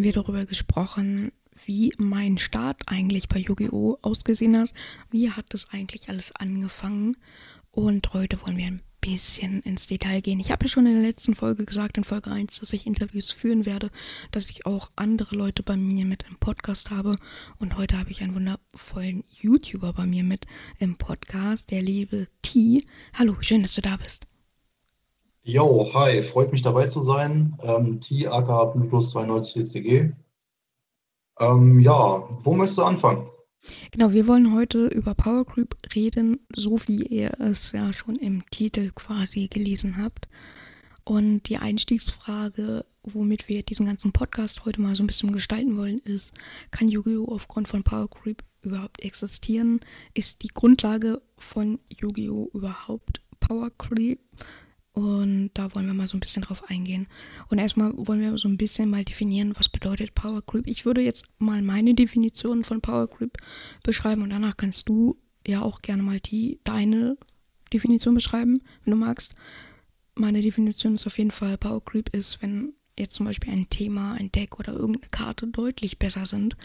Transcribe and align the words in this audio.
haben 0.00 0.04
wir 0.04 0.12
darüber 0.14 0.46
gesprochen, 0.46 1.30
wie 1.66 1.92
mein 1.98 2.38
Start 2.38 2.84
eigentlich 2.86 3.28
bei 3.28 3.38
Yu-Gi-Oh! 3.38 3.98
ausgesehen 4.00 4.56
hat. 4.56 4.72
Wie 5.10 5.30
hat 5.30 5.44
das 5.50 5.68
eigentlich 5.74 6.08
alles 6.08 6.34
angefangen? 6.34 7.18
Und 7.70 8.14
heute 8.14 8.40
wollen 8.40 8.56
wir 8.56 8.64
ein 8.64 8.80
bisschen 9.02 9.60
ins 9.60 9.88
Detail 9.88 10.22
gehen. 10.22 10.40
Ich 10.40 10.50
habe 10.50 10.64
ja 10.64 10.70
schon 10.70 10.86
in 10.86 10.94
der 10.94 11.02
letzten 11.02 11.34
Folge 11.34 11.66
gesagt, 11.66 11.98
in 11.98 12.04
Folge 12.04 12.30
1, 12.30 12.60
dass 12.60 12.72
ich 12.72 12.86
Interviews 12.86 13.30
führen 13.30 13.66
werde, 13.66 13.90
dass 14.30 14.48
ich 14.48 14.64
auch 14.64 14.90
andere 14.96 15.36
Leute 15.36 15.62
bei 15.62 15.76
mir 15.76 16.06
mit 16.06 16.24
im 16.30 16.38
Podcast 16.38 16.88
habe. 16.88 17.14
Und 17.58 17.76
heute 17.76 17.98
habe 17.98 18.10
ich 18.10 18.22
einen 18.22 18.34
wundervollen 18.34 19.24
YouTuber 19.30 19.92
bei 19.92 20.06
mir 20.06 20.24
mit 20.24 20.46
im 20.78 20.96
Podcast, 20.96 21.70
der 21.70 21.82
liebe 21.82 22.26
T. 22.40 22.86
Hallo, 23.12 23.36
schön, 23.42 23.60
dass 23.60 23.74
du 23.74 23.82
da 23.82 23.98
bist. 23.98 24.29
Jo, 25.42 25.90
hi, 25.94 26.22
freut 26.22 26.52
mich 26.52 26.60
dabei 26.60 26.86
zu 26.86 27.00
sein. 27.00 27.58
Ähm, 27.62 28.02
T, 28.02 28.26
aka 28.26 28.66
Plus 28.66 29.10
92 29.12 29.54
DCG. 29.54 30.12
Ähm, 31.38 31.80
ja, 31.80 32.28
wo 32.44 32.52
möchtest 32.52 32.78
du 32.78 32.82
anfangen? 32.82 33.26
Genau, 33.90 34.12
wir 34.12 34.26
wollen 34.26 34.54
heute 34.54 34.86
über 34.88 35.14
Power 35.14 35.46
Creep 35.46 35.74
reden, 35.94 36.40
so 36.54 36.78
wie 36.86 37.06
ihr 37.06 37.40
es 37.40 37.72
ja 37.72 37.90
schon 37.94 38.16
im 38.16 38.44
Titel 38.50 38.90
quasi 38.94 39.48
gelesen 39.48 39.96
habt. 39.96 40.28
Und 41.04 41.48
die 41.48 41.56
Einstiegsfrage, 41.56 42.84
womit 43.02 43.48
wir 43.48 43.62
diesen 43.62 43.86
ganzen 43.86 44.12
Podcast 44.12 44.66
heute 44.66 44.82
mal 44.82 44.94
so 44.94 45.02
ein 45.02 45.06
bisschen 45.06 45.32
gestalten 45.32 45.78
wollen, 45.78 46.00
ist, 46.00 46.34
kann 46.70 46.88
Yu-Gi-Oh! 46.88 47.32
aufgrund 47.32 47.66
von 47.66 47.82
Power 47.82 48.10
Creep 48.10 48.44
überhaupt 48.60 49.02
existieren? 49.02 49.80
Ist 50.12 50.42
die 50.42 50.48
Grundlage 50.48 51.22
von 51.38 51.78
Yu-Gi-Oh! 51.88 52.50
überhaupt 52.52 53.22
Power 53.40 53.70
Creep? 53.70 54.20
Und 55.00 55.50
da 55.54 55.74
wollen 55.74 55.86
wir 55.86 55.94
mal 55.94 56.08
so 56.08 56.16
ein 56.16 56.20
bisschen 56.20 56.42
drauf 56.42 56.68
eingehen. 56.68 57.06
Und 57.48 57.58
erstmal 57.58 57.92
wollen 57.96 58.20
wir 58.20 58.36
so 58.36 58.48
ein 58.48 58.58
bisschen 58.58 58.90
mal 58.90 59.04
definieren, 59.04 59.54
was 59.56 59.70
bedeutet 59.70 60.14
Power 60.14 60.44
Creep. 60.44 60.66
Ich 60.66 60.84
würde 60.84 61.00
jetzt 61.00 61.24
mal 61.38 61.62
meine 61.62 61.94
Definition 61.94 62.64
von 62.64 62.82
Power 62.82 63.08
Creep 63.08 63.38
beschreiben 63.82 64.22
und 64.22 64.30
danach 64.30 64.58
kannst 64.58 64.88
du 64.90 65.16
ja 65.46 65.62
auch 65.62 65.80
gerne 65.80 66.02
mal 66.02 66.20
die 66.20 66.60
deine 66.64 67.16
Definition 67.72 68.14
beschreiben, 68.14 68.58
wenn 68.84 68.90
du 68.90 68.98
magst. 68.98 69.34
Meine 70.14 70.42
Definition 70.42 70.96
ist 70.96 71.06
auf 71.06 71.16
jeden 71.16 71.30
Fall, 71.30 71.56
Power 71.56 71.82
Creep 71.82 72.10
ist, 72.14 72.42
wenn 72.42 72.74
jetzt 72.98 73.14
zum 73.14 73.24
Beispiel 73.24 73.52
ein 73.52 73.70
Thema, 73.70 74.12
ein 74.12 74.30
Deck 74.30 74.58
oder 74.58 74.74
irgendeine 74.74 75.08
Karte 75.10 75.46
deutlich 75.46 75.98
besser 75.98 76.26
sind 76.26 76.56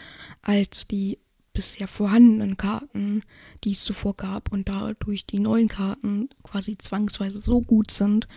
als 0.41 0.87
die 0.87 1.19
bisher 1.55 1.87
vorhandenen 1.87 2.57
Karten, 2.57 3.23
die 3.63 3.71
es 3.71 3.83
zuvor 3.83 4.15
gab 4.15 4.51
und 4.51 4.69
dadurch 4.69 5.25
die 5.25 5.39
neuen 5.39 5.67
Karten 5.67 6.29
quasi 6.43 6.77
zwangsweise 6.77 7.41
so 7.41 7.61
gut 7.61 7.89
sind, 7.89 8.27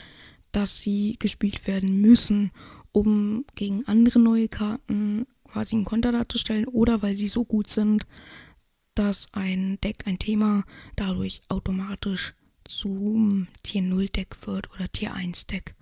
dass 0.52 0.80
sie 0.80 1.16
gespielt 1.18 1.66
werden 1.66 2.00
müssen, 2.00 2.52
um 2.92 3.44
gegen 3.54 3.86
andere 3.86 4.18
neue 4.18 4.48
Karten 4.48 5.26
quasi 5.44 5.74
einen 5.74 5.84
Konter 5.84 6.12
darzustellen 6.12 6.66
oder 6.66 7.02
weil 7.02 7.16
sie 7.16 7.28
so 7.28 7.44
gut 7.44 7.68
sind, 7.68 8.06
dass 8.94 9.28
ein 9.32 9.78
Deck, 9.82 10.06
ein 10.06 10.18
Thema 10.18 10.64
dadurch 10.96 11.42
automatisch 11.48 12.34
zum 12.64 13.48
Tier 13.62 13.82
0 13.82 14.08
Deck 14.08 14.36
wird 14.46 14.70
oder 14.72 14.90
Tier 14.90 15.12
1 15.12 15.46
Deck. 15.46 15.74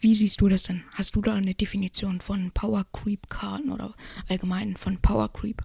Wie 0.00 0.14
siehst 0.14 0.40
du 0.40 0.48
das 0.48 0.64
denn? 0.64 0.84
Hast 0.92 1.16
du 1.16 1.20
da 1.20 1.34
eine 1.34 1.54
Definition 1.54 2.20
von 2.20 2.52
Power 2.52 2.84
Creep 2.92 3.28
Karten 3.28 3.70
oder 3.70 3.94
allgemein 4.28 4.76
von 4.76 4.98
Power 4.98 5.32
Creep? 5.32 5.62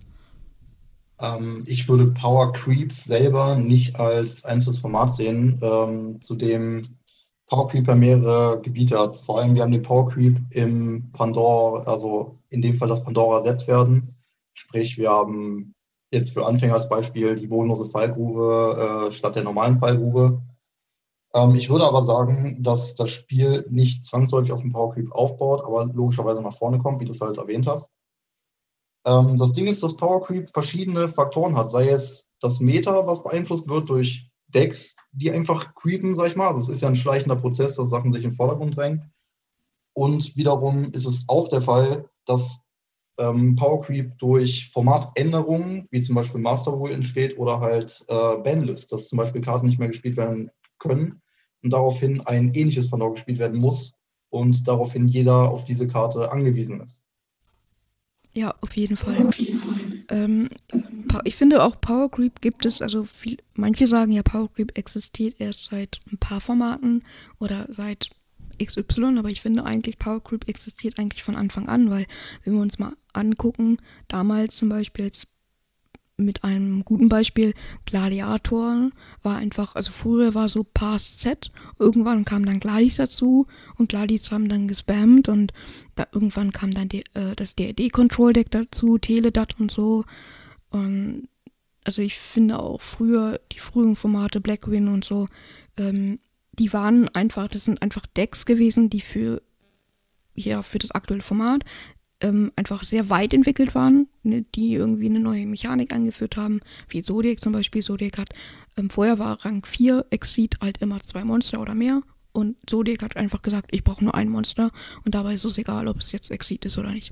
Ähm, 1.20 1.64
ich 1.68 1.88
würde 1.88 2.08
Power 2.08 2.54
Creeps 2.54 3.06
selber 3.06 3.56
nicht 3.56 4.00
als 4.00 4.46
einzelnes 4.46 4.80
Format 4.80 5.14
sehen, 5.16 5.60
ähm, 5.62 6.22
zu 6.22 6.36
dem 6.36 6.98
Power 7.48 7.68
Creep 7.68 7.88
ja 7.88 7.96
mehrere 7.96 8.62
Gebiete 8.62 9.00
hat. 9.00 9.16
Vor 9.16 9.40
allem, 9.40 9.56
wir 9.56 9.64
haben 9.64 9.72
den 9.72 9.82
Power 9.82 10.08
Creep 10.08 10.40
im 10.52 11.12
Pandora, 11.12 11.84
also 11.84 12.40
in 12.50 12.62
dem 12.62 12.78
Fall 12.78 12.90
das 12.90 13.04
Pandora 13.04 13.38
ersetzt 13.38 13.68
werden. 13.68 14.16
Sprich, 14.54 14.98
wir 14.98 15.10
haben 15.10 15.74
jetzt 16.12 16.32
für 16.32 16.46
Anfänger 16.46 16.76
als 16.76 16.90
Beispiel 16.90 17.36
die 17.36 17.48
bodenlose 17.48 17.86
Fallgrube 17.86 19.08
äh, 19.08 19.12
statt 19.12 19.36
der 19.36 19.44
normalen 19.44 19.80
Fallgrube. 19.80 20.42
Ähm, 21.34 21.56
ich 21.56 21.70
würde 21.70 21.86
aber 21.86 22.04
sagen, 22.04 22.62
dass 22.62 22.96
das 22.96 23.10
Spiel 23.10 23.66
nicht 23.70 24.06
zwangsläufig 24.06 24.52
auf 24.52 24.62
dem 24.62 24.72
Power 24.72 24.94
Creep 24.94 25.12
aufbaut, 25.12 25.64
aber 25.64 25.86
logischerweise 25.86 26.42
nach 26.42 26.56
vorne 26.56 26.80
kommt, 26.80 27.02
wie 27.02 27.06
du 27.06 27.12
es 27.12 27.22
halt 27.22 27.38
erwähnt 27.38 27.68
hast. 27.68 27.90
Ähm, 29.06 29.38
das 29.38 29.54
Ding 29.54 29.68
ist, 29.68 29.84
dass 29.84 29.98
Power 29.98 30.22
Creep 30.24 30.50
verschiedene 30.50 31.08
Faktoren 31.08 31.56
hat, 31.56 31.72
sei 31.72 31.90
es 31.90 32.30
das 32.42 32.60
Meta, 32.60 33.06
was 33.06 33.24
beeinflusst 33.24 33.70
wird 33.70 33.90
durch 33.90 34.30
Decks, 34.48 34.96
die 35.12 35.32
einfach 35.32 35.76
creepen, 35.76 36.16
sag 36.16 36.28
ich 36.28 36.36
mal. 36.36 36.48
Also 36.48 36.62
es 36.62 36.70
ist 36.70 36.82
ja 36.82 36.88
ein 36.88 36.96
schleichender 36.96 37.36
Prozess, 37.36 37.76
dass 37.76 37.90
Sachen 37.90 38.12
sich 38.12 38.24
im 38.24 38.34
Vordergrund 38.34 38.76
drängen. 38.76 39.12
Und 39.94 40.36
wiederum 40.36 40.86
ist 40.92 41.06
es 41.06 41.26
auch 41.28 41.50
der 41.50 41.62
Fall, 41.62 42.10
dass 42.26 42.62
ähm, 43.18 43.56
Power 43.56 43.82
Creep 43.82 44.18
durch 44.18 44.70
Formatänderungen, 44.72 45.88
wie 45.92 46.02
zum 46.02 46.16
Beispiel 46.16 46.40
Master 46.40 46.72
Rule 46.72 46.94
entsteht 46.94 47.38
oder 47.38 47.60
halt 47.60 48.04
äh, 48.08 48.38
Banlist, 48.38 48.92
dass 48.92 49.10
zum 49.10 49.18
Beispiel 49.18 49.42
Karten 49.42 49.68
nicht 49.68 49.80
mehr 49.80 49.90
gespielt 49.90 50.18
werden 50.18 50.50
können 50.78 51.22
und 51.62 51.74
daraufhin 51.74 52.22
ein 52.22 52.54
ähnliches 52.54 52.90
Pandora 52.90 53.12
gespielt 53.12 53.40
werden 53.40 53.60
muss 53.60 53.96
und 54.30 54.68
daraufhin 54.68 55.08
jeder 55.08 55.50
auf 55.50 55.66
diese 55.66 55.88
Karte 55.88 56.32
angewiesen 56.32 56.82
ist. 56.82 57.04
Ja, 58.34 58.54
auf 58.62 58.76
jeden 58.78 58.96
Fall. 58.96 59.30
Ähm, 60.10 60.50
ich 61.24 61.36
finde 61.36 61.64
auch 61.64 61.82
Power 61.82 62.12
Creep 62.12 62.42
gibt 62.42 62.66
es, 62.66 62.82
also 62.82 63.04
viel, 63.04 63.38
manche 63.54 63.88
sagen 63.88 64.12
ja, 64.12 64.22
Power 64.22 64.52
Creep 64.54 64.78
existiert 64.78 65.36
erst 65.40 65.66
seit 65.66 66.00
ein 66.12 66.18
paar 66.18 66.40
Formaten 66.40 67.04
oder 67.40 67.68
seit 67.70 68.12
XY, 68.64 69.18
aber 69.18 69.30
ich 69.30 69.42
finde 69.42 69.66
eigentlich, 69.66 69.98
Power 69.98 70.24
Creep 70.24 70.48
existiert 70.48 71.00
eigentlich 71.00 71.24
von 71.24 71.36
Anfang 71.36 71.68
an, 71.68 71.90
weil 71.90 72.06
wenn 72.44 72.54
wir 72.54 72.62
uns 72.62 72.78
mal 72.78 72.94
angucken, 73.14 73.78
damals 74.08 74.58
zum 74.58 74.70
Beispiel 74.70 75.06
als 75.06 75.28
mit 76.20 76.44
einem 76.44 76.84
guten 76.86 77.10
Beispiel, 77.10 77.54
Gladiator 77.86 78.92
war 79.24 79.38
einfach, 79.38 79.76
also 79.76 79.92
früher 79.92 80.36
war 80.36 80.50
so 80.50 80.64
Pass 80.64 81.18
Z, 81.18 81.50
irgendwann 81.80 82.26
kam 82.26 82.46
dann 82.46 82.60
Gladys 82.60 82.98
dazu 82.98 83.48
und 83.78 83.90
Gladys 83.90 84.32
haben 84.32 84.50
dann 84.50 84.68
gespammt 84.68 85.30
und 85.30 85.54
da, 85.96 86.08
irgendwann 86.12 86.52
kam 86.52 86.72
dann 86.72 86.90
die, 86.90 87.04
äh, 87.14 87.36
das 87.36 87.56
DRD-Control-Deck 87.56 88.52
dazu, 88.52 88.98
Teledat 88.98 89.60
und 89.60 89.72
so. 89.72 90.06
Und 90.70 91.30
also 91.84 92.02
ich 92.02 92.18
finde 92.18 92.60
auch 92.60 92.82
früher, 92.82 93.40
die 93.52 93.60
frühen 93.60 93.96
Formate, 93.96 94.42
Blackwin 94.42 94.88
und 94.88 95.06
so, 95.06 95.26
ähm, 95.78 96.20
die 96.54 96.74
waren 96.74 97.08
einfach, 97.16 97.48
das 97.48 97.66
sind 97.66 97.82
einfach 97.82 98.06
Decks 98.06 98.46
gewesen, 98.46 98.90
die 98.90 99.02
für 99.02 99.42
ja, 100.36 100.64
für 100.64 100.80
das 100.80 100.92
aktuelle 100.92 101.22
Format 101.22 101.64
ähm, 102.22 102.52
einfach 102.56 102.84
sehr 102.84 103.10
weit 103.10 103.34
entwickelt 103.34 103.76
waren, 103.76 104.08
ne, 104.24 104.44
die 104.56 104.74
irgendwie 104.74 105.08
eine 105.08 105.20
neue 105.20 105.46
Mechanik 105.46 105.94
eingeführt 105.94 106.38
haben, 106.38 106.60
wie 106.90 107.02
Zodiac 107.02 107.40
zum 107.40 107.54
Beispiel. 107.54 107.82
Zodiac 107.82 108.18
hat, 108.18 108.30
ähm, 108.78 108.90
vorher 108.90 109.20
war 109.20 109.44
Rang 109.46 109.66
4 109.66 110.06
Exceed 110.10 110.58
halt 110.62 110.80
immer 110.80 111.02
zwei 111.02 111.24
Monster 111.24 111.62
oder 111.62 111.76
mehr 111.76 112.02
und 112.32 112.58
Zodiac 112.68 113.04
hat 113.04 113.18
einfach 113.18 113.42
gesagt, 113.42 113.70
ich 113.72 113.84
brauche 113.84 114.04
nur 114.04 114.16
ein 114.16 114.30
Monster 114.30 114.72
und 115.06 115.16
dabei 115.16 115.34
ist 115.34 115.46
es 115.46 115.58
egal, 115.58 115.88
ob 115.88 116.00
es 116.00 116.12
jetzt 116.12 116.30
Exceed 116.30 116.66
ist 116.66 116.78
oder 116.78 116.92
nicht. 116.92 117.12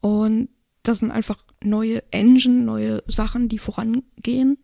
Und 0.00 0.48
das 0.82 1.00
sind 1.00 1.10
einfach 1.10 1.44
neue 1.62 2.02
Engine, 2.12 2.62
neue 2.62 3.02
Sachen, 3.06 3.48
die 3.48 3.58
vorangehen 3.58 4.58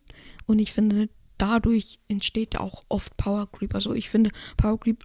und 0.47 0.59
ich 0.59 0.73
finde, 0.73 1.09
dadurch 1.37 1.99
entsteht 2.09 2.59
auch 2.59 2.83
oft 2.89 3.17
Power 3.17 3.51
Creep. 3.51 3.75
Also 3.75 3.93
ich 3.93 4.09
finde, 4.09 4.31
Power 4.57 4.79
Creep 4.79 5.05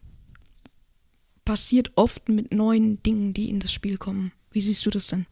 passiert 1.43 1.91
oft 1.95 2.29
mit 2.29 2.53
neuen 2.53 3.01
Dingen, 3.03 3.33
die 3.33 3.49
in 3.49 3.59
das 3.59 3.73
Spiel 3.73 3.97
kommen. 3.97 4.31
Wie 4.59 4.63
siehst 4.63 4.85
du 4.85 4.89
das 4.89 5.07
denn? 5.07 5.25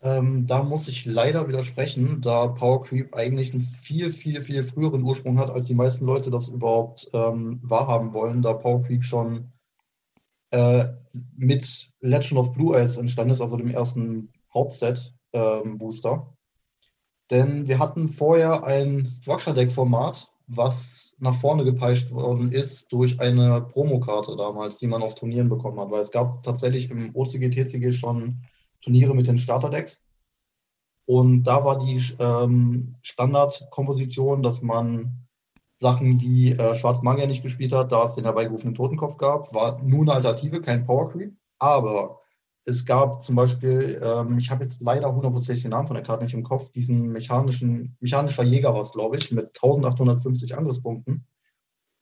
Ähm, 0.00 0.46
da 0.46 0.62
muss 0.62 0.88
ich 0.88 1.04
leider 1.04 1.46
widersprechen, 1.46 2.22
da 2.22 2.46
Power 2.46 2.80
Creep 2.80 3.14
eigentlich 3.14 3.52
einen 3.52 3.60
viel, 3.60 4.14
viel, 4.14 4.40
viel 4.40 4.64
früheren 4.64 5.02
Ursprung 5.02 5.38
hat, 5.38 5.50
als 5.50 5.66
die 5.66 5.74
meisten 5.74 6.06
Leute 6.06 6.30
das 6.30 6.48
überhaupt 6.48 7.06
ähm, 7.12 7.60
wahrhaben 7.62 8.14
wollen, 8.14 8.40
da 8.40 8.54
Power 8.54 8.82
Creep 8.82 9.04
schon 9.04 9.52
äh, 10.52 10.86
mit 11.36 11.92
Legend 12.00 12.40
of 12.40 12.54
Blue 12.54 12.74
Eyes 12.74 12.96
entstanden 12.96 13.34
ist, 13.34 13.42
also 13.42 13.58
dem 13.58 13.68
ersten 13.68 14.32
Hauptset-Booster. 14.54 16.12
Ähm, 16.12 16.36
Denn 17.30 17.66
wir 17.66 17.78
hatten 17.78 18.08
vorher 18.08 18.64
ein 18.64 19.06
Structure 19.06 19.54
Deck-Format, 19.54 20.32
was 20.46 21.09
nach 21.20 21.34
vorne 21.34 21.64
gepeitscht 21.64 22.10
worden 22.10 22.50
ist 22.50 22.92
durch 22.92 23.20
eine 23.20 23.60
Promokarte 23.60 24.36
damals, 24.36 24.78
die 24.78 24.86
man 24.86 25.02
auf 25.02 25.14
Turnieren 25.14 25.48
bekommen 25.48 25.78
hat. 25.78 25.90
Weil 25.90 26.00
es 26.00 26.10
gab 26.10 26.42
tatsächlich 26.42 26.90
im 26.90 27.14
OCG, 27.14 27.50
TCG 27.50 27.92
schon 27.92 28.42
Turniere 28.82 29.14
mit 29.14 29.26
den 29.26 29.38
Starterdecks. 29.38 30.06
Und 31.06 31.42
da 31.42 31.64
war 31.64 31.78
die 31.78 32.00
ähm, 32.18 32.96
Standardkomposition, 33.02 34.42
dass 34.42 34.62
man 34.62 35.26
Sachen 35.74 36.20
wie 36.20 36.52
äh, 36.52 36.74
Schwarz 36.74 37.02
Magier 37.02 37.26
nicht 37.26 37.42
gespielt 37.42 37.72
hat, 37.72 37.92
da 37.92 38.04
es 38.04 38.14
den 38.14 38.24
herbeigerufenen 38.24 38.74
Totenkopf 38.74 39.16
gab, 39.16 39.52
war 39.54 39.82
nur 39.82 40.02
eine 40.02 40.12
Alternative, 40.12 40.60
kein 40.60 40.86
Power 40.86 41.10
Creep. 41.10 41.34
Aber 41.58 42.20
es 42.64 42.84
gab 42.84 43.22
zum 43.22 43.36
Beispiel, 43.36 44.00
ähm, 44.02 44.38
ich 44.38 44.50
habe 44.50 44.64
jetzt 44.64 44.80
leider 44.80 45.14
hundertprozentig 45.14 45.62
den 45.62 45.70
Namen 45.70 45.86
von 45.86 45.94
der 45.94 46.04
Karte 46.04 46.24
nicht 46.24 46.34
im 46.34 46.42
Kopf, 46.42 46.70
diesen 46.70 47.08
mechanischen, 47.08 47.96
mechanischer 48.00 48.42
Jäger 48.42 48.74
war 48.74 48.82
es, 48.82 48.92
glaube 48.92 49.16
ich, 49.16 49.32
mit 49.32 49.46
1850 49.46 50.56
Angriffspunkten, 50.56 51.26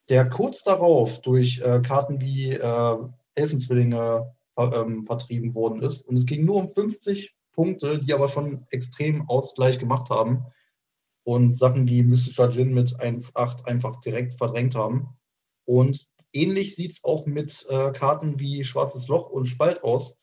der 0.09 0.29
kurz 0.29 0.63
darauf 0.65 1.21
durch 1.21 1.61
äh, 1.61 1.81
Karten 1.81 2.21
wie 2.21 2.53
äh, 2.53 2.97
Elfenzwillinge 3.35 4.35
ähm, 4.57 5.05
vertrieben 5.05 5.55
worden 5.55 5.83
ist. 5.83 6.03
Und 6.09 6.17
es 6.17 6.27
ging 6.27 6.45
nur 6.45 6.57
um 6.57 6.69
50 6.69 7.35
Punkte, 7.53 7.99
die 7.99 8.13
aber 8.13 8.29
schon 8.29 8.67
extrem 8.71 9.29
Ausgleich 9.29 9.79
gemacht 9.79 10.11
haben 10.11 10.45
und 11.25 11.53
Sachen 11.53 11.87
wie 11.89 12.03
mystischer 12.03 12.51
Gin 12.51 12.75
mit 12.75 13.01
1,8 13.01 13.65
einfach 13.65 14.01
direkt 14.01 14.35
verdrängt 14.35 14.75
haben. 14.75 15.09
Und 15.65 16.11
ähnlich 16.33 16.75
sieht 16.75 16.93
es 16.93 17.05
auch 17.05 17.27
mit 17.27 17.67
äh, 17.69 17.93
Karten 17.93 18.41
wie 18.41 18.65
Schwarzes 18.65 19.09
Loch 19.09 19.31
und 19.31 19.47
Spalt 19.47 19.85
aus, 19.85 20.18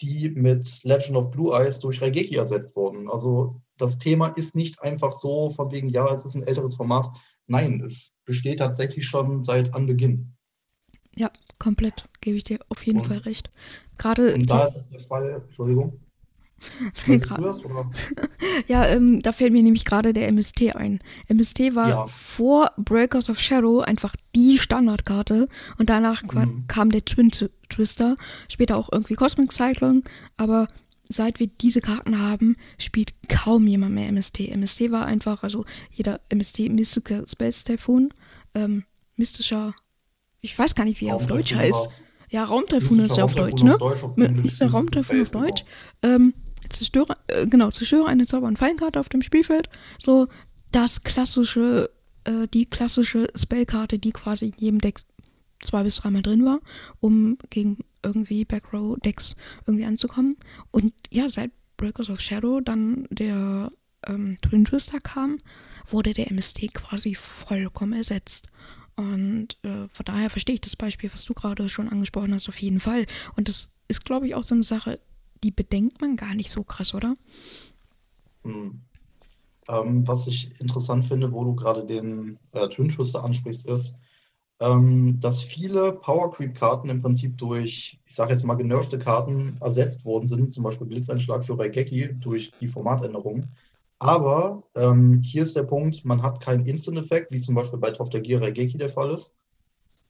die 0.00 0.30
mit 0.30 0.82
Legend 0.84 1.16
of 1.16 1.30
Blue 1.30 1.54
Eyes 1.54 1.80
durch 1.80 2.02
Raigeki 2.02 2.36
ersetzt 2.36 2.74
wurden. 2.76 3.10
Also 3.10 3.60
das 3.78 3.98
Thema 3.98 4.28
ist 4.28 4.54
nicht 4.54 4.82
einfach 4.82 5.12
so 5.12 5.50
von 5.50 5.70
wegen, 5.70 5.88
ja, 5.88 6.12
es 6.12 6.24
ist 6.24 6.34
ein 6.34 6.42
älteres 6.42 6.76
Format. 6.76 7.08
Nein, 7.46 7.82
es 7.84 8.12
besteht 8.24 8.58
tatsächlich 8.58 9.06
schon 9.06 9.42
seit 9.42 9.74
Anbeginn. 9.74 10.34
Ja, 11.14 11.30
komplett, 11.58 12.08
gebe 12.20 12.36
ich 12.36 12.44
dir 12.44 12.58
auf 12.68 12.84
jeden 12.84 12.98
und, 12.98 13.06
Fall 13.06 13.18
recht. 13.18 13.50
Gerade. 13.98 14.34
Und 14.34 14.50
da 14.50 14.66
ist 14.66 14.90
der 14.90 15.00
Fall, 15.00 15.42
Entschuldigung. 15.46 16.00
ja, 18.66 18.86
ähm, 18.86 19.22
da 19.22 19.32
fällt 19.32 19.52
mir 19.52 19.62
nämlich 19.62 19.84
gerade 19.84 20.12
der 20.12 20.28
MST 20.28 20.74
ein. 20.74 21.00
MST 21.28 21.74
war 21.74 21.88
ja. 21.88 22.06
vor 22.06 22.72
Breakers 22.76 23.28
of 23.28 23.38
Shadow 23.38 23.80
einfach 23.80 24.16
die 24.34 24.58
Standardkarte 24.58 25.48
und 25.78 25.88
danach 25.88 26.22
mhm. 26.22 26.66
kam 26.66 26.90
der 26.90 27.04
Twin 27.04 27.30
Twister, 27.68 28.16
später 28.48 28.76
auch 28.76 28.88
irgendwie 28.92 29.14
Cosmic 29.14 29.52
Cyclone, 29.52 30.02
aber 30.36 30.66
seit 31.08 31.38
wir 31.38 31.46
diese 31.46 31.80
Karten 31.80 32.20
haben, 32.20 32.56
spielt 32.78 33.12
kaum 33.28 33.66
jemand 33.66 33.94
mehr 33.94 34.08
MST. 34.08 34.40
MST 34.50 34.90
war 34.90 35.06
einfach, 35.06 35.42
also 35.42 35.64
jeder 35.90 36.20
MST 36.28 36.70
Mystical 36.70 37.26
Space 37.28 37.64
Typhoon, 37.64 38.12
ähm, 38.54 38.84
mystischer, 39.16 39.74
ich 40.40 40.58
weiß 40.58 40.74
gar 40.74 40.84
nicht, 40.84 41.00
wie 41.00 41.06
er 41.06 41.16
auf 41.16 41.26
Deutsch 41.26 41.54
heißt. 41.54 42.00
Ja, 42.28 42.44
Raumtyphoon 42.44 42.98
ist 43.00 43.16
ja 43.16 43.24
auf 43.24 43.34
Deutsch, 43.34 43.62
ne? 43.62 43.78
Mr. 44.16 44.66
Raumtyphoon 44.66 45.22
auf 45.22 45.30
Deutsch. 45.30 45.64
Ähm, 46.02 46.34
zerstöre, 46.68 47.16
äh, 47.28 47.46
genau, 47.46 47.70
zerstöre 47.70 48.06
eine 48.06 48.26
Zauber- 48.26 48.48
und 48.48 48.58
Fallenkarte 48.58 49.00
auf 49.00 49.08
dem 49.08 49.22
Spielfeld. 49.22 49.68
So 49.98 50.28
das 50.72 51.02
klassische, 51.02 51.90
äh, 52.24 52.48
die 52.52 52.66
klassische 52.66 53.28
Spellkarte, 53.34 53.98
die 53.98 54.12
quasi 54.12 54.46
in 54.46 54.54
jedem 54.58 54.80
Deck 54.80 55.00
zwei 55.60 55.82
bis 55.82 55.96
dreimal 55.96 56.22
drin 56.22 56.44
war, 56.44 56.60
um 57.00 57.38
gegen 57.50 57.78
irgendwie 58.02 58.44
Backrow-Decks 58.44 59.36
irgendwie 59.66 59.86
anzukommen. 59.86 60.36
Und 60.70 60.92
ja, 61.10 61.28
seit 61.28 61.50
Breakers 61.76 62.10
of 62.10 62.20
Shadow 62.20 62.60
dann 62.60 63.06
der 63.10 63.72
ähm, 64.06 64.36
Twin 64.42 64.64
Twister 64.64 65.00
kam, 65.00 65.38
wurde 65.88 66.14
der 66.14 66.30
MST 66.30 66.72
quasi 66.74 67.14
vollkommen 67.14 67.92
ersetzt. 67.92 68.46
Und 68.96 69.58
äh, 69.62 69.88
von 69.92 70.04
daher 70.04 70.30
verstehe 70.30 70.54
ich 70.54 70.60
das 70.60 70.76
Beispiel, 70.76 71.10
was 71.12 71.24
du 71.24 71.34
gerade 71.34 71.68
schon 71.68 71.88
angesprochen 71.88 72.32
hast, 72.32 72.48
auf 72.48 72.60
jeden 72.60 72.80
Fall. 72.80 73.04
Und 73.36 73.48
das 73.48 73.70
ist, 73.88 74.04
glaube 74.04 74.26
ich, 74.26 74.34
auch 74.34 74.44
so 74.44 74.54
eine 74.54 74.64
Sache, 74.64 75.00
die 75.42 75.50
bedenkt 75.50 76.00
man 76.00 76.16
gar 76.16 76.34
nicht 76.34 76.50
so 76.50 76.62
krass, 76.64 76.94
oder? 76.94 77.14
Hm. 78.42 78.80
Ähm, 79.68 80.06
was 80.06 80.26
ich 80.26 80.60
interessant 80.60 81.04
finde, 81.04 81.32
wo 81.32 81.44
du 81.44 81.54
gerade 81.54 81.84
den 81.84 82.38
äh, 82.52 82.68
Twin 82.68 82.88
Twister 82.88 83.24
ansprichst, 83.24 83.66
ist, 83.66 83.98
ähm, 84.60 85.18
dass 85.20 85.42
viele 85.42 85.92
Power 85.92 86.32
Creep 86.32 86.54
Karten 86.54 86.88
im 86.88 87.02
Prinzip 87.02 87.36
durch, 87.36 87.98
ich 88.06 88.14
sage 88.14 88.32
jetzt 88.32 88.44
mal, 88.44 88.54
genervte 88.54 88.98
Karten 88.98 89.58
ersetzt 89.60 90.04
worden 90.04 90.28
sind, 90.28 90.50
zum 90.52 90.62
Beispiel 90.64 90.86
Blitzeinschlag 90.86 91.44
für 91.44 91.58
Raigeki 91.58 92.14
durch 92.20 92.52
die 92.60 92.68
Formatänderung. 92.68 93.48
Aber 93.98 94.62
ähm, 94.74 95.22
hier 95.22 95.42
ist 95.42 95.56
der 95.56 95.62
Punkt, 95.62 96.04
man 96.04 96.22
hat 96.22 96.40
keinen 96.40 96.66
Instant-Effekt, 96.66 97.32
wie 97.32 97.40
zum 97.40 97.54
Beispiel 97.54 97.78
bei 97.78 97.90
Top 97.90 98.10
der 98.10 98.20
Gear 98.20 98.42
Raigeki 98.42 98.78
der 98.78 98.90
Fall 98.90 99.10
ist, 99.10 99.34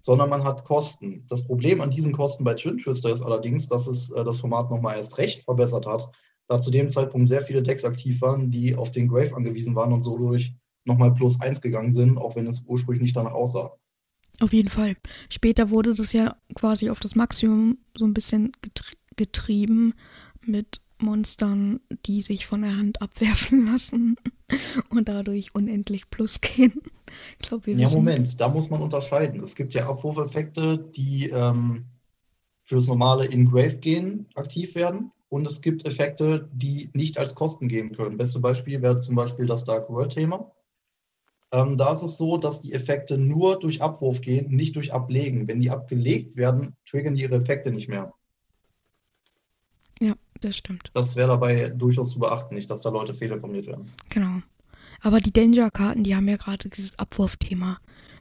sondern 0.01 0.31
man 0.31 0.45
hat 0.45 0.65
Kosten. 0.65 1.25
Das 1.29 1.45
Problem 1.45 1.81
an 1.81 1.91
diesen 1.91 2.13
Kosten 2.13 2.45
bei 2.45 2.55
Twin 2.55 2.79
Twister 2.79 3.13
ist 3.13 3.23
allerdings, 3.23 3.67
dass 3.67 3.87
es 3.87 4.11
äh, 4.11 4.25
das 4.25 4.41
Format 4.41 4.71
nochmal 4.71 4.97
erst 4.97 5.19
recht 5.19 5.45
verbessert 5.45 5.87
hat, 5.87 6.11
da 6.49 6.61
zu 6.61 6.71
dem 6.71 6.89
Zeitpunkt 6.89 7.29
sehr 7.29 7.43
viele 7.43 7.63
Decks 7.63 7.85
aktiv 7.85 8.21
waren, 8.21 8.51
die 8.51 8.77
auf 8.77 8.91
den 8.93 9.09
Grave 9.09 9.35
angewiesen 9.35 9.75
waren 9.75 9.93
und 9.93 10.03
so 10.03 10.17
durch 10.17 10.55
nochmal 10.85 11.13
plus 11.13 11.41
eins 11.41 11.61
gegangen 11.61 11.93
sind, 11.93 12.17
auch 12.17 12.37
wenn 12.37 12.47
es 12.47 12.63
ursprünglich 12.67 13.03
nicht 13.03 13.17
danach 13.17 13.35
aussah. 13.35 13.73
Auf 14.41 14.53
jeden 14.53 14.69
Fall. 14.69 14.97
Später 15.31 15.71
wurde 15.71 15.95
das 15.95 16.13
ja 16.13 16.37
quasi 16.55 16.91
auf 16.91 17.01
das 17.01 17.15
Maximum 17.15 17.79
so 17.97 18.05
ein 18.05 18.15
bisschen 18.15 18.53
getri 18.63 18.97
getrieben 19.17 19.95
mit 20.43 20.83
Monstern, 21.03 21.81
die 22.07 22.21
sich 22.23 22.47
von 22.47 22.63
der 22.63 22.77
Hand 22.77 23.03
abwerfen 23.03 23.67
lassen 23.67 24.17
und 24.91 25.09
dadurch 25.09 25.55
unendlich 25.55 26.11
plus 26.11 26.41
gehen. 26.41 26.81
Ich 27.39 27.49
glaube, 27.49 27.67
wir 27.67 27.77
Ja, 27.77 27.91
Moment, 27.91 28.41
da 28.41 28.49
muss 28.49 28.71
man 28.71 28.83
unterscheiden. 28.83 29.43
Es 29.43 29.55
gibt 29.55 29.75
ja 29.75 29.89
Abwurfeffekte, 29.89 30.79
die 30.79 31.31
ähm, 31.31 31.87
für 32.65 32.77
das 32.77 32.89
normale 32.89 33.27
In-Grave 33.27 33.79
gehen 33.79 34.27
aktiv 34.35 34.75
werden. 34.75 35.13
Und 35.29 35.47
es 35.47 35.61
gibt 35.61 35.87
Effekte, 35.87 36.49
die 36.53 36.91
nicht 36.95 37.19
als 37.19 37.35
Kosten 37.35 37.69
gehen 37.69 37.93
können. 37.93 38.17
Beste 38.17 38.39
Beispiel 38.39 38.81
wäre 38.81 39.01
zum 39.01 39.17
Beispiel 39.17 39.47
das 39.47 39.65
Dark 39.65 39.91
World-Thema. 39.91 40.53
Ähm, 41.53 41.77
da 41.77 41.93
ist 41.93 42.03
es 42.03 42.17
so, 42.17 42.37
dass 42.37 42.61
die 42.61 42.73
Effekte 42.73 43.19
nur 43.19 43.59
durch 43.59 43.83
Abwurf 43.83 44.21
gehen, 44.21 44.55
nicht 44.55 44.77
durch 44.77 44.93
Ablegen. 44.93 45.49
Wenn 45.49 45.61
die 45.61 45.71
abgelegt 45.71 46.37
werden, 46.37 46.77
triggern 46.85 47.15
die 47.15 47.23
ihre 47.23 47.37
Effekte 47.37 47.71
nicht 47.71 47.89
mehr. 47.89 48.13
Ja, 50.01 50.15
das 50.41 50.57
stimmt. 50.57 50.91
Das 50.95 51.17
wäre 51.17 51.29
dabei 51.29 51.69
durchaus 51.71 52.11
zu 52.11 52.19
beachten, 52.19 52.55
nicht, 52.55 52.69
dass 52.71 52.83
da 52.83 52.91
Leute 52.91 53.15
fehlinformiert 53.15 53.67
werden. 53.67 53.87
Genau. 54.11 54.43
Aber 55.01 55.21
die 55.21 55.33
Danger-Karten, 55.33 56.05
die 56.05 56.17
haben 56.17 56.29
ja 56.29 56.37
gerade 56.37 56.69
dieses 56.69 56.99
Abwurfthema. 56.99 57.79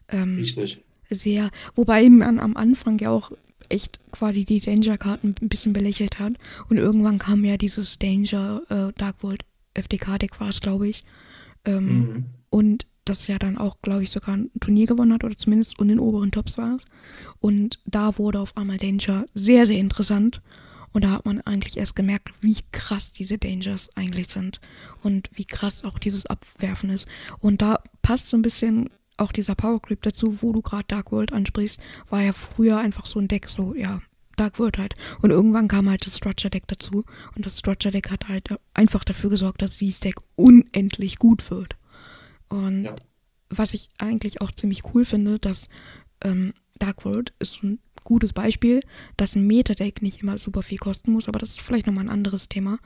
Ähm, 0.10 0.36
Richtig. 0.36 0.81
Sehr. 1.10 1.50
Wobei 1.75 2.10
man 2.10 2.39
am 2.39 2.57
Anfang 2.57 3.00
ja 3.00 3.10
auch 3.10 3.31
echt 3.69 4.00
quasi 4.12 4.45
die 4.45 4.60
Danger-Karten 4.60 5.36
ein 5.42 5.50
bisschen 5.50 5.74
belächelt 5.74 6.19
hat. 6.19 6.33
Und 6.69 6.77
irgendwann 6.77 7.18
kam 7.18 7.44
ja 7.44 7.57
dieses 7.57 8.00
Danger 8.00 8.62
äh, 8.69 8.94
Dark 8.98 9.24
World 9.24 9.45
FDK-Deck 9.74 10.39
war 10.39 10.50
es, 10.50 10.62
glaube 10.62 10.88
ich. 10.88 11.04
Ähm, 11.66 11.86
mhm. 11.88 12.25
Und 12.50 12.86
das 13.04 13.28
ja 13.28 13.38
dann 13.38 13.57
auch, 13.57 13.81
glaube 13.81 14.04
ich, 14.04 14.12
sogar 14.12 14.36
ein 14.36 14.50
Turnier 14.60 14.88
gewonnen 14.88 15.13
hat 15.13 15.24
oder 15.24 15.38
zumindest 15.38 15.80
in 15.80 15.89
den 15.89 16.00
oberen 16.00 16.31
Tops 16.31 16.57
war 16.57 16.76
es. 16.76 16.85
Und 17.40 17.80
da 17.85 18.18
wurde 18.18 18.40
auf 18.40 18.57
einmal 18.57 18.78
Danger 18.78 19.26
sehr, 19.35 19.66
sehr 19.66 19.78
interessant. 19.78 20.42
Und 20.95 21.04
da 21.04 21.11
hat 21.11 21.25
man 21.25 21.42
eigentlich 21.42 21.75
erst 21.75 21.97
gemerkt, 21.97 22.30
wie 22.40 22.56
krass 22.71 23.11
diese 23.11 23.37
Dangers 23.37 23.90
eigentlich 23.95 24.30
sind 24.30 24.61
und 25.04 25.30
wie 25.33 25.44
krass 25.44 25.83
auch 25.83 25.99
dieses 25.99 26.25
Abwerfen 26.25 26.90
ist. 26.90 27.06
Und 27.40 27.61
da 27.61 27.83
passt 28.02 28.30
so 28.30 28.37
ein 28.37 28.42
bisschen 28.42 28.90
auch 29.18 29.33
dieser 29.33 29.56
Power 29.56 29.81
Creep 29.81 30.02
dazu, 30.04 30.42
wo 30.42 30.54
du 30.54 30.61
gerade 30.61 30.85
Dark 30.87 31.11
World 31.11 31.33
ansprichst, 31.33 31.81
war 32.09 32.21
ja 32.21 32.31
früher 32.31 32.78
einfach 32.78 33.07
so 33.07 33.19
ein 33.19 33.28
Deck, 33.28 33.49
so, 33.49 33.75
ja, 33.75 34.02
Dark 34.37 34.57
World 34.57 34.78
halt. 34.78 34.94
Und 35.21 35.31
irgendwann 35.31 35.68
kam 35.68 35.90
halt 35.90 36.06
das 36.06 36.16
Structure 36.16 36.49
Deck 36.49 36.64
dazu. 36.68 37.04
Und 37.35 37.45
das 37.45 37.59
Structure 37.59 37.92
Deck 37.92 38.09
hat 38.09 38.30
halt 38.30 38.47
einfach 38.73 39.04
dafür 39.04 39.30
gesorgt, 39.30 39.61
dass 39.61 39.75
dieses 39.75 39.99
Deck 39.99 40.16
unendlich 40.37 41.19
gut 41.19 41.52
wird. 41.52 41.75
Und 42.47 42.85
ja. 42.85 42.95
was 43.49 43.73
ich 43.73 43.90
eigentlich 43.97 44.40
auch 44.40 44.54
ziemlich 44.54 44.94
cool 44.94 45.04
finde, 45.04 45.40
dass 45.40 45.68
ähm, 46.23 46.54
Dark 46.80 47.04
World 47.04 47.33
ist 47.40 47.61
ein 47.64 47.80
gutes 48.06 48.31
Beispiel, 48.31 48.80
dass 49.18 49.35
ein 49.35 49.45
Meta-Deck 49.45 50.02
nicht 50.02 50.21
immer 50.21 50.38
super 50.38 50.64
viel 50.64 50.78
kosten 50.78 51.12
muss, 51.12 51.28
aber 51.28 51.40
das 51.40 51.50
ist 51.50 51.62
vielleicht 51.62 51.88
nochmal 51.88 52.06
ein 52.06 52.09
anderes 52.09 52.47
Thema. 52.47 52.80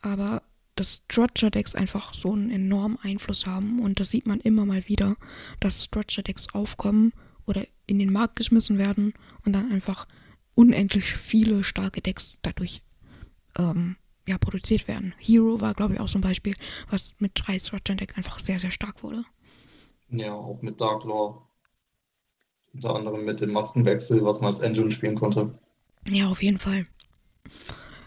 Aber 0.00 0.42
dass 0.74 1.02
Structure-Decks 1.04 1.76
einfach 1.76 2.14
so 2.14 2.32
einen 2.32 2.50
enormen 2.50 2.98
Einfluss 3.02 3.46
haben 3.46 3.80
und 3.80 4.00
das 4.00 4.10
sieht 4.10 4.26
man 4.26 4.40
immer 4.40 4.66
mal 4.66 4.88
wieder, 4.88 5.14
dass 5.60 5.84
Structure-Decks 5.84 6.54
aufkommen 6.54 7.12
oder 7.46 7.64
in 7.86 7.98
den 8.00 8.12
Markt 8.12 8.36
geschmissen 8.36 8.78
werden 8.78 9.12
und 9.44 9.52
dann 9.52 9.70
einfach 9.70 10.08
unendlich 10.54 11.04
viele 11.04 11.62
starke 11.62 12.00
Decks 12.00 12.36
dadurch 12.42 12.82
ähm, 13.58 13.96
ja, 14.26 14.38
produziert 14.38 14.88
werden. 14.88 15.14
Hero 15.18 15.60
war, 15.60 15.74
glaube 15.74 15.94
ich, 15.94 16.00
auch 16.00 16.08
so 16.08 16.18
ein 16.18 16.22
Beispiel, 16.22 16.54
was 16.88 17.12
mit 17.18 17.32
drei 17.34 17.58
Structure 17.58 17.96
Deck 17.96 18.16
einfach 18.16 18.38
sehr, 18.38 18.60
sehr 18.60 18.70
stark 18.70 19.02
wurde. 19.02 19.24
Ja, 20.08 20.32
auch 20.32 20.62
mit 20.62 20.80
Dark 20.80 21.04
Law. 21.04 21.48
Unter 22.74 22.94
anderem 22.94 23.24
mit 23.24 23.40
dem 23.40 23.52
Maskenwechsel, 23.52 24.24
was 24.24 24.40
man 24.40 24.48
als 24.48 24.60
Engine 24.60 24.90
spielen 24.90 25.16
konnte. 25.16 25.52
Ja, 26.08 26.28
auf 26.28 26.42
jeden 26.42 26.58
Fall. 26.58 26.84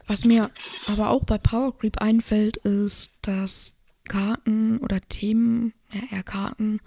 Was 0.07 0.25
mir 0.25 0.51
aber 0.88 1.10
auch 1.10 1.24
bei 1.24 1.38
Power 1.38 1.77
Creep 1.77 2.01
einfällt, 2.01 2.57
ist, 2.57 3.13
dass 3.22 3.74
Karten 4.07 4.77
oder 4.79 5.01
Themen, 5.01 5.74
ja, 5.91 6.01
eher 6.12 6.24
Karten, 6.24 6.79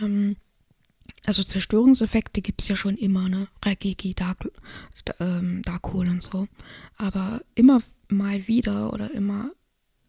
ähm, 0.00 0.36
also 1.26 1.42
Zerstörungseffekte 1.42 2.40
gibt 2.40 2.62
es 2.62 2.68
ja 2.68 2.76
schon 2.76 2.96
immer, 2.96 3.28
ne? 3.28 3.48
Raigeki, 3.64 4.14
Dark, 4.14 4.50
ähm, 5.20 5.62
Darkhold 5.62 6.08
und 6.08 6.22
so. 6.22 6.48
Aber 6.96 7.42
immer 7.54 7.80
mal 8.08 8.46
wieder 8.48 8.92
oder 8.92 9.10
immer 9.12 9.50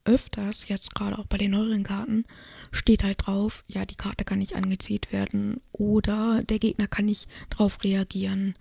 öfters, 0.10 0.68
jetzt 0.68 0.96
gerade 0.96 1.18
auch 1.18 1.25
bei 1.25 1.38
den 1.38 1.51
neueren 1.51 1.84
Karten, 1.84 2.25
steht 2.72 3.04
halt 3.04 3.25
drauf, 3.25 3.63
ja, 3.68 3.86
die 3.86 3.96
Karte 3.96 4.25
kann 4.25 4.39
nicht 4.39 4.56
angezählt 4.56 5.12
werden 5.12 5.62
oder 5.72 6.44
der 6.44 6.60
Gegner 6.60 6.88
kann 6.88 7.06
nicht 7.06 7.28
drauf 7.50 7.84
reagieren. 7.84 8.56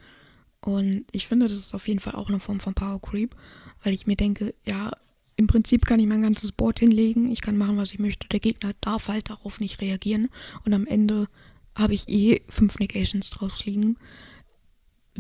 Und 0.61 1.07
ich 1.13 1.27
finde, 1.27 1.49
das 1.49 1.59
ist 1.59 1.75
auf 1.75 1.89
jeden 1.89 2.01
Fall 2.01 2.15
auch 2.15 2.29
eine 2.29 2.41
Form 2.41 2.61
von 2.61 2.75
Power 2.75 3.01
Creep, 3.01 3.35
weil 3.83 3.95
ich 3.95 4.07
mir 4.07 4.17
denke, 4.17 4.55
ja, 4.65 4.91
im 5.37 5.47
Prinzip 5.47 5.87
kann 5.87 6.01
ich 6.01 6.07
mein 6.07 6.23
ganzes 6.23 6.53
Board 6.53 6.81
hinlegen, 6.81 7.31
ich 7.31 7.41
kann 7.41 7.57
machen, 7.57 7.77
was 7.77 7.93
ich 7.93 8.01
möchte. 8.01 8.29
Der 8.29 8.41
Gegner 8.41 8.73
darf 8.81 9.09
halt 9.09 9.31
darauf 9.31 9.61
nicht 9.61 9.81
reagieren 9.81 10.29
und 10.65 10.75
am 10.75 10.87
Ende 10.87 11.29
habe 11.77 11.95
ich 11.95 12.09
eh 12.09 12.43
fünf 12.49 12.79
Negations 12.79 13.31
drauf 13.31 13.65
liegen 13.65 13.97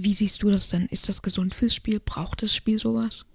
wie 0.00 0.14
siehst 0.14 0.42
du 0.42 0.50
das 0.50 0.68
denn? 0.68 0.86
Ist 0.86 1.08
das 1.08 1.22
gesund 1.22 1.54
fürs 1.54 1.74
Spiel? 1.74 1.98
Braucht 1.98 2.42
das 2.42 2.54
Spiel 2.54 2.78
sowas? 2.78 3.26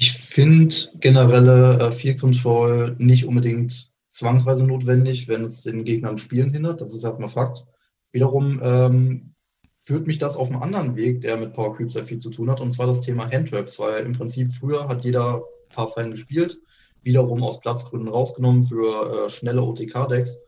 Ich 0.00 0.12
finde 0.12 0.72
generelle 1.00 1.80
äh, 1.80 1.90
Field 1.90 2.20
Control 2.20 2.94
nicht 2.98 3.24
unbedingt 3.24 3.90
zwangsweise 4.12 4.62
notwendig, 4.64 5.26
wenn 5.26 5.44
es 5.44 5.62
den 5.62 5.84
Gegner 5.84 6.10
am 6.10 6.18
Spielen 6.18 6.52
hindert. 6.52 6.80
Das 6.80 6.94
ist 6.94 7.02
erstmal 7.02 7.28
Fakt. 7.28 7.66
Wiederum 8.12 8.60
ähm, 8.62 9.34
führt 9.80 10.06
mich 10.06 10.18
das 10.18 10.36
auf 10.36 10.52
einen 10.52 10.62
anderen 10.62 10.94
Weg, 10.94 11.22
der 11.22 11.36
mit 11.36 11.52
Power 11.52 11.74
Creep 11.74 11.90
sehr 11.90 12.04
viel 12.04 12.18
zu 12.18 12.30
tun 12.30 12.48
hat, 12.48 12.60
und 12.60 12.72
zwar 12.72 12.86
das 12.86 13.00
Thema 13.00 13.28
Handtraps, 13.28 13.80
weil 13.80 14.04
im 14.04 14.12
Prinzip 14.12 14.52
früher 14.52 14.86
hat 14.86 15.02
jeder 15.02 15.42
Pathfinder 15.70 16.12
gespielt, 16.12 16.60
wiederum 17.02 17.42
aus 17.42 17.58
Platzgründen 17.58 18.08
rausgenommen 18.08 18.62
für 18.62 19.24
äh, 19.26 19.28
schnelle 19.28 19.62
OTK-Decks. 19.62 20.38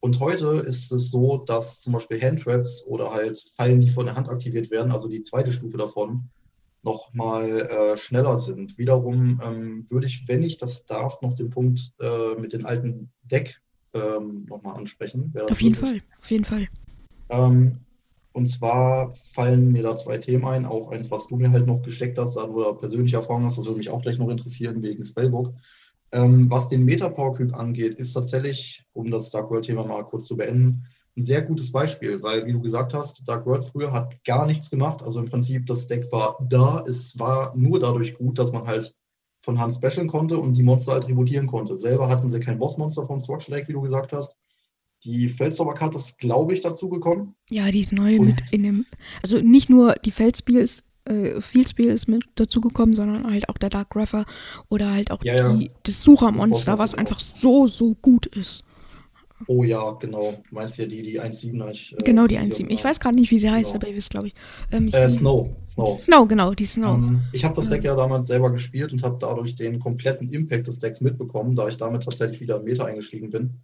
Und 0.00 0.20
heute 0.20 0.62
ist 0.66 0.92
es 0.92 1.10
so, 1.10 1.38
dass 1.38 1.80
zum 1.80 1.94
Beispiel 1.94 2.20
Handtraps 2.20 2.84
oder 2.86 3.10
halt 3.14 3.42
Fallen, 3.56 3.80
die 3.80 3.88
von 3.88 4.04
der 4.04 4.14
Hand 4.14 4.28
aktiviert 4.28 4.70
werden, 4.70 4.92
also 4.92 5.08
die 5.08 5.22
zweite 5.22 5.52
Stufe 5.52 5.78
davon, 5.78 6.28
nochmal 6.82 7.60
äh, 7.60 7.96
schneller 7.96 8.38
sind. 8.38 8.78
Wiederum 8.78 9.40
ähm, 9.44 9.86
würde 9.90 10.06
ich, 10.06 10.26
wenn 10.28 10.42
ich 10.42 10.58
das 10.58 10.86
darf, 10.86 11.20
noch 11.22 11.34
den 11.34 11.50
Punkt 11.50 11.92
äh, 12.00 12.40
mit 12.40 12.52
dem 12.52 12.66
alten 12.66 13.10
Deck 13.22 13.60
ähm, 13.92 14.46
nochmal 14.48 14.76
ansprechen. 14.76 15.32
Auf 15.48 15.60
jeden 15.60 15.74
Fall, 15.74 16.00
auf 16.20 16.30
jeden 16.30 16.44
Fall. 16.44 16.66
Ähm, 17.28 17.80
und 18.32 18.48
zwar 18.48 19.14
fallen 19.32 19.72
mir 19.72 19.82
da 19.82 19.96
zwei 19.96 20.18
Themen 20.18 20.46
ein, 20.46 20.64
auch 20.64 20.90
eins, 20.92 21.10
was 21.10 21.26
du 21.26 21.36
mir 21.36 21.50
halt 21.50 21.66
noch 21.66 21.82
gesteckt 21.82 22.16
hast, 22.18 22.36
da 22.36 22.46
persönliche 22.72 23.16
Erfahrung 23.16 23.44
hast, 23.44 23.58
das 23.58 23.66
würde 23.66 23.78
mich 23.78 23.90
auch 23.90 24.02
gleich 24.02 24.18
noch 24.18 24.28
interessieren 24.28 24.82
wegen 24.82 25.04
Spellbook. 25.04 25.52
Ähm, 26.12 26.50
was 26.50 26.68
den 26.68 26.84
Meta-Power-Cube 26.84 27.54
angeht, 27.54 27.98
ist 27.98 28.12
tatsächlich, 28.12 28.84
um 28.92 29.10
das 29.10 29.30
Dark 29.30 29.50
World-Thema 29.50 29.84
mal 29.84 30.04
kurz 30.04 30.26
zu 30.26 30.36
beenden, 30.36 30.84
ein 31.16 31.24
sehr 31.24 31.42
gutes 31.42 31.72
Beispiel, 31.72 32.22
weil, 32.22 32.46
wie 32.46 32.52
du 32.52 32.60
gesagt 32.60 32.94
hast, 32.94 33.26
Dark 33.28 33.46
World 33.46 33.64
früher 33.64 33.92
hat 33.92 34.22
gar 34.24 34.46
nichts 34.46 34.70
gemacht. 34.70 35.02
Also 35.02 35.20
im 35.20 35.28
Prinzip, 35.28 35.66
das 35.66 35.86
Deck 35.86 36.10
war 36.12 36.38
da, 36.48 36.84
es 36.88 37.18
war 37.18 37.54
nur 37.56 37.80
dadurch 37.80 38.14
gut, 38.14 38.38
dass 38.38 38.52
man 38.52 38.66
halt 38.66 38.94
von 39.42 39.58
Hand 39.58 39.74
specialen 39.74 40.08
konnte 40.08 40.38
und 40.38 40.54
die 40.54 40.62
Monster 40.62 40.94
attributieren 40.94 41.46
konnte. 41.46 41.76
Selber 41.76 42.08
hatten 42.08 42.30
sie 42.30 42.40
kein 42.40 42.58
Bossmonster 42.58 43.06
von 43.06 43.20
Swatch 43.20 43.48
Lake, 43.48 43.68
wie 43.68 43.72
du 43.72 43.80
gesagt 43.80 44.12
hast. 44.12 44.36
Die 45.02 45.28
Feldzauberkarte 45.28 45.96
ist, 45.96 46.18
glaube 46.18 46.52
ich, 46.52 46.60
dazugekommen. 46.60 47.34
Ja, 47.50 47.70
die 47.70 47.80
ist 47.80 47.92
neu 47.92 48.18
und 48.18 48.26
mit 48.26 48.52
in 48.52 48.62
dem. 48.62 48.86
Also 49.22 49.38
nicht 49.38 49.70
nur 49.70 49.94
die 50.04 50.10
Feldspiel 50.10 50.58
ist, 50.58 50.84
äh, 51.06 51.40
Fieldspiel 51.40 51.86
ist 51.86 52.06
mit 52.06 52.24
dazugekommen, 52.34 52.94
sondern 52.94 53.24
halt 53.24 53.48
auch 53.48 53.56
der 53.56 53.70
Dark 53.70 53.90
Grapher 53.90 54.26
oder 54.68 54.90
halt 54.92 55.10
auch 55.10 55.24
ja, 55.24 55.54
die, 55.54 55.70
das 55.84 56.02
Suchermonster, 56.02 56.78
was 56.78 56.94
einfach 56.94 57.18
so, 57.18 57.66
so 57.66 57.94
gut 58.02 58.26
ist. 58.26 58.62
Oh 59.46 59.64
ja, 59.64 59.92
genau. 59.92 60.32
Du 60.48 60.54
meinst 60.54 60.76
ja 60.78 60.86
die, 60.86 61.02
die 61.02 61.20
1.7. 61.20 61.70
Ich, 61.70 61.92
äh, 61.92 61.96
genau, 62.04 62.26
die 62.26 62.38
1.7. 62.38 62.68
Ich 62.68 62.84
weiß 62.84 63.00
gerade 63.00 63.16
nicht, 63.16 63.30
wie 63.30 63.40
sie 63.40 63.50
heißt, 63.50 63.72
genau. 63.72 63.76
aber 63.76 63.88
ihr 63.88 63.96
wisst, 63.96 64.10
glaube 64.10 64.28
ich. 64.28 64.34
Ähm, 64.70 64.88
ich 64.88 64.94
äh, 64.94 65.08
Snow. 65.08 65.50
Snow. 65.64 66.00
Snow, 66.00 66.28
genau, 66.28 66.54
die 66.54 66.66
Snow. 66.66 66.96
Ähm, 66.96 67.22
ich 67.32 67.44
habe 67.44 67.54
das 67.54 67.68
Deck 67.68 67.84
ja 67.84 67.94
damals 67.94 68.28
selber 68.28 68.50
gespielt 68.50 68.92
und 68.92 69.02
habe 69.02 69.16
dadurch 69.20 69.54
den 69.54 69.78
kompletten 69.80 70.30
Impact 70.30 70.66
des 70.66 70.78
Decks 70.78 71.00
mitbekommen, 71.00 71.56
da 71.56 71.68
ich 71.68 71.76
damit 71.76 72.04
tatsächlich 72.04 72.40
wieder 72.40 72.56
im 72.56 72.64
Meta 72.64 72.84
eingestiegen 72.84 73.30
bin. 73.30 73.60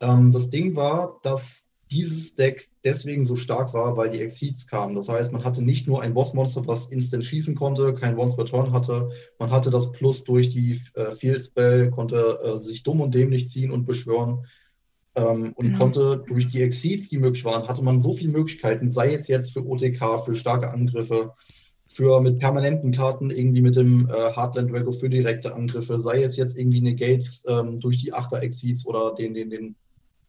Ähm, 0.00 0.30
das 0.32 0.50
Ding 0.50 0.76
war, 0.76 1.20
dass 1.22 1.68
dieses 1.90 2.36
Deck 2.36 2.68
deswegen 2.84 3.24
so 3.24 3.34
stark 3.34 3.74
war, 3.74 3.96
weil 3.96 4.10
die 4.10 4.20
Exceeds 4.20 4.66
kamen. 4.66 4.94
Das 4.94 5.08
heißt, 5.08 5.32
man 5.32 5.44
hatte 5.44 5.60
nicht 5.60 5.86
nur 5.88 6.02
ein 6.02 6.14
Bossmonster, 6.14 6.66
was 6.66 6.86
instant 6.86 7.24
schießen 7.24 7.56
konnte, 7.56 7.94
kein 7.94 8.16
Once 8.16 8.36
per 8.36 8.46
Turn 8.46 8.72
hatte. 8.72 9.10
Man 9.38 9.50
hatte 9.50 9.70
das 9.70 9.90
Plus 9.90 10.22
durch 10.24 10.50
die 10.50 10.80
äh, 10.94 11.10
Field 11.16 11.44
Spell, 11.44 11.90
konnte 11.90 12.38
äh, 12.44 12.58
sich 12.58 12.84
dumm 12.84 13.00
und 13.00 13.14
dämlich 13.14 13.48
ziehen 13.48 13.72
und 13.72 13.86
beschwören. 13.86 14.46
Ähm, 15.16 15.52
und 15.56 15.66
genau. 15.66 15.78
konnte 15.78 16.24
durch 16.26 16.48
die 16.48 16.62
Exceeds, 16.62 17.08
die 17.08 17.18
möglich 17.18 17.44
waren, 17.44 17.66
hatte 17.66 17.82
man 17.82 18.00
so 18.00 18.12
viele 18.12 18.32
Möglichkeiten, 18.32 18.90
sei 18.90 19.12
es 19.14 19.26
jetzt 19.26 19.52
für 19.52 19.66
OTK, 19.66 20.24
für 20.24 20.34
starke 20.34 20.70
Angriffe, 20.70 21.32
für 21.88 22.20
mit 22.20 22.38
permanenten 22.38 22.92
Karten, 22.92 23.30
irgendwie 23.30 23.62
mit 23.62 23.74
dem 23.74 24.08
äh, 24.08 24.32
Heartland 24.32 24.70
Drago 24.70 24.92
für 24.92 25.10
direkte 25.10 25.52
Angriffe, 25.52 25.98
sei 25.98 26.22
es 26.22 26.36
jetzt 26.36 26.56
irgendwie 26.56 26.80
Negates 26.80 27.44
ähm, 27.48 27.80
durch 27.80 27.98
die 27.98 28.12
Achter 28.12 28.40
Exceeds 28.42 28.86
oder 28.86 29.14
den, 29.14 29.34
den, 29.34 29.50
den 29.50 29.74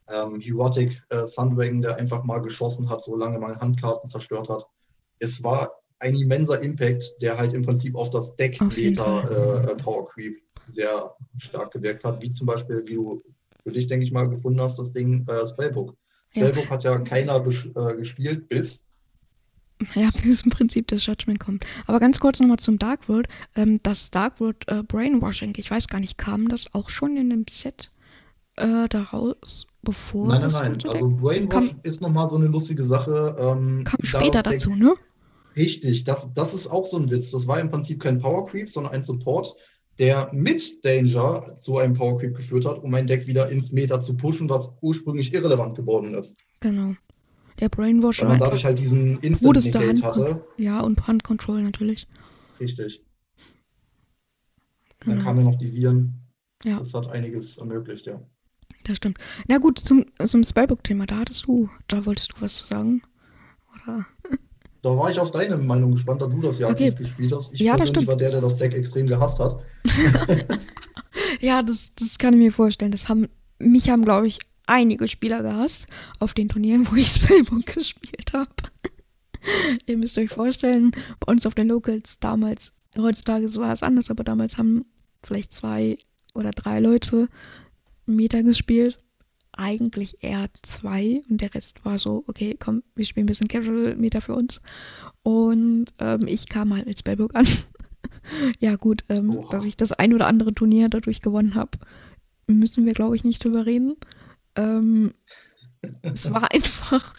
ähm, 0.10 0.40
Heroic 0.40 1.04
äh, 1.10 1.26
Sundragon, 1.26 1.82
der 1.82 1.98
einfach 1.98 2.24
mal 2.24 2.40
geschossen 2.40 2.90
hat, 2.90 3.04
solange 3.04 3.38
man 3.38 3.60
Handkarten 3.60 4.10
zerstört 4.10 4.50
hat. 4.50 4.66
Es 5.20 5.44
war 5.44 5.72
ein 6.00 6.16
immenser 6.16 6.60
Impact, 6.62 7.22
der 7.22 7.38
halt 7.38 7.54
im 7.54 7.62
Prinzip 7.62 7.96
auf 7.96 8.10
das 8.10 8.36
Deck 8.36 8.60
Meta 8.60 9.22
äh, 9.70 9.76
Power 9.76 10.08
Creep 10.10 10.42
sehr 10.68 11.16
stark 11.38 11.72
gewirkt 11.72 12.04
hat, 12.04 12.22
wie 12.24 12.32
zum 12.32 12.48
Beispiel, 12.48 12.84
wie 12.88 12.96
du 12.96 13.22
für 13.64 13.72
dich, 13.72 13.88
denke 13.88 14.06
ich 14.06 14.12
mal, 14.12 14.30
gefunden 14.30 14.62
hast, 14.62 14.78
das 14.78 14.92
Ding 14.92 15.26
äh, 15.28 15.48
Spellbook. 15.48 15.96
Spellbook 16.30 16.66
ja. 16.66 16.70
hat 16.70 16.84
ja 16.84 16.98
keiner 17.00 17.46
äh, 17.46 17.96
gespielt, 17.96 18.50
bis 18.50 18.84
ja, 19.96 20.10
bis 20.24 20.42
im 20.42 20.52
Prinzip 20.52 20.88
das 20.88 21.06
Judgment 21.06 21.40
kommt. 21.40 21.66
Aber 21.88 22.00
ganz 22.00 22.20
kurz 22.20 22.40
nochmal 22.40 22.60
zum 22.60 22.78
Dark 22.78 23.10
World. 23.10 23.28
Ähm, 23.56 23.80
das 23.82 24.12
Dark 24.12 24.40
World 24.40 24.68
äh, 24.68 24.84
Brainwashing, 24.84 25.54
ich 25.58 25.72
weiß 25.72 25.88
gar 25.88 26.00
nicht, 26.00 26.18
kam 26.18 26.50
das 26.50 26.74
auch 26.74 26.90
schon 26.90 27.18
in 27.18 27.30
dem 27.32 27.46
Set 27.50 27.92
äh, 28.58 28.88
daraus? 28.90 29.66
bevor. 29.82 30.28
Nein, 30.28 30.42
nein, 30.42 30.52
nein. 30.52 30.90
Also 30.90 31.10
Brainwash 31.10 31.50
kam, 31.50 31.70
ist 31.84 32.02
nochmal 32.02 32.28
so 32.28 32.36
eine 32.36 32.48
lustige 32.48 32.84
Sache. 32.84 33.36
Ähm, 33.40 33.84
kam 33.84 34.00
später 34.04 34.44
dazu, 34.44 34.76
ne? 34.76 34.96
Richtig, 35.56 36.06
das, 36.06 36.30
das 36.34 36.54
ist 36.54 36.68
auch 36.68 36.86
so 36.86 36.98
ein 36.98 37.10
Witz. 37.10 37.32
Das 37.32 37.46
war 37.48 37.60
im 37.60 37.70
Prinzip 37.70 38.02
kein 38.02 38.20
Power 38.20 38.46
Creep, 38.48 38.70
sondern 38.70 38.94
ein 38.94 39.04
Support, 39.04 39.56
der 40.00 40.30
mit 40.34 40.84
Danger 40.84 41.56
zu 41.58 41.78
einem 41.78 41.94
Power 41.94 42.18
Creep 42.20 42.36
geführt 42.36 42.66
hat, 42.66 42.82
um 42.84 42.94
ein 42.94 43.08
Deck 43.08 43.28
wieder 43.28 43.50
ins 43.50 43.72
Meta 43.72 44.00
zu 44.00 44.16
pushen, 44.18 44.50
was 44.50 44.72
ursprünglich 44.82 45.34
irrelevant 45.34 45.76
geworden 45.76 46.14
ist. 46.14 46.36
Genau. 46.60 46.96
Der 47.60 47.70
Brainwash 47.70 48.24
man 48.24 48.40
dadurch 48.40 48.66
halt 48.66 48.80
diesen 48.80 49.20
Instant 49.20 49.64
Negate 49.64 50.02
hatte. 50.02 50.44
Ja, 50.58 50.80
und 50.80 51.08
Hand 51.08 51.24
Control 51.24 51.62
natürlich. 51.62 52.08
Richtig. 52.60 53.04
Genau. 55.02 55.16
Dann 55.16 55.26
kamen 55.26 55.46
ja 55.46 55.52
noch 55.52 55.60
die 55.60 55.74
Viren. 55.74 56.14
Ja. 56.64 56.80
Das 56.80 56.94
hat 56.94 57.08
einiges 57.10 57.58
ermöglicht, 57.58 58.06
ja. 58.06 58.22
Das 58.84 58.98
stimmt. 58.98 59.18
Na 59.48 59.58
gut, 59.58 59.80
zum, 59.80 60.06
zum 60.26 60.44
Spellbook-Thema, 60.44 61.06
da 61.06 61.18
hattest 61.18 61.46
du, 61.46 61.70
da 61.88 62.06
wolltest 62.06 62.32
du 62.32 62.42
was 62.42 62.56
zu 62.56 62.66
sagen? 62.66 63.04
Oder? 63.76 64.06
Da 64.82 64.98
war 64.98 65.12
ich 65.12 65.20
auf 65.20 65.30
deine 65.30 65.58
Meinung 65.58 65.92
gespannt, 65.92 66.22
da 66.22 66.28
du 66.28 66.42
das 66.42 66.58
ja 66.58 66.68
okay. 66.68 66.90
aktiv 66.90 66.98
gespielt 67.08 67.34
hast. 67.34 67.54
Ich 67.54 67.60
ja, 67.60 67.78
das 67.78 67.90
stimmt. 67.90 68.08
war 68.08 68.16
der, 68.16 68.32
der 68.32 68.42
das 68.42 68.58
Deck 68.58 68.74
extrem 68.74 69.06
gehasst 69.06 69.40
hat. 69.40 69.60
ja, 71.40 71.62
das, 71.62 71.92
das 72.00 72.18
kann 72.18 72.34
ich 72.34 72.40
mir 72.40 72.52
vorstellen. 72.52 72.92
Das 72.92 73.08
haben, 73.08 73.28
mich 73.60 73.90
haben, 73.90 74.04
glaube 74.04 74.28
ich, 74.28 74.40
einige 74.66 75.08
Spieler 75.08 75.44
gehasst 75.44 75.86
auf 76.20 76.34
den 76.34 76.50
Turnieren, 76.50 76.88
wo 76.92 76.96
ich 76.96 77.10
Spellbook 77.10 77.66
gespielt 77.68 78.34
habe. 78.34 78.50
Ihr 79.86 79.98
müsst 79.98 80.18
euch 80.18 80.32
vorstellen, 80.32 80.92
bei 81.20 81.32
uns 81.32 81.46
auf 81.46 81.54
den 81.54 81.68
Locals 81.68 82.20
damals, 82.20 82.74
heutzutage 82.98 83.54
war 83.56 83.74
es 83.74 83.84
anders, 83.84 84.10
aber 84.10 84.24
damals 84.24 84.58
haben 84.58 84.82
vielleicht 85.24 85.54
zwei 85.54 85.98
oder 86.34 86.52
drei 86.52 86.80
Leute 86.80 87.28
Meter 88.06 88.44
gespielt. 88.44 89.00
Eigentlich 89.54 90.24
eher 90.24 90.50
zwei 90.62 91.22
und 91.30 91.42
der 91.42 91.54
Rest 91.54 91.84
war 91.84 92.00
so, 92.00 92.24
okay, 92.28 92.56
komm, 92.60 92.84
wir 92.96 93.06
spielen 93.06 93.26
ein 93.26 93.28
bisschen 93.28 93.48
Casual 93.48 93.96
Meter 93.96 94.22
für 94.22 94.36
uns. 94.36 94.62
Und 95.24 95.88
ähm, 96.00 96.28
ich 96.28 96.48
kam 96.48 96.74
halt 96.74 96.86
mit 96.86 97.00
Spellbook 97.00 97.36
an. 97.36 97.48
ja, 98.60 98.76
gut, 98.76 99.04
ähm, 99.10 99.46
dass 99.52 99.66
ich 99.66 99.76
das 99.78 99.92
ein 99.92 100.14
oder 100.14 100.28
andere 100.28 100.54
Turnier 100.54 100.90
dadurch 100.90 101.22
gewonnen 101.22 101.56
habe, 101.56 101.72
müssen 102.48 102.86
wir, 102.86 102.94
glaube 102.94 103.16
ich, 103.16 103.24
nicht 103.24 103.44
drüber 103.44 103.66
reden. 103.66 103.96
Ähm, 104.56 105.14
es 106.02 106.32
war 106.32 106.52
einfach 106.54 107.16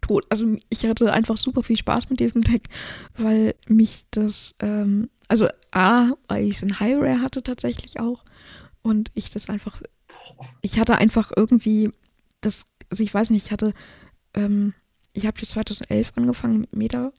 tot. 0.00 0.26
Also 0.28 0.56
ich 0.68 0.84
hatte 0.86 1.12
einfach 1.12 1.36
super 1.36 1.62
viel 1.62 1.76
Spaß 1.76 2.10
mit 2.10 2.20
diesem 2.20 2.42
Deck, 2.42 2.68
weil 3.16 3.54
mich 3.68 4.06
das, 4.10 4.54
ähm, 4.60 5.08
also 5.28 5.48
A, 5.70 6.12
weil 6.28 6.44
ich 6.46 6.56
es 6.56 6.62
in 6.62 6.78
High 6.78 6.96
Rare 6.98 7.20
hatte 7.20 7.42
tatsächlich 7.42 8.00
auch 8.00 8.24
und 8.82 9.10
ich 9.14 9.30
das 9.30 9.48
einfach 9.48 9.80
ich 10.60 10.78
hatte 10.78 10.96
einfach 10.96 11.32
irgendwie 11.36 11.90
das, 12.40 12.64
also 12.90 13.02
ich 13.02 13.12
weiß 13.12 13.30
nicht, 13.30 13.46
ich 13.46 13.52
hatte, 13.52 13.72
ähm, 14.34 14.74
ich 15.12 15.26
habe 15.26 15.40
2011 15.40 16.12
angefangen 16.16 16.60
mit 16.60 16.76
Meta 16.76 17.12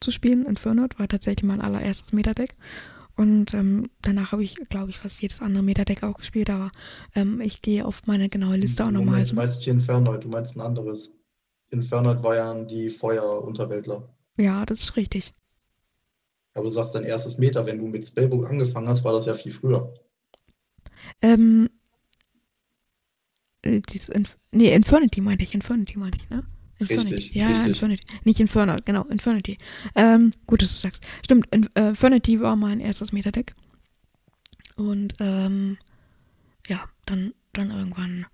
zu 0.00 0.10
spielen. 0.10 0.46
Infernot 0.46 0.98
war 0.98 1.08
tatsächlich 1.08 1.48
mein 1.48 1.60
allererstes 1.60 2.12
Meta-Deck. 2.12 2.56
Und 3.16 3.54
ähm, 3.54 3.90
danach 4.02 4.32
habe 4.32 4.42
ich, 4.42 4.56
glaube 4.68 4.90
ich, 4.90 4.98
fast 4.98 5.22
jedes 5.22 5.40
andere 5.40 5.62
Meta-Deck 5.62 6.02
auch 6.02 6.18
gespielt, 6.18 6.50
aber 6.50 6.68
ähm, 7.14 7.40
ich 7.40 7.62
gehe 7.62 7.86
auf 7.86 8.06
meine 8.06 8.28
genaue 8.28 8.56
Liste 8.56 8.84
auch 8.84 8.90
nochmal. 8.90 9.24
Du 9.24 9.34
meinst 9.34 9.58
nicht 9.58 9.68
Infernoid, 9.68 10.24
du 10.24 10.28
meinst 10.28 10.56
ein 10.56 10.60
anderes. 10.60 11.12
Infernoid 11.70 12.22
war 12.22 12.34
ja 12.34 12.64
die 12.64 12.90
Feuerunterweltler. 12.90 14.08
Ja, 14.36 14.66
das 14.66 14.80
ist 14.80 14.96
richtig. 14.96 15.32
Aber 16.54 16.64
du 16.64 16.70
sagst 16.70 16.94
dein 16.94 17.04
erstes 17.04 17.38
Meta, 17.38 17.66
wenn 17.66 17.78
du 17.78 17.86
mit 17.86 18.06
Spellbook 18.06 18.48
angefangen 18.50 18.88
hast, 18.88 19.04
war 19.04 19.12
das 19.12 19.26
ja 19.26 19.34
viel 19.34 19.52
früher. 19.52 19.94
Ähm, 21.22 21.68
äh, 23.64 23.80
dieses 23.80 24.08
Inf 24.08 24.36
nee, 24.52 24.72
Infernity 24.74 25.20
meinte 25.20 25.44
ich, 25.44 25.54
Infernity 25.54 25.98
meinte 25.98 26.18
ich, 26.18 26.30
ne? 26.30 26.44
Infernity. 26.78 27.14
Richtig, 27.14 27.34
ja, 27.34 27.48
richtig. 27.48 27.66
Infernity. 27.68 28.06
Nicht 28.24 28.40
Inferno, 28.40 28.76
genau, 28.84 29.04
Infernity. 29.04 29.58
Ähm, 29.94 30.32
gut, 30.46 30.62
dass 30.62 30.74
du 30.74 30.82
sagst. 30.82 31.02
Stimmt, 31.24 31.46
äh, 31.52 31.88
Infernity 31.88 32.40
war 32.40 32.56
mein 32.56 32.80
erstes 32.80 33.12
Metadeck. 33.12 33.54
Und, 34.76 35.14
ähm, 35.20 35.78
ja, 36.66 36.84
dann, 37.06 37.32
dann 37.52 37.70
irgendwann 37.70 38.26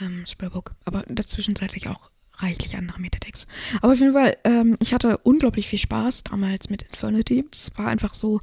ähm, 0.00 0.24
Spellbook. 0.26 0.74
Aber 0.84 1.02
dazwischenzeitlich 1.08 1.88
auch 1.88 2.10
reichlich 2.36 2.76
andere 2.76 3.00
Metadecks. 3.00 3.46
Aber 3.82 3.92
auf 3.92 3.98
jeden 3.98 4.12
Fall, 4.12 4.36
ähm, 4.44 4.76
ich 4.80 4.94
hatte 4.94 5.18
unglaublich 5.18 5.68
viel 5.68 5.78
Spaß 5.78 6.24
damals 6.24 6.70
mit 6.70 6.82
Infernity. 6.82 7.44
Es 7.52 7.72
war 7.76 7.88
einfach 7.88 8.14
so 8.14 8.40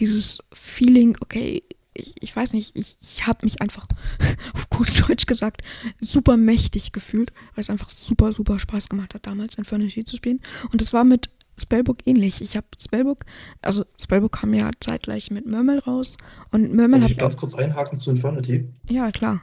dieses 0.00 0.38
Feeling, 0.52 1.16
okay, 1.20 1.62
ich, 1.96 2.14
ich 2.20 2.34
weiß 2.34 2.52
nicht, 2.52 2.76
ich, 2.76 2.96
ich 3.00 3.26
habe 3.26 3.44
mich 3.44 3.60
einfach, 3.60 3.86
auf 4.54 4.68
gut 4.70 5.08
Deutsch 5.08 5.26
gesagt, 5.26 5.62
super 6.00 6.36
mächtig 6.36 6.92
gefühlt, 6.92 7.32
weil 7.54 7.62
es 7.62 7.70
einfach 7.70 7.90
super, 7.90 8.32
super 8.32 8.58
Spaß 8.58 8.88
gemacht 8.88 9.14
hat, 9.14 9.26
damals 9.26 9.56
Infernity 9.56 10.04
zu 10.04 10.16
spielen. 10.16 10.40
Und 10.72 10.82
es 10.82 10.92
war 10.92 11.04
mit 11.04 11.30
Spellbook 11.58 12.06
ähnlich. 12.06 12.42
Ich 12.42 12.56
habe 12.56 12.66
Spellbook, 12.78 13.24
also 13.62 13.84
Spellbook 14.00 14.32
kam 14.32 14.52
ja 14.54 14.70
zeitgleich 14.80 15.30
mit 15.30 15.46
Murmel 15.46 15.78
raus 15.80 16.16
und 16.52 16.74
Murmel 16.74 17.02
habe 17.02 17.12
ich 17.12 17.18
ganz 17.18 17.36
kurz 17.36 17.54
einhaken 17.54 17.98
zu 17.98 18.10
Infernity. 18.10 18.68
Ja, 18.88 19.10
klar. 19.10 19.40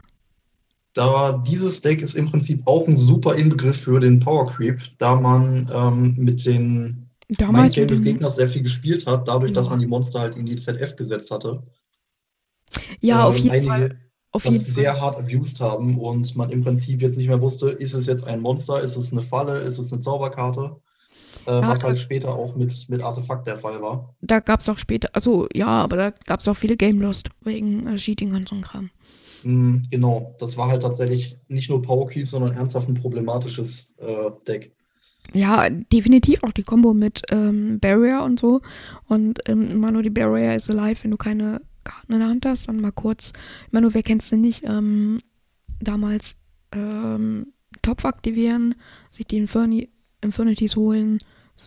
Da 0.93 1.43
dieses 1.48 1.81
Deck 1.81 2.01
ist 2.01 2.13
im 2.13 2.29
Prinzip 2.29 2.62
auch 2.67 2.88
ein 2.88 2.95
super 2.95 3.36
Inbegriff 3.36 3.81
für 3.81 4.00
den 4.00 4.19
Power 4.19 4.48
Creep, 4.48 4.79
da 5.00 5.15
man 5.15 5.72
ähm, 5.74 6.13
mit 6.17 6.45
den 6.45 7.10
Damals 7.29 7.75
Mindgame 7.75 7.88
des 7.88 8.03
Gegners 8.03 8.36
sehr 8.36 8.50
viel 8.50 8.62
gespielt 8.62 9.07
hat, 9.07 9.27
dadurch, 9.27 9.51
ja. 9.51 9.55
dass 9.55 9.69
man 9.69 9.79
die 9.79 9.88
Monster 9.88 10.19
halt 10.19 10.38
in 10.38 10.45
die 10.45 10.55
ZF 10.55 10.95
gesetzt 10.95 11.31
hatte. 11.31 11.63
Ja, 13.01 13.22
ähm, 13.22 13.25
auf 13.27 13.38
jeden 13.38 13.51
einige 13.51 13.72
Fall. 13.72 14.00
Auf 14.32 14.44
das 14.44 14.65
sehr 14.65 14.94
Fall. 14.94 15.01
hart 15.01 15.18
abused 15.18 15.60
haben 15.60 16.00
und 16.00 16.36
man 16.36 16.50
im 16.50 16.63
Prinzip 16.63 17.01
jetzt 17.03 17.18
nicht 17.18 17.27
mehr 17.27 17.42
wusste, 17.42 17.70
ist 17.70 17.94
es 17.94 18.08
jetzt 18.08 18.25
ein 18.25 18.42
Monster, 18.42 18.82
ist 18.82 18.96
es 18.96 19.12
eine 19.12 19.22
Falle, 19.22 19.60
ist 19.60 19.77
es 19.77 19.94
eine 19.94 20.01
Zauberkarte? 20.01 20.75
Äh, 21.46 21.51
ja, 21.51 21.68
was 21.68 21.84
halt 21.84 22.00
später 22.00 22.34
auch 22.34 22.56
mit, 22.56 22.89
mit 22.89 23.03
Artefakt 23.03 23.46
der 23.46 23.58
Fall 23.58 23.82
war. 23.82 24.15
Da 24.22 24.39
gab 24.39 24.62
es 24.62 24.70
auch 24.70 24.80
später, 24.80 25.10
also 25.13 25.48
ja, 25.53 25.68
aber 25.68 25.98
da 25.98 26.12
gab 26.25 26.39
es 26.39 26.48
auch 26.48 26.56
viele 26.56 26.77
Game 26.77 27.00
Lost 27.00 27.30
wegen 27.42 27.86
äh, 27.86 27.98
Cheating 27.98 28.34
und 28.34 28.50
so 28.50 28.56
Kram. 28.62 28.89
Mm, 29.44 29.82
genau, 29.92 30.36
das 30.39 30.58
war 30.58 30.70
halt 30.70 30.82
tatsächlich 30.82 31.38
nicht 31.48 31.70
nur 31.70 31.82
Power 31.82 32.10
Keep, 32.10 32.27
sondern 32.27 32.53
ernsthaft 32.53 32.88
ein 32.88 32.96
problematisches 32.96 33.94
äh, 33.98 34.32
Deck. 34.48 34.74
Ja, 35.34 35.70
definitiv 35.70 36.44
auch 36.44 36.51
die 36.51 36.63
Combo 36.63 36.94
mit 36.94 37.22
ähm, 37.32 37.80
Barrier 37.80 38.24
und 38.24 38.39
so. 38.39 38.62
Und 39.08 39.39
ähm, 39.48 39.70
immer 39.72 39.92
nur 39.92 40.03
die 40.03 40.10
Barrier 40.10 40.56
is 40.56 40.70
alive, 40.70 41.03
wenn 41.03 41.12
du 41.12 41.18
keine 41.18 41.62
Karten 41.83 42.13
in 42.13 42.19
der 42.19 42.29
Hand 42.29 42.45
hast. 42.45 42.67
Und 42.67 42.81
mal 42.81 42.91
kurz, 42.91 43.33
immer 43.71 43.81
nur, 43.81 43.93
wer 43.93 44.03
kennst 44.03 44.31
du 44.31 44.37
nicht, 44.37 44.63
ähm, 44.63 45.19
damals 45.79 46.35
ähm, 46.71 47.53
Topf 47.81 48.05
aktivieren, 48.05 48.75
sich 49.11 49.25
die 49.25 49.37
Inferni 49.37 49.89
Infinities 50.21 50.75
holen, 50.75 51.19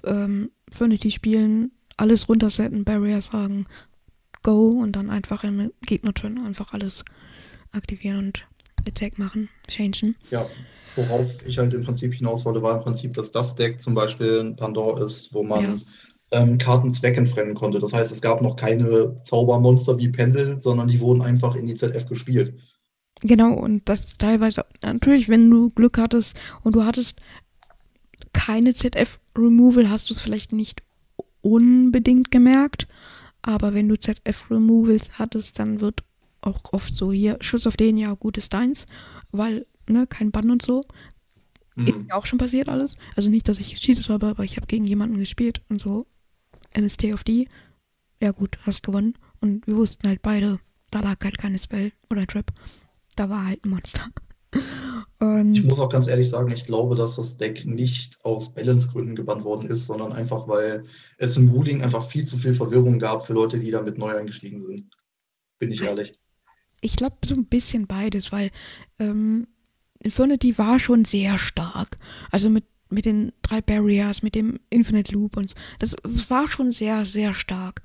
ähm, 0.05 0.51
Infinity 0.67 1.11
spielen, 1.11 1.73
alles 1.97 2.29
runtersetten, 2.29 2.85
Barrier 2.85 3.21
sagen, 3.23 3.67
go 4.43 4.71
und 4.71 4.93
dann 4.93 5.11
einfach 5.11 5.45
im 5.45 5.73
Gegner-Turn 5.87 6.39
einfach 6.39 6.73
alles 6.73 7.05
aktivieren 7.73 8.19
und 8.19 8.45
Attack 8.87 9.19
machen, 9.19 9.49
changen. 9.69 10.17
Ja, 10.31 10.47
worauf 10.95 11.45
ich 11.45 11.59
halt 11.59 11.75
im 11.75 11.85
Prinzip 11.85 12.15
hinaus 12.15 12.45
wollte, 12.45 12.63
war 12.63 12.77
im 12.77 12.83
Prinzip, 12.83 13.15
dass 13.15 13.31
das 13.31 13.55
Deck 13.55 13.81
zum 13.81 13.95
Beispiel 13.95 14.41
ein 14.41 14.57
Pandora 14.57 15.05
ist, 15.05 15.33
wo 15.35 15.43
man 15.43 15.63
ja. 15.63 15.77
Ähm, 16.33 16.59
Karten 16.59 16.91
zweckentfremden 16.91 17.55
konnte. 17.55 17.79
Das 17.79 17.93
heißt, 17.93 18.13
es 18.13 18.21
gab 18.21 18.43
noch 18.43 18.57
keine 18.57 19.21
Zaubermonster 19.23 19.99
wie 19.99 20.09
Pendel, 20.09 20.59
sondern 20.59 20.89
die 20.89 21.01
wurden 21.01 21.23
einfach 21.23 21.55
in 21.55 21.67
die 21.67 21.77
ZF 21.77 22.07
gespielt. 22.07 22.55
Genau, 23.21 23.55
und 23.55 23.89
das 23.89 24.19
teilweise, 24.19 24.65
natürlich, 24.83 25.29
wenn 25.29 25.49
du 25.51 25.71
Glück 25.71 25.99
hattest 25.99 26.39
und 26.63 26.75
du 26.75 26.85
hattest 26.85 27.21
keine 28.33 28.75
ZF-Removal, 28.75 29.89
hast 29.89 30.11
du 30.11 30.15
es 30.15 30.21
vielleicht 30.21 30.53
nicht 30.53 30.83
unbedingt 31.41 32.31
gemerkt. 32.31 32.87
Aber 33.43 33.75
wenn 33.75 33.89
du 33.89 33.99
ZF-Removals 33.99 35.13
hattest, 35.13 35.59
dann 35.59 35.81
wird 35.81 36.03
auch 36.41 36.61
oft 36.73 36.93
so 36.93 37.13
hier 37.13 37.39
Schuss 37.41 37.67
auf 37.67 37.77
den, 37.77 37.97
ja, 37.97 38.13
gutes 38.15 38.49
deins, 38.49 38.87
weil, 39.31 39.67
ne, 39.89 40.07
kein 40.07 40.33
Bann 40.33 40.51
und 40.51 40.63
so. 40.63 40.85
Mhm. 41.77 41.87
Ist 41.87 41.97
mir 41.97 42.15
auch 42.15 42.27
schon 42.27 42.39
passiert 42.39 42.69
alles. 42.69 42.97
Also 43.15 43.31
nicht, 43.31 43.49
dass 43.49 43.61
ich 43.61 43.75
gecheatet 43.75 44.09
habe, 44.09 44.27
aber 44.27 44.45
ich 44.45 44.57
habe 44.57 44.67
gegen 44.67 44.85
jemanden 44.85 45.19
gespielt 45.19 45.63
und 45.69 45.81
so. 45.81 46.07
MST 46.77 47.13
auf 47.13 47.25
die. 47.25 47.49
Ja 48.21 48.33
gut, 48.33 48.59
hast 48.63 48.83
gewonnen. 48.83 49.15
Und 49.41 49.67
wir 49.67 49.77
wussten 49.77 50.09
halt 50.09 50.23
beide, 50.23 50.59
da 50.91 51.01
lag 51.01 51.17
halt 51.23 51.39
keine 51.39 51.59
Spell 51.59 51.93
oder 52.11 52.27
Trap. 52.27 52.53
Da 53.17 53.29
war 53.29 53.47
halt 53.47 53.65
ein 53.65 53.71
Monster. 53.71 54.09
Und 55.19 55.55
ich 55.55 55.65
muss 55.65 55.79
auch 55.79 55.89
ganz 55.89 56.09
ehrlich 56.09 56.29
sagen, 56.29 56.51
ich 56.51 56.65
glaube, 56.65 56.95
dass 56.95 57.17
das 57.17 57.39
Deck 57.39 57.65
nicht 57.65 58.19
aus 58.25 58.53
Balance-Gründen 58.53 59.17
gebannt 59.17 59.45
worden 59.45 59.69
ist, 59.71 59.87
sondern 59.87 60.13
einfach, 60.13 60.47
weil 60.47 60.85
es 61.17 61.37
im 61.37 61.51
Wooling 61.53 61.83
einfach 61.83 62.07
viel 62.07 62.27
zu 62.27 62.37
viel 62.37 62.55
Verwirrung 62.55 62.99
gab 62.99 63.27
für 63.27 63.33
Leute, 63.33 63.59
die 63.59 63.71
damit 63.71 63.97
neu 63.97 64.15
eingestiegen 64.15 64.61
sind. 64.61 64.91
Bin 65.59 65.73
ich 65.73 65.81
ehrlich. 65.81 66.19
Ich 66.83 66.97
glaube, 66.97 67.17
so 67.25 67.35
ein 67.35 67.47
bisschen 67.47 67.87
beides, 67.87 68.31
weil 68.31 68.51
ähm, 68.99 69.47
Infinity 70.01 70.59
war 70.59 70.79
schon 70.79 71.07
sehr 71.07 71.39
stark. 71.39 71.99
Also 72.31 72.51
mit, 72.51 72.65
mit 72.89 73.05
den 73.05 73.33
drei 73.43 73.61
Barriers, 73.61 74.23
mit 74.23 74.35
dem 74.35 74.61
Infinite 74.71 75.13
Loop 75.13 75.37
und 75.37 75.51
so. 75.51 75.57
Das, 75.79 75.97
das 76.03 76.31
war 76.31 76.49
schon 76.49 76.73
sehr, 76.73 77.07
sehr 77.07 77.35
stark. 77.35 77.83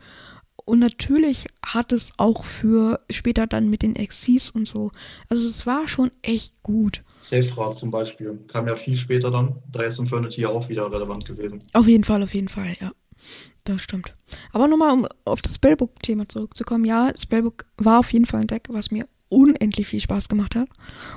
Und 0.65 0.79
natürlich 0.79 1.47
hat 1.65 1.91
es 1.91 2.13
auch 2.17 2.45
für 2.45 2.99
später 3.09 3.47
dann 3.47 3.69
mit 3.69 3.81
den 3.81 3.95
Exis 3.95 4.49
und 4.49 4.67
so. 4.67 4.91
Also 5.27 5.47
es 5.47 5.65
war 5.65 5.87
schon 5.87 6.11
echt 6.21 6.53
gut. 6.61 7.03
Safe-Rad 7.21 7.75
zum 7.75 7.91
Beispiel. 7.91 8.39
Kam 8.47 8.67
ja 8.67 8.75
viel 8.75 8.95
später 8.95 9.31
dann. 9.31 9.61
Da 9.71 9.83
ist 9.83 9.99
Infinity 9.99 10.41
ja 10.41 10.49
auch 10.49 10.69
wieder 10.69 10.91
relevant 10.91 11.25
gewesen. 11.25 11.63
Auf 11.73 11.87
jeden 11.87 12.03
Fall, 12.03 12.23
auf 12.23 12.33
jeden 12.33 12.47
Fall, 12.47 12.73
ja. 12.79 12.91
Das 13.63 13.81
stimmt. 13.81 14.15
Aber 14.51 14.67
nochmal, 14.67 14.93
um 14.93 15.07
auf 15.25 15.41
das 15.41 15.55
Spellbook-Thema 15.55 16.27
zurückzukommen. 16.27 16.85
Ja, 16.85 17.11
Spellbook 17.15 17.65
war 17.77 17.99
auf 17.99 18.11
jeden 18.13 18.25
Fall 18.25 18.41
ein 18.41 18.47
Deck, 18.47 18.67
was 18.69 18.91
mir 18.91 19.07
unendlich 19.31 19.87
viel 19.87 20.01
Spaß 20.01 20.29
gemacht 20.29 20.55
hat. 20.55 20.69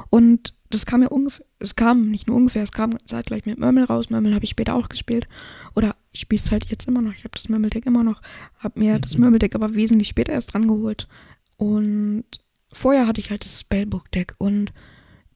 Und 0.09 0.55
das 0.70 0.87
kam 0.87 1.00
mir 1.00 1.09
ungefähr, 1.11 1.44
es 1.59 1.77
kam 1.77 2.11
nicht 2.11 2.27
nur 2.27 2.37
ungefähr, 2.37 2.62
es 2.62 2.72
kam 2.72 2.96
zeitgleich 3.05 3.44
mit 3.44 3.59
Murmel 3.59 3.85
raus. 3.85 4.11
Murmel 4.11 4.35
habe 4.35 4.44
ich 4.44 4.50
später 4.50 4.74
auch 4.74 4.88
gespielt. 4.88 5.29
Oder 5.74 5.96
ich 6.12 6.20
spiele 6.20 6.42
es 6.42 6.50
halt 6.50 6.66
jetzt 6.66 6.87
immer 6.87 7.03
noch. 7.03 7.12
Ich 7.12 7.24
habe 7.24 7.35
das 7.35 7.48
Murmel-Deck 7.48 7.87
immer 7.87 8.05
noch. 8.05 8.22
Habe 8.59 8.81
mir 8.81 8.94
mhm. 8.94 9.00
das 9.00 9.18
Murmel-Deck 9.18 9.55
aber 9.55 9.74
wesentlich 9.74 10.09
später 10.09 10.33
erst 10.33 10.55
dran 10.55 10.68
geholt. 10.68 11.09
Und 11.57 12.24
vorher 12.72 13.07
hatte 13.07 13.20
ich 13.20 13.31
halt 13.31 13.44
das 13.44 13.61
Spellbook-Deck. 13.61 14.37
Und 14.38 14.72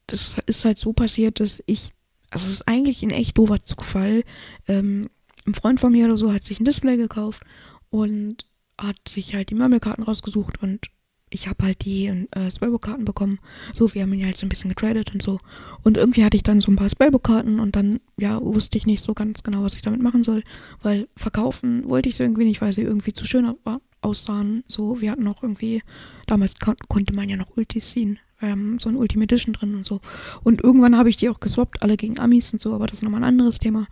das 0.07 0.37
ist 0.47 0.65
halt 0.65 0.79
so 0.79 0.93
passiert, 0.93 1.41
dass 1.41 1.63
ich, 1.67 1.93
also 2.31 2.47
es 2.47 2.53
ist 2.53 2.69
eigentlich 2.69 3.03
ein 3.03 3.11
echt 3.11 3.37
doofer 3.39 3.63
Zufall. 3.63 4.25
Ähm, 4.69 5.03
ein 5.47 5.55
Freund 5.55 5.81
von 5.81 5.93
mir 5.93 6.07
oder 6.07 6.17
so 6.17 6.33
hat 6.33 6.45
sich 6.45 6.61
ein 6.61 6.65
Display 6.65 6.97
gekauft 6.97 7.43
und 7.91 8.47
hat 8.79 8.97
sich 9.09 9.35
halt 9.35 9.51
die 9.51 9.55
Murmelkarten 9.55 10.05
rausgesucht 10.05 10.63
und 10.63 10.87
ich 11.31 11.49
habe 11.49 11.65
halt 11.65 11.85
die 11.85 12.07
äh, 12.07 12.51
Spellbook-Karten 12.51 13.05
bekommen. 13.05 13.39
So, 13.75 13.93
wir 13.95 14.03
haben 14.03 14.13
ihn 14.13 14.25
halt 14.25 14.37
so 14.37 14.47
ein 14.47 14.49
bisschen 14.49 14.71
getradet 14.71 15.13
und 15.13 15.23
so. 15.23 15.39
Und 15.83 15.97
irgendwie 15.97 16.25
hatte 16.25 16.37
ich 16.37 16.43
dann 16.43 16.61
so 16.61 16.71
ein 16.71 16.77
paar 16.77 16.89
Spellbook-Karten 16.89 17.61
und 17.61 17.77
dann, 17.77 18.01
ja, 18.17 18.41
wusste 18.41 18.79
ich 18.79 18.87
nicht 18.87 19.05
so 19.05 19.15
ganz 19.15 19.43
genau, 19.43 19.63
was 19.63 19.75
ich 19.75 19.83
damit 19.83 20.03
machen 20.03 20.25
soll. 20.25 20.43
Weil 20.83 21.09
verkaufen 21.17 21.89
wollte 21.89 22.09
ich 22.09 22.17
sie 22.17 22.23
irgendwie 22.23 22.45
nicht, 22.45 22.61
weil 22.61 22.73
sie 22.73 22.83
irgendwie 22.83 23.13
zu 23.13 23.27
schön 23.27 23.55
aussahen. 24.01 24.65
So, 24.69 25.01
wir 25.01 25.11
hatten 25.11 25.27
auch 25.29 25.43
irgendwie, 25.43 25.83
damals 26.27 26.59
kon 26.59 26.77
konnte 26.89 27.15
man 27.15 27.29
ja 27.29 27.37
noch 27.37 27.57
Ultis 27.57 27.91
ziehen. 27.91 28.19
Ähm, 28.41 28.79
so 28.79 28.89
ein 28.89 28.97
Ultimate 28.97 29.35
Edition 29.35 29.53
drin 29.53 29.75
und 29.75 29.85
so. 29.85 30.01
Und 30.45 30.63
irgendwann 30.63 30.97
habe 30.97 31.11
ich 31.11 31.17
die 31.17 31.29
auch 31.29 31.41
geswappt, 31.41 31.83
alle 31.83 31.97
gegen 31.97 32.19
Amis 32.19 32.53
und 32.53 32.61
so, 32.61 32.73
aber 32.73 32.87
das 32.87 32.99
ist 32.99 33.03
nochmal 33.03 33.21
ein 33.21 33.29
anderes 33.29 33.59
Thema. 33.59 33.87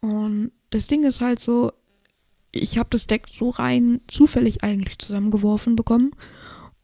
Und 0.00 0.50
das 0.70 0.88
Ding 0.88 1.04
ist 1.04 1.20
halt 1.20 1.38
so, 1.38 1.72
ich 2.52 2.78
habe 2.78 2.88
das 2.90 3.06
Deck 3.06 3.26
so 3.30 3.50
rein 3.50 4.00
zufällig 4.08 4.64
eigentlich 4.64 4.98
zusammengeworfen 4.98 5.76
bekommen 5.76 6.12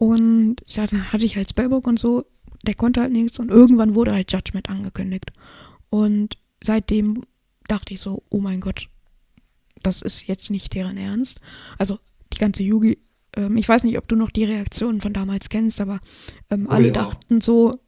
und 0.03 0.57
ja, 0.67 0.85
dann 0.85 1.13
hatte 1.13 1.25
ich 1.25 1.37
halt 1.37 1.49
Spellbook 1.49 1.87
und 1.87 1.97
so, 1.97 2.25
der 2.65 2.75
konnte 2.75 3.03
halt 3.03 3.13
nichts 3.13 3.39
und 3.39 3.53
irgendwann 3.53 3.95
wurde 3.95 4.13
halt 4.13 4.33
Judgment 4.33 4.69
angekündigt. 4.69 5.31
Und 5.91 6.39
seitdem 6.61 7.23
dachte 7.69 7.95
ich 7.95 8.01
so, 8.01 8.25
oh 8.29 8.41
mein 8.41 8.61
Gott, 8.61 8.89
das 9.81 10.03
ist 10.03 10.27
jetzt 10.27 10.51
nicht 10.51 10.75
deren 10.75 10.97
Ernst. 10.97 11.41
Also 11.79 12.01
die 12.33 12.39
ganze 12.39 12.65
Yugi, 12.65 12.99
ähm, 13.37 13.57
ich 13.57 13.69
weiß 13.69 13.85
nicht, 13.85 13.97
ob 13.97 14.09
du 14.09 14.17
noch 14.17 14.31
die 14.31 14.43
Reaktionen 14.43 15.01
von 15.01 15.13
damals 15.13 15.49
kennst, 15.49 15.81
aber 15.81 16.01
ähm, 16.51 16.67
oh, 16.69 16.73
alle 16.73 16.89
ja. 16.89 16.95
dachten 16.95 17.41
so, 17.41 17.79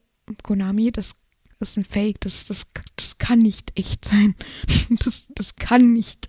Konami, 0.44 0.92
das 0.92 1.14
ist 1.58 1.76
ein 1.78 1.84
Fake, 1.84 2.20
das, 2.20 2.44
das, 2.44 2.62
das 2.94 3.18
kann 3.18 3.40
nicht 3.40 3.76
echt 3.76 4.04
sein. 4.04 4.36
Das, 5.04 5.24
das 5.34 5.56
kann 5.56 5.92
nicht, 5.92 6.28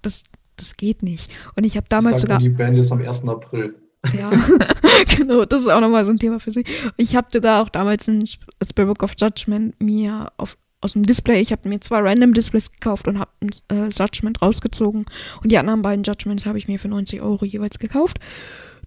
das, 0.00 0.24
das 0.56 0.78
geht 0.78 1.02
nicht. 1.02 1.30
Und 1.54 1.64
ich 1.64 1.76
habe 1.76 1.86
damals 1.90 2.22
sogar. 2.22 2.38
Die 2.38 2.48
Band 2.48 2.78
ist 2.78 2.92
am 2.92 3.02
1. 3.02 3.28
April. 3.28 3.74
Ja, 4.16 4.30
genau, 5.16 5.44
das 5.44 5.62
ist 5.62 5.68
auch 5.68 5.80
nochmal 5.80 6.04
so 6.04 6.10
ein 6.10 6.18
Thema 6.18 6.40
für 6.40 6.52
sich. 6.52 6.66
Ich 6.96 7.16
habe 7.16 7.28
sogar 7.32 7.62
auch 7.62 7.68
damals 7.68 8.08
ein 8.08 8.28
Spellbook 8.62 9.02
of 9.02 9.14
Judgment 9.18 9.80
mir 9.82 10.32
auf, 10.36 10.56
aus 10.80 10.92
dem 10.92 11.04
Display, 11.04 11.40
ich 11.40 11.50
habe 11.50 11.68
mir 11.68 11.80
zwei 11.80 11.98
Random 11.98 12.32
Displays 12.32 12.70
gekauft 12.70 13.08
und 13.08 13.18
habe 13.18 13.30
ein 13.40 13.50
äh, 13.70 13.88
Judgment 13.88 14.40
rausgezogen. 14.40 15.06
Und 15.42 15.52
die 15.52 15.58
anderen 15.58 15.82
beiden 15.82 16.04
Judgments 16.04 16.46
habe 16.46 16.58
ich 16.58 16.68
mir 16.68 16.78
für 16.78 16.88
90 16.88 17.20
Euro 17.22 17.44
jeweils 17.44 17.78
gekauft. 17.78 18.20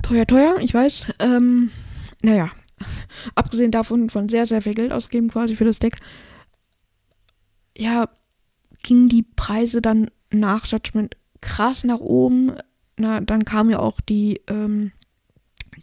Teuer, 0.02 0.26
teuer, 0.26 0.58
ich 0.62 0.74
weiß. 0.74 1.14
Ähm, 1.20 1.72
naja, 2.22 2.50
abgesehen 3.36 3.72
davon 3.72 4.10
von 4.10 4.30
sehr, 4.30 4.46
sehr 4.46 4.62
viel 4.62 4.74
Geld 4.74 4.94
ausgeben 4.94 5.30
quasi 5.30 5.56
für 5.56 5.66
das 5.66 5.80
Deck. 5.80 5.98
Ja, 7.78 8.10
gingen 8.84 9.10
die 9.10 9.24
Preise 9.24 9.82
dann 9.82 10.10
nach 10.32 10.66
Judgment 10.66 11.16
krass 11.42 11.84
nach 11.84 12.00
oben. 12.00 12.54
Na, 12.98 13.20
dann 13.20 13.46
kam 13.46 13.70
ja 13.70 13.80
auch 13.80 14.00
die, 14.02 14.42
ähm, 14.48 14.92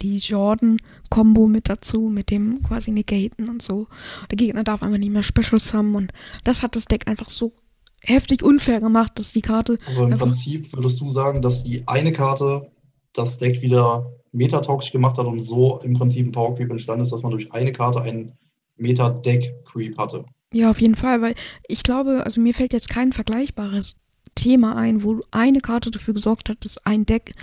die 0.01 0.17
Jordan-Kombo 0.17 1.47
mit 1.47 1.69
dazu, 1.69 2.09
mit 2.09 2.29
dem 2.29 2.63
quasi 2.63 2.91
Negaten 2.91 3.49
und 3.49 3.61
so. 3.61 3.87
Der 4.31 4.37
Gegner 4.37 4.63
darf 4.63 4.81
einfach 4.81 4.97
nicht 4.97 5.11
mehr 5.11 5.23
Specials 5.23 5.73
haben 5.73 5.95
und 5.95 6.11
das 6.43 6.63
hat 6.63 6.75
das 6.75 6.85
Deck 6.85 7.07
einfach 7.07 7.29
so 7.29 7.53
heftig 8.01 8.43
unfair 8.43 8.79
gemacht, 8.79 9.13
dass 9.15 9.33
die 9.33 9.41
Karte. 9.41 9.77
Also 9.85 10.05
im 10.05 10.17
Prinzip 10.17 10.73
würdest 10.73 11.01
du 11.01 11.09
sagen, 11.09 11.41
dass 11.41 11.63
die 11.63 11.87
eine 11.87 12.11
Karte 12.11 12.71
das 13.13 13.37
Deck 13.37 13.61
wieder 13.61 14.11
metatauglich 14.31 14.91
gemacht 14.91 15.17
hat 15.17 15.25
und 15.25 15.41
so 15.43 15.79
im 15.79 15.93
Prinzip 15.93 16.27
ein 16.27 16.31
Power 16.31 16.55
Creep 16.55 16.69
entstanden 16.69 17.03
ist, 17.03 17.11
dass 17.11 17.23
man 17.23 17.31
durch 17.31 17.51
eine 17.51 17.73
Karte 17.73 18.01
einen 18.01 18.33
Meta-Deck-Creep 18.77 19.97
hatte. 19.97 20.25
Ja, 20.53 20.69
auf 20.69 20.81
jeden 20.81 20.95
Fall, 20.95 21.21
weil 21.21 21.35
ich 21.67 21.83
glaube, 21.83 22.23
also 22.25 22.39
mir 22.41 22.53
fällt 22.53 22.73
jetzt 22.73 22.89
kein 22.89 23.13
vergleichbares 23.13 23.95
Thema 24.35 24.75
ein, 24.75 25.03
wo 25.03 25.19
eine 25.31 25.59
Karte 25.59 25.91
dafür 25.91 26.13
gesorgt 26.13 26.49
hat, 26.49 26.63
dass 26.63 26.83
ein 26.85 27.05
Deck 27.05 27.33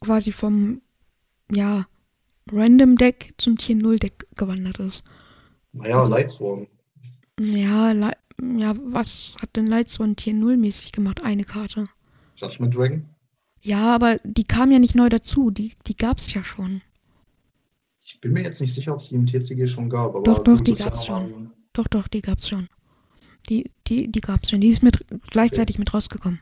quasi 0.00 0.32
vom, 0.32 0.80
ja, 1.50 1.86
Random 2.50 2.96
Deck 2.96 3.34
zum 3.38 3.58
Tier 3.58 3.76
0 3.76 3.98
Deck 3.98 4.26
gewandert 4.36 4.78
ist. 4.78 5.02
Naja, 5.72 6.00
also, 6.00 6.10
Lightsworn. 6.10 6.68
Ja, 7.38 7.92
ja, 7.92 8.74
was 8.84 9.34
hat 9.40 9.56
denn 9.56 9.66
Lightsworn 9.66 10.16
Tier 10.16 10.34
0 10.34 10.56
mäßig 10.56 10.92
gemacht? 10.92 11.22
Eine 11.24 11.44
Karte. 11.44 11.84
Judgment 12.36 12.74
Dragon? 12.74 13.04
Ja, 13.60 13.94
aber 13.94 14.20
die 14.22 14.44
kam 14.44 14.70
ja 14.70 14.78
nicht 14.78 14.94
neu 14.94 15.08
dazu. 15.08 15.50
Die, 15.50 15.72
die 15.86 15.96
gab 15.96 16.18
es 16.18 16.32
ja 16.32 16.44
schon. 16.44 16.82
Ich 18.00 18.20
bin 18.20 18.32
mir 18.32 18.44
jetzt 18.44 18.60
nicht 18.60 18.72
sicher, 18.72 18.94
ob 18.94 19.00
es 19.00 19.08
die 19.08 19.16
im 19.16 19.26
TCG 19.26 19.66
schon 19.66 19.90
gab. 19.90 20.14
Aber 20.14 20.22
doch, 20.22 20.44
doch, 20.44 20.60
die 20.60 20.74
gab 20.74 20.94
es 20.94 21.06
ja 21.08 21.16
schon. 21.16 21.50
Doch, 21.72 21.88
doch, 21.88 22.06
die 22.06 22.20
gab 22.20 22.38
es 22.38 22.48
schon. 22.48 22.68
Die, 23.48 23.72
die, 23.88 24.10
die 24.10 24.20
gab 24.20 24.44
es 24.44 24.50
schon. 24.50 24.60
Die 24.60 24.68
ist 24.68 24.82
mit 24.82 25.04
gleichzeitig 25.30 25.76
okay. 25.76 25.80
mit 25.80 25.94
rausgekommen. 25.94 26.40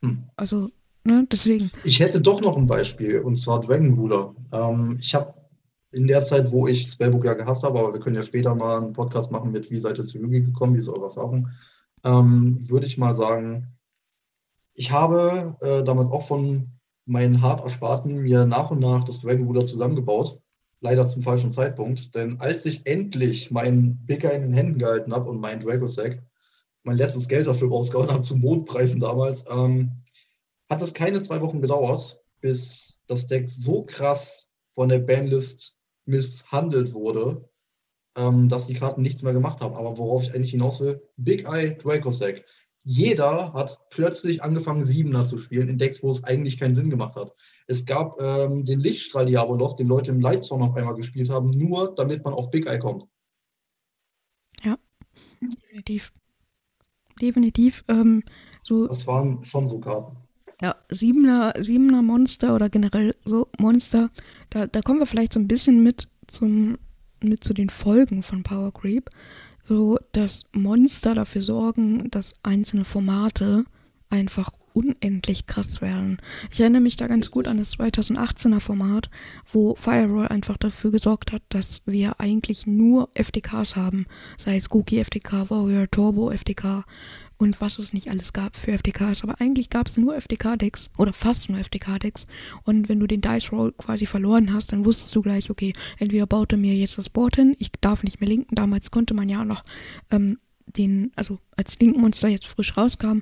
Hm. 0.00 0.24
Also, 0.36 0.70
ne, 1.04 1.26
deswegen. 1.30 1.70
Ich 1.84 2.00
hätte 2.00 2.20
doch 2.20 2.40
noch 2.40 2.56
ein 2.56 2.66
Beispiel, 2.66 3.20
und 3.20 3.36
zwar 3.36 3.60
Dragon 3.60 3.94
Ruler. 3.94 4.34
Ähm, 4.52 4.98
ich 5.00 5.14
habe 5.14 5.34
in 5.92 6.06
der 6.06 6.22
Zeit, 6.22 6.52
wo 6.52 6.66
ich 6.66 6.86
Spellbook 6.86 7.24
ja 7.24 7.34
gehasst 7.34 7.62
habe, 7.64 7.78
aber 7.78 7.92
wir 7.92 8.00
können 8.00 8.16
ja 8.16 8.22
später 8.22 8.54
mal 8.54 8.78
einen 8.78 8.92
Podcast 8.92 9.30
machen 9.30 9.52
mit, 9.52 9.70
wie 9.70 9.78
seid 9.80 9.98
ihr 9.98 10.04
zu 10.04 10.18
Yugi 10.18 10.42
gekommen, 10.42 10.74
wie 10.74 10.78
ist 10.78 10.88
eure 10.88 11.06
Erfahrung, 11.06 11.48
ähm, 12.04 12.56
würde 12.68 12.86
ich 12.86 12.98
mal 12.98 13.14
sagen, 13.14 13.66
ich 14.74 14.92
habe 14.92 15.56
äh, 15.60 15.82
damals 15.84 16.08
auch 16.08 16.26
von 16.26 16.68
meinen 17.06 17.42
hart 17.42 17.62
Ersparten 17.62 18.22
mir 18.22 18.46
nach 18.46 18.70
und 18.70 18.80
nach 18.80 19.04
das 19.04 19.20
Dragon 19.20 19.46
Ruler 19.46 19.66
zusammengebaut. 19.66 20.40
Leider 20.80 21.06
zum 21.06 21.22
falschen 21.22 21.52
Zeitpunkt, 21.52 22.14
denn 22.14 22.40
als 22.40 22.64
ich 22.64 22.86
endlich 22.86 23.50
meinen 23.50 23.98
Bigger 24.06 24.32
in 24.32 24.42
den 24.42 24.54
Händen 24.54 24.78
gehalten 24.78 25.12
habe 25.12 25.28
und 25.28 25.38
meinen 25.38 25.60
Dragossack, 25.60 26.22
mein 26.84 26.96
letztes 26.96 27.28
Geld 27.28 27.46
dafür 27.46 27.68
rausgehauen 27.68 28.10
habe, 28.10 28.22
zu 28.22 28.36
Mondpreisen 28.36 29.00
damals, 29.00 29.44
ähm, 29.50 29.90
hat 30.70 30.80
es 30.80 30.94
keine 30.94 31.20
zwei 31.20 31.40
Wochen 31.40 31.60
gedauert, 31.60 32.22
bis 32.40 32.98
das 33.08 33.26
Deck 33.26 33.48
so 33.48 33.82
krass 33.82 34.48
von 34.74 34.88
der 34.88 35.00
Bandlist 35.00 35.76
misshandelt 36.06 36.94
wurde, 36.94 37.50
ähm, 38.16 38.48
dass 38.48 38.66
die 38.66 38.74
Karten 38.74 39.02
nichts 39.02 39.22
mehr 39.22 39.32
gemacht 39.32 39.60
haben. 39.60 39.74
Aber 39.74 39.98
worauf 39.98 40.22
ich 40.22 40.32
eigentlich 40.32 40.52
hinaus 40.52 40.80
will, 40.80 41.02
Big 41.16 41.44
Eye 41.44 41.76
Dracossack 41.76 42.44
jeder 42.82 43.52
hat 43.52 43.78
plötzlich 43.90 44.42
angefangen, 44.42 44.84
Siebener 44.84 45.26
zu 45.26 45.38
spielen 45.38 45.68
in 45.68 45.78
Decks, 45.78 46.02
wo 46.02 46.10
es 46.10 46.24
eigentlich 46.24 46.58
keinen 46.58 46.74
Sinn 46.74 46.88
gemacht 46.88 47.14
hat. 47.14 47.34
Es 47.66 47.84
gab 47.84 48.18
ähm, 48.20 48.64
den 48.64 48.80
Lichtstrahl 48.80 49.26
Diabolos, 49.26 49.76
den 49.76 49.86
Leute 49.86 50.10
im 50.10 50.20
Lightstorm 50.20 50.62
auf 50.62 50.74
einmal 50.74 50.94
gespielt 50.94 51.28
haben, 51.28 51.50
nur 51.50 51.94
damit 51.94 52.24
man 52.24 52.32
auf 52.32 52.50
Big 52.50 52.66
Eye 52.66 52.78
kommt. 52.78 53.06
Ja, 54.62 54.78
definitiv. 55.42 56.12
Definitiv. 57.20 57.84
Ähm, 57.88 58.22
so, 58.64 58.86
das 58.86 59.06
waren 59.06 59.44
schon 59.44 59.68
so 59.68 59.78
Karten. 59.78 60.16
Ja, 60.62 60.76
Siebener, 60.90 61.54
Siebener 61.58 62.02
Monster 62.02 62.54
oder 62.54 62.68
generell 62.68 63.14
so 63.24 63.48
Monster, 63.58 64.10
da, 64.50 64.66
da 64.66 64.82
kommen 64.82 65.00
wir 65.00 65.06
vielleicht 65.06 65.32
so 65.32 65.40
ein 65.40 65.48
bisschen 65.48 65.82
mit 65.82 66.08
zum 66.26 66.78
mit 67.22 67.44
zu 67.44 67.52
den 67.52 67.68
Folgen 67.68 68.22
von 68.22 68.42
Power 68.42 68.72
Creep 68.72 69.10
so 69.62 69.98
dass 70.12 70.50
Monster 70.52 71.14
dafür 71.14 71.42
sorgen, 71.42 72.10
dass 72.10 72.34
einzelne 72.42 72.84
Formate 72.84 73.64
einfach 74.08 74.50
unendlich 74.72 75.46
krass 75.46 75.80
werden. 75.80 76.18
Ich 76.50 76.60
erinnere 76.60 76.82
mich 76.82 76.96
da 76.96 77.06
ganz 77.06 77.30
gut 77.30 77.46
an 77.46 77.58
das 77.58 77.78
2018er 77.78 78.60
Format, 78.60 79.10
wo 79.52 79.74
Firewall 79.76 80.28
einfach 80.28 80.56
dafür 80.56 80.90
gesorgt 80.90 81.32
hat, 81.32 81.42
dass 81.48 81.82
wir 81.86 82.20
eigentlich 82.20 82.66
nur 82.66 83.10
FDKs 83.14 83.76
haben. 83.76 84.06
Sei 84.38 84.56
es 84.56 84.68
Gookie 84.68 84.98
FDK, 84.98 85.50
Warrior, 85.50 85.88
Turbo 85.90 86.30
FDK, 86.30 86.84
und 87.40 87.58
was 87.62 87.78
es 87.78 87.94
nicht 87.94 88.10
alles 88.10 88.34
gab 88.34 88.54
für 88.54 88.72
FDKs. 88.72 89.22
Aber 89.22 89.40
eigentlich 89.40 89.70
gab 89.70 89.86
es 89.86 89.96
nur 89.96 90.14
FDK-Decks 90.14 90.90
oder 90.98 91.14
fast 91.14 91.48
nur 91.48 91.58
FDK-Decks. 91.58 92.26
Und 92.64 92.90
wenn 92.90 93.00
du 93.00 93.06
den 93.06 93.22
Dice 93.22 93.50
Roll 93.50 93.72
quasi 93.72 94.04
verloren 94.04 94.52
hast, 94.52 94.72
dann 94.72 94.84
wusstest 94.84 95.16
du 95.16 95.22
gleich, 95.22 95.48
okay, 95.48 95.72
entweder 95.98 96.26
baute 96.26 96.58
mir 96.58 96.74
jetzt 96.74 96.98
das 96.98 97.08
Board 97.08 97.36
hin, 97.36 97.56
ich 97.58 97.72
darf 97.80 98.02
nicht 98.02 98.20
mehr 98.20 98.28
linken. 98.28 98.56
Damals 98.56 98.90
konnte 98.90 99.14
man 99.14 99.30
ja 99.30 99.42
noch 99.42 99.64
ähm, 100.10 100.38
den, 100.66 101.12
also 101.16 101.38
als 101.56 101.78
Link-Monster 101.78 102.28
jetzt 102.28 102.46
frisch 102.46 102.76
rauskam, 102.76 103.20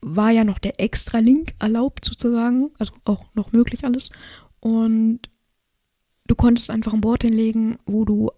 war 0.00 0.32
ja 0.32 0.42
noch 0.42 0.58
der 0.58 0.80
extra 0.80 1.20
Link 1.20 1.54
erlaubt 1.60 2.04
sozusagen, 2.04 2.72
also 2.80 2.92
auch 3.04 3.26
noch 3.34 3.52
möglich 3.52 3.84
alles. 3.84 4.10
Und 4.58 5.20
du 6.26 6.34
konntest 6.34 6.68
einfach 6.68 6.92
ein 6.94 7.00
Board 7.00 7.22
hinlegen, 7.22 7.78
wo 7.86 8.04
du 8.04 8.32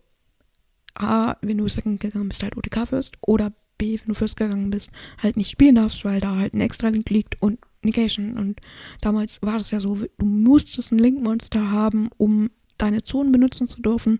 A, 0.95 1.37
wenn 1.41 1.57
du 1.57 1.67
Second 1.67 1.99
gegangen 1.99 2.29
bist, 2.29 2.43
halt 2.43 2.59
OTK 2.59 2.93
wirst 2.93 3.17
oder 3.23 3.55
B, 3.79 3.99
wenn 3.99 4.09
du 4.09 4.15
First 4.15 4.37
gegangen 4.37 4.71
bist, 4.71 4.91
halt 5.19 5.37
nicht 5.37 5.51
spielen 5.51 5.77
darfst, 5.77 6.05
weil 6.05 6.21
da 6.21 6.37
halt 6.37 6.55
ein 6.55 6.61
extra 6.61 6.89
Link 6.89 7.09
liegt 7.11 7.41
und 7.41 7.59
Negation. 7.83 8.37
Und 8.37 8.61
damals 9.01 9.43
war 9.43 9.59
das 9.59 9.71
ja 9.71 9.81
so, 9.81 9.97
du 9.97 10.27
musstest 10.27 10.93
ein 10.93 10.99
Link-Monster 10.99 11.71
haben, 11.71 12.09
um 12.17 12.51
deine 12.79 13.03
Zonen 13.03 13.33
benutzen 13.33 13.69
zu 13.69 13.81
dürfen 13.81 14.19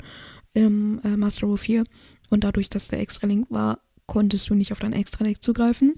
im 0.53 1.01
äh, 1.05 1.17
Master 1.17 1.47
Row 1.47 1.61
4. 1.61 1.85
Und 2.31 2.45
dadurch, 2.45 2.71
dass 2.71 2.89
der 2.89 3.01
extra 3.01 3.27
Link 3.27 3.51
war, 3.51 3.81
konntest 4.07 4.49
du 4.49 4.55
nicht 4.55 4.73
auf 4.73 4.79
dein 4.79 4.93
extra 4.93 5.25
Link 5.25 5.43
zugreifen. 5.43 5.95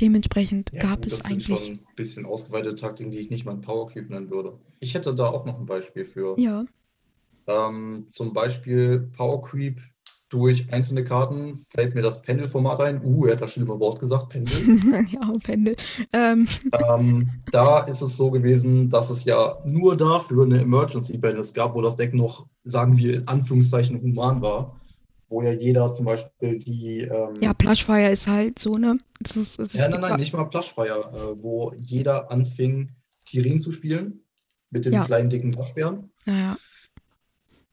Dementsprechend 0.00 0.70
ja, 0.72 0.80
gab 0.80 1.02
gut, 1.02 1.12
es 1.12 1.24
eigentlich. 1.24 1.48
Das 1.48 1.64
sind 1.64 1.76
schon 1.78 1.86
ein 1.86 1.96
bisschen 1.96 2.26
ausgeweitete 2.26 2.76
Taktiken, 2.76 3.10
die 3.10 3.18
ich 3.18 3.30
nicht 3.30 3.44
mal 3.44 3.52
ein 3.52 3.60
Power 3.60 3.88
Creep 3.88 4.08
nennen 4.08 4.30
würde. 4.30 4.58
Ich 4.78 4.94
hätte 4.94 5.14
da 5.14 5.28
auch 5.28 5.44
noch 5.44 5.58
ein 5.58 5.66
Beispiel 5.66 6.04
für. 6.04 6.38
Ja. 6.38 6.64
Ähm, 7.46 8.06
zum 8.08 8.32
Beispiel 8.32 9.10
Power 9.16 9.42
Creep 9.42 9.80
durch 10.30 10.72
einzelne 10.72 11.02
Karten 11.02 11.66
fällt 11.70 11.94
mir 11.94 12.02
das 12.02 12.22
Pendelformat 12.22 12.80
ein. 12.80 13.04
Uh, 13.04 13.26
er 13.26 13.32
hat 13.32 13.40
das 13.40 13.52
schlimme 13.52 13.78
Wort 13.80 13.98
gesagt, 13.98 14.28
Pendel. 14.28 14.78
ja, 15.10 15.32
Pendel. 15.42 15.76
Ähm. 16.12 16.46
Ähm, 16.88 17.28
da 17.50 17.80
ist 17.80 18.00
es 18.00 18.16
so 18.16 18.30
gewesen, 18.30 18.88
dass 18.88 19.10
es 19.10 19.24
ja 19.24 19.58
nur 19.64 19.96
dafür 19.96 20.44
eine 20.44 20.60
Emergency 20.60 21.18
Bandlist 21.18 21.54
gab, 21.54 21.74
wo 21.74 21.82
das 21.82 21.96
Deck 21.96 22.14
noch, 22.14 22.46
sagen 22.62 22.96
wir 22.96 23.16
in 23.16 23.28
Anführungszeichen, 23.28 24.00
human 24.00 24.40
war. 24.40 24.80
Wo 25.28 25.42
ja 25.42 25.52
jeder 25.52 25.92
zum 25.92 26.06
Beispiel 26.06 26.58
die. 26.60 27.00
Ähm, 27.00 27.34
ja, 27.40 27.52
Plushfire 27.52 28.10
ist 28.10 28.28
halt 28.28 28.58
so, 28.58 28.78
ne? 28.78 28.98
Das 29.20 29.36
ist, 29.36 29.58
das 29.58 29.72
ja, 29.72 29.88
nein, 29.88 30.00
nein, 30.00 30.18
nicht 30.18 30.32
mal 30.32 30.44
Plushfire, 30.44 31.10
äh, 31.12 31.42
wo 31.42 31.72
jeder 31.78 32.30
anfing, 32.30 32.90
Kirin 33.26 33.58
zu 33.58 33.72
spielen. 33.72 34.22
Mit 34.70 34.84
den 34.84 34.92
ja. 34.92 35.04
kleinen, 35.04 35.28
dicken 35.28 35.56
Waschbären. 35.56 36.10
Naja. 36.24 36.56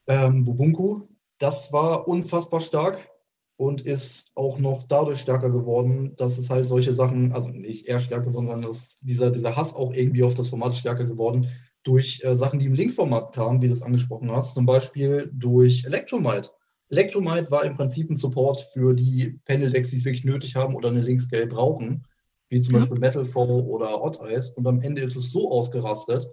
Ähm, 0.08 0.46
Bubunku, 0.46 1.08
das 1.40 1.72
war 1.72 2.08
unfassbar 2.08 2.60
stark 2.60 3.10
und 3.58 3.82
ist 3.82 4.32
auch 4.36 4.60
noch 4.60 4.84
dadurch 4.84 5.20
stärker 5.20 5.50
geworden, 5.50 6.16
dass 6.16 6.38
es 6.38 6.50
halt 6.50 6.68
solche 6.68 6.94
Sachen, 6.94 7.34
also 7.34 7.50
nicht 7.50 7.88
eher 7.88 8.00
stärker 8.00 8.28
geworden, 8.28 8.46
sondern 8.46 8.70
dass 8.70 9.00
dieser, 9.02 9.32
dieser 9.32 9.56
Hass 9.56 9.74
auch 9.74 9.94
irgendwie 9.94 10.24
auf 10.24 10.36
das 10.36 10.48
Format 10.48 10.76
stärker 10.76 11.06
geworden 11.06 11.50
durch 11.84 12.22
äh, 12.24 12.36
Sachen, 12.36 12.60
die 12.60 12.68
im 12.68 12.74
Link-Format 12.74 13.34
kamen, 13.34 13.62
wie 13.62 13.68
du 13.68 13.74
es 13.74 13.82
angesprochen 13.82 14.32
hast, 14.32 14.54
zum 14.54 14.66
Beispiel 14.66 15.32
durch 15.34 15.86
Electromite. 15.86 16.52
Electromite 16.90 17.50
war 17.50 17.66
im 17.66 17.76
Prinzip 17.76 18.10
ein 18.10 18.16
Support 18.16 18.62
für 18.74 18.94
die 18.94 19.40
Panel-Decks, 19.46 19.90
die 19.90 19.98
es 19.98 20.06
wirklich 20.06 20.24
nötig 20.24 20.56
haben 20.56 20.76
oder 20.76 20.90
eine 20.90 21.02
Link-Scale 21.02 21.48
brauchen, 21.48 22.06
wie 22.50 22.62
zum 22.62 22.74
ja. 22.74 22.80
Beispiel 22.80 23.00
Metal 23.00 23.26
Foe 23.26 23.66
oder 23.66 24.02
Odd 24.02 24.20
Eyes. 24.22 24.52
Und 24.52 24.68
am 24.68 24.82
Ende 24.82 25.02
ist 25.02 25.16
es 25.16 25.32
so 25.32 25.52
ausgerastet, 25.52 26.30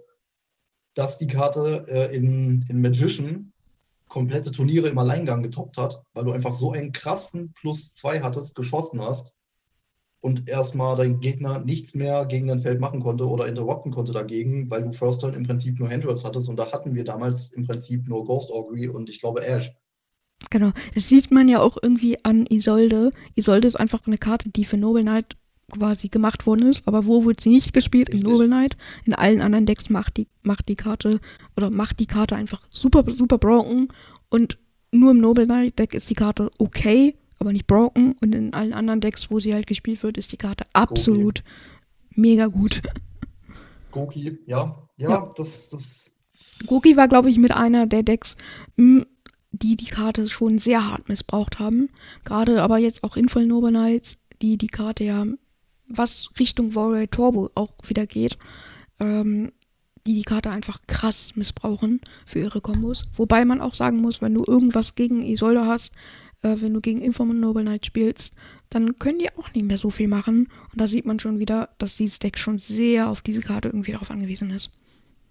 dass 0.93 1.17
die 1.17 1.27
Karte 1.27 1.85
äh, 1.87 2.15
in, 2.15 2.65
in 2.69 2.81
Magician 2.81 3.53
komplette 4.07 4.51
Turniere 4.51 4.89
im 4.89 4.97
Alleingang 4.97 5.43
getoppt 5.43 5.77
hat, 5.77 6.03
weil 6.13 6.25
du 6.25 6.31
einfach 6.31 6.53
so 6.53 6.71
einen 6.71 6.91
krassen 6.91 7.53
Plus 7.53 7.93
2 7.93 8.21
hattest, 8.21 8.55
geschossen 8.55 9.01
hast 9.01 9.33
und 10.21 10.49
erstmal 10.49 10.95
dein 10.95 11.19
Gegner 11.19 11.59
nichts 11.59 11.93
mehr 11.93 12.25
gegen 12.25 12.47
dein 12.47 12.59
Feld 12.59 12.79
machen 12.79 13.01
konnte 13.01 13.27
oder 13.27 13.47
interrupten 13.47 13.91
konnte 13.91 14.11
dagegen, 14.11 14.69
weil 14.71 14.83
du 14.83 14.91
First 14.91 15.21
Turn 15.21 15.35
im 15.35 15.43
Prinzip 15.43 15.79
nur 15.79 15.89
Handraps 15.89 16.25
hattest 16.25 16.49
und 16.49 16.57
da 16.57 16.71
hatten 16.71 16.95
wir 16.95 17.03
damals 17.03 17.49
im 17.49 17.67
Prinzip 17.67 18.07
nur 18.07 18.25
Ghost 18.25 18.51
Augury 18.51 18.87
und 18.87 19.09
ich 19.09 19.19
glaube 19.19 19.45
Ash. 19.45 19.71
Genau, 20.49 20.71
das 20.93 21.07
sieht 21.09 21.31
man 21.31 21.47
ja 21.47 21.61
auch 21.61 21.77
irgendwie 21.81 22.23
an 22.23 22.45
Isolde. 22.47 23.11
Isolde 23.35 23.67
ist 23.67 23.75
einfach 23.75 24.05
eine 24.05 24.17
Karte, 24.17 24.49
die 24.49 24.65
für 24.65 24.77
Noble 24.77 25.03
Knight 25.03 25.37
quasi 25.71 26.09
gemacht 26.09 26.45
worden 26.45 26.69
ist, 26.69 26.87
aber 26.87 27.05
wo 27.05 27.25
wird 27.25 27.41
sie 27.41 27.49
nicht 27.49 27.73
gespielt? 27.73 28.09
Richtig. 28.09 28.23
In 28.23 28.31
Noble 28.31 28.47
Knight. 28.47 28.77
In 29.05 29.13
allen 29.13 29.41
anderen 29.41 29.65
Decks 29.65 29.89
macht 29.89 30.17
die, 30.17 30.27
macht 30.43 30.69
die 30.69 30.75
Karte 30.75 31.19
oder 31.55 31.69
macht 31.71 31.99
die 31.99 32.05
Karte 32.05 32.35
einfach 32.35 32.61
super, 32.69 33.03
super 33.11 33.37
broken 33.37 33.87
und 34.29 34.57
nur 34.91 35.11
im 35.11 35.19
Noble 35.19 35.45
Knight 35.45 35.79
Deck 35.79 35.93
ist 35.93 36.09
die 36.09 36.15
Karte 36.15 36.51
okay, 36.59 37.15
aber 37.39 37.51
nicht 37.51 37.67
broken 37.67 38.15
und 38.21 38.33
in 38.33 38.53
allen 38.53 38.73
anderen 38.73 39.01
Decks, 39.01 39.29
wo 39.29 39.39
sie 39.39 39.53
halt 39.53 39.67
gespielt 39.67 40.03
wird, 40.03 40.17
ist 40.17 40.31
die 40.31 40.37
Karte 40.37 40.65
absolut 40.73 41.43
Goki. 41.43 42.21
mega 42.21 42.47
gut. 42.47 42.81
Goki, 43.91 44.39
ja. 44.45 44.87
ja. 44.97 45.09
Ja, 45.09 45.29
das, 45.35 45.69
das 45.69 46.11
Goki 46.67 46.95
war, 46.95 47.07
glaube 47.07 47.29
ich, 47.29 47.37
mit 47.37 47.51
einer 47.51 47.87
der 47.87 48.03
Decks, 48.03 48.35
hm, 48.77 49.05
die 49.51 49.75
die 49.75 49.85
Karte 49.85 50.27
schon 50.27 50.59
sehr 50.59 50.89
hart 50.89 51.09
missbraucht 51.09 51.59
haben. 51.59 51.89
Gerade 52.23 52.61
aber 52.61 52.77
jetzt 52.77 53.03
auch 53.03 53.17
Infall 53.17 53.45
Noble 53.45 53.71
Knights, 53.71 54.17
die 54.41 54.57
die 54.57 54.67
Karte 54.67 55.03
ja, 55.03 55.25
was 55.87 56.29
Richtung 56.39 56.75
Warrior 56.75 57.09
Turbo 57.09 57.49
auch 57.55 57.71
wieder 57.87 58.05
geht, 58.05 58.37
ähm, 58.99 59.51
die 60.07 60.15
die 60.15 60.23
Karte 60.23 60.51
einfach 60.51 60.81
krass 60.87 61.35
missbrauchen 61.35 62.01
für 62.25 62.39
ihre 62.39 62.61
Kombos. 62.61 63.03
Wobei 63.15 63.43
man 63.43 63.61
auch 63.61 63.73
sagen 63.73 63.97
muss, 63.97 64.21
wenn 64.21 64.33
du 64.33 64.43
irgendwas 64.45 64.95
gegen 64.95 65.23
Isolde 65.23 65.65
hast, 65.65 65.93
äh, 66.41 66.55
wenn 66.59 66.73
du 66.73 66.81
gegen 66.81 67.01
Inform 67.01 67.39
Noble 67.39 67.63
Knight 67.63 67.85
spielst, 67.85 68.35
dann 68.69 68.99
können 68.99 69.19
die 69.19 69.29
auch 69.31 69.53
nicht 69.53 69.65
mehr 69.65 69.77
so 69.77 69.89
viel 69.89 70.07
machen. 70.07 70.47
Und 70.71 70.81
da 70.81 70.87
sieht 70.87 71.05
man 71.05 71.19
schon 71.19 71.39
wieder, 71.39 71.69
dass 71.79 71.97
dieses 71.97 72.19
Deck 72.19 72.37
schon 72.37 72.57
sehr 72.57 73.09
auf 73.09 73.21
diese 73.21 73.41
Karte 73.41 73.69
irgendwie 73.69 73.91
darauf 73.91 74.11
angewiesen 74.11 74.51
ist. 74.51 74.71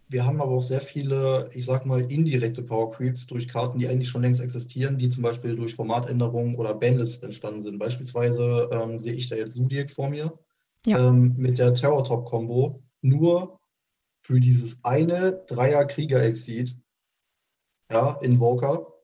Wir 0.09 0.27
haben 0.27 0.41
aber 0.41 0.53
auch 0.53 0.63
sehr 0.63 0.81
viele, 0.81 1.49
ich 1.55 1.65
sag 1.65 1.87
mal, 1.87 2.01
indirekte 2.13 2.63
Power 2.63 2.93
Creeps 2.93 3.27
durch 3.27 3.49
Karten, 3.49 3.79
die 3.79 3.89
eigentlich 3.89 4.09
schon 4.09 4.23
längst 4.23 4.41
existieren, 4.41 4.99
die 4.99 5.09
zum 5.09 5.23
Beispiel 5.23 5.57
durch 5.57 5.75
Formatänderungen 5.75 6.57
oder 6.57 6.75
Bandlists 6.75 7.23
entstanden 7.23 7.63
sind. 7.63 7.79
Beispielsweise 7.79 8.69
ähm, 8.71 8.99
sehe 8.99 9.15
ich 9.15 9.29
da 9.29 9.37
jetzt 9.37 9.55
Zodiac 9.55 9.91
vor 9.91 10.11
mir 10.11 10.39
ja. 10.87 11.09
ähm, 11.09 11.35
mit 11.37 11.59
der 11.59 11.75
Terror 11.75 12.05
Top 12.05 12.27
Combo 12.27 12.83
nur 13.03 13.61
für 14.23 14.41
dieses 14.41 14.79
eine 14.83 15.45
Dreier 15.47 15.85
Krieger 15.85 16.23
Exit, 16.23 16.77
ja, 17.91 18.19
Invoker, 18.23 18.95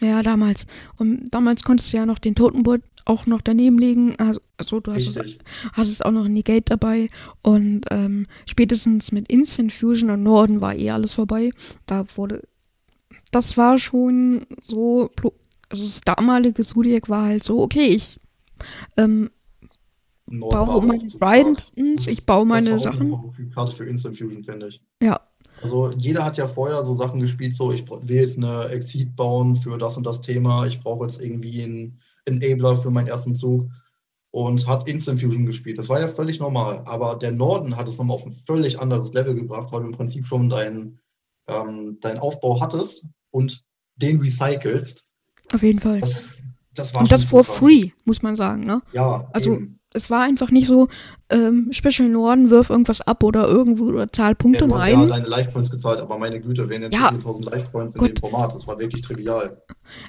ja, 0.00 0.22
damals. 0.22 0.66
Und 0.96 1.28
damals 1.30 1.62
konntest 1.62 1.92
du 1.92 1.98
ja 1.98 2.06
noch 2.06 2.18
den 2.18 2.34
Totenboot 2.34 2.80
auch 3.04 3.26
noch 3.26 3.42
daneben 3.42 3.78
legen. 3.78 4.16
Also 4.56 4.80
du 4.80 4.92
hast 4.92 5.16
es, 5.16 5.38
hast 5.72 5.88
es, 5.88 6.02
auch 6.02 6.10
noch 6.10 6.24
in 6.24 6.34
die 6.34 6.44
Gate 6.44 6.70
dabei. 6.70 7.08
Und 7.42 7.82
ähm, 7.90 8.26
spätestens 8.46 9.12
mit 9.12 9.30
Instant 9.30 9.72
Fusion 9.72 10.10
und 10.10 10.22
Norden 10.22 10.60
war 10.60 10.74
eh 10.74 10.90
alles 10.90 11.14
vorbei. 11.14 11.50
Da 11.86 12.04
wurde. 12.16 12.48
Das 13.30 13.56
war 13.56 13.78
schon 13.78 14.46
so. 14.60 15.10
Also 15.68 15.84
das 15.84 16.00
damalige 16.00 16.64
Zodiac 16.64 17.08
war 17.08 17.26
halt 17.26 17.44
so, 17.44 17.62
okay, 17.62 17.86
ich 17.86 18.18
ähm, 18.96 19.30
baue 20.30 20.86
meine 20.86 21.06
Tridents, 21.06 22.06
ich 22.06 22.24
baue 22.24 22.46
meine 22.46 22.78
Sachen. 22.78 23.16
Karte 23.54 23.76
für 23.76 23.84
Instant 23.84 24.16
Fusion, 24.16 24.44
finde 24.44 24.68
ich. 24.68 24.80
Ja, 25.02 25.20
also 25.62 25.90
jeder 25.92 26.24
hat 26.24 26.38
ja 26.38 26.48
vorher 26.48 26.84
so 26.84 26.94
Sachen 26.94 27.20
gespielt, 27.20 27.54
so 27.54 27.72
ich 27.72 27.84
will 27.88 28.16
jetzt 28.16 28.38
eine 28.38 28.68
Exit 28.68 29.14
bauen 29.14 29.56
für 29.56 29.76
das 29.76 29.96
und 29.96 30.04
das 30.04 30.20
Thema, 30.22 30.66
ich 30.66 30.80
brauche 30.80 31.06
jetzt 31.06 31.20
irgendwie 31.20 31.62
einen 31.62 32.00
Enabler 32.24 32.76
für 32.76 32.90
meinen 32.90 33.08
ersten 33.08 33.36
Zug 33.36 33.68
und 34.30 34.66
hat 34.66 34.88
Instant 34.88 35.20
Fusion 35.20 35.44
gespielt. 35.44 35.76
Das 35.76 35.88
war 35.88 36.00
ja 36.00 36.08
völlig 36.08 36.38
normal, 36.40 36.82
aber 36.86 37.16
der 37.16 37.32
Norden 37.32 37.76
hat 37.76 37.88
es 37.88 37.98
nochmal 37.98 38.16
auf 38.16 38.24
ein 38.24 38.32
völlig 38.46 38.78
anderes 38.78 39.12
Level 39.12 39.34
gebracht, 39.34 39.68
weil 39.72 39.80
du 39.80 39.88
im 39.88 39.94
Prinzip 39.94 40.26
schon 40.26 40.48
deinen 40.48 40.98
ähm, 41.46 41.98
dein 42.00 42.18
Aufbau 42.18 42.60
hattest 42.60 43.04
und 43.30 43.64
den 43.96 44.20
recycelst. 44.20 45.04
Auf 45.52 45.62
jeden 45.62 45.80
Fall. 45.80 46.00
Das, 46.00 46.44
das 46.74 46.94
war 46.94 47.02
und 47.02 47.12
das 47.12 47.24
for 47.24 47.44
free, 47.44 47.90
muss 48.04 48.22
man 48.22 48.36
sagen, 48.36 48.62
ne? 48.62 48.82
Ja, 48.92 49.28
also 49.32 49.54
eben 49.54 49.79
es 49.92 50.10
war 50.10 50.22
einfach 50.22 50.50
nicht 50.50 50.66
so, 50.66 50.88
ähm, 51.30 51.68
Special 51.72 52.08
Norden 52.08 52.50
wirf 52.50 52.70
irgendwas 52.70 53.00
ab 53.00 53.22
oder 53.22 53.48
irgendwo 53.48 53.84
oder 53.84 54.12
zahl 54.12 54.34
Punkte 54.34 54.66
ja, 54.66 54.76
rein. 54.76 55.00
Ja, 55.00 55.06
deine 55.06 55.26
Life 55.26 55.50
Points 55.50 55.70
gezahlt, 55.70 56.00
aber 56.00 56.18
meine 56.18 56.40
Güte, 56.40 56.68
wenn 56.68 56.82
jetzt 56.82 56.94
ja, 56.94 57.10
4000 57.10 57.44
Life 57.46 57.68
Points 57.70 57.94
in 57.94 58.04
dem 58.04 58.16
Format, 58.16 58.54
das 58.54 58.66
war 58.66 58.78
wirklich 58.78 59.02
trivial. 59.02 59.62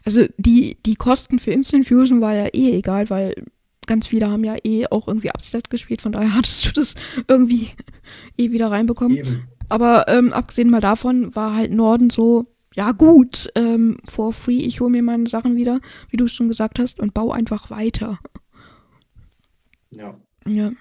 Also 0.05 0.25
die, 0.37 0.77
die 0.85 0.95
Kosten 0.95 1.39
für 1.39 1.51
Instant 1.51 1.87
Fusion 1.87 2.21
war 2.21 2.35
ja 2.35 2.47
eh 2.53 2.77
egal, 2.77 3.09
weil 3.09 3.35
ganz 3.87 4.07
viele 4.07 4.29
haben 4.29 4.43
ja 4.43 4.55
eh 4.63 4.85
auch 4.87 5.07
irgendwie 5.07 5.29
Upset 5.29 5.69
gespielt, 5.69 6.01
von 6.01 6.11
daher 6.11 6.33
hattest 6.35 6.65
du 6.65 6.71
das 6.71 6.95
irgendwie 7.27 7.69
eh 8.37 8.51
wieder 8.51 8.69
reinbekommen. 8.69 9.17
Eben. 9.17 9.47
Aber 9.69 10.07
ähm, 10.09 10.33
abgesehen 10.33 10.69
mal 10.69 10.81
davon 10.81 11.35
war 11.35 11.55
halt 11.55 11.71
Norden 11.71 12.09
so, 12.09 12.47
ja 12.75 12.91
gut, 12.91 13.49
ähm, 13.55 13.97
for 14.05 14.33
free, 14.33 14.59
ich 14.59 14.79
hole 14.79 14.91
mir 14.91 15.03
meine 15.03 15.27
Sachen 15.27 15.55
wieder, 15.55 15.79
wie 16.09 16.17
du 16.17 16.27
schon 16.27 16.49
gesagt 16.49 16.79
hast, 16.79 16.99
und 16.99 17.13
baue 17.13 17.33
einfach 17.33 17.69
weiter. 17.69 18.19
Ja. 19.91 20.19
Ja. 20.45 20.71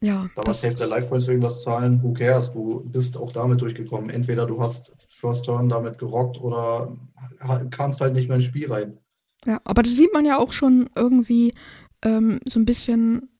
Ja, 0.00 0.28
Damals 0.34 0.60
hilft 0.60 0.80
der 0.80 0.88
Life 0.88 1.06
Points 1.06 1.24
für 1.24 1.30
irgendwas 1.30 1.62
zahlen, 1.62 2.02
who 2.02 2.12
cares? 2.12 2.52
Du 2.52 2.80
bist 2.84 3.16
auch 3.16 3.32
damit 3.32 3.62
durchgekommen. 3.62 4.10
Entweder 4.10 4.44
du 4.44 4.60
hast 4.60 4.92
First 5.08 5.46
Turn 5.46 5.70
damit 5.70 5.96
gerockt 5.96 6.38
oder 6.38 6.94
kamst 7.70 8.02
halt 8.02 8.12
nicht 8.12 8.28
mehr 8.28 8.36
ins 8.36 8.44
Spiel 8.44 8.70
rein. 8.70 8.98
Ja, 9.46 9.62
aber 9.64 9.82
das 9.82 9.94
sieht 9.94 10.12
man 10.12 10.26
ja 10.26 10.38
auch 10.38 10.52
schon 10.52 10.90
irgendwie 10.94 11.54
ähm, 12.02 12.38
so 12.44 12.58
ein 12.58 12.66
bisschen 12.66 13.30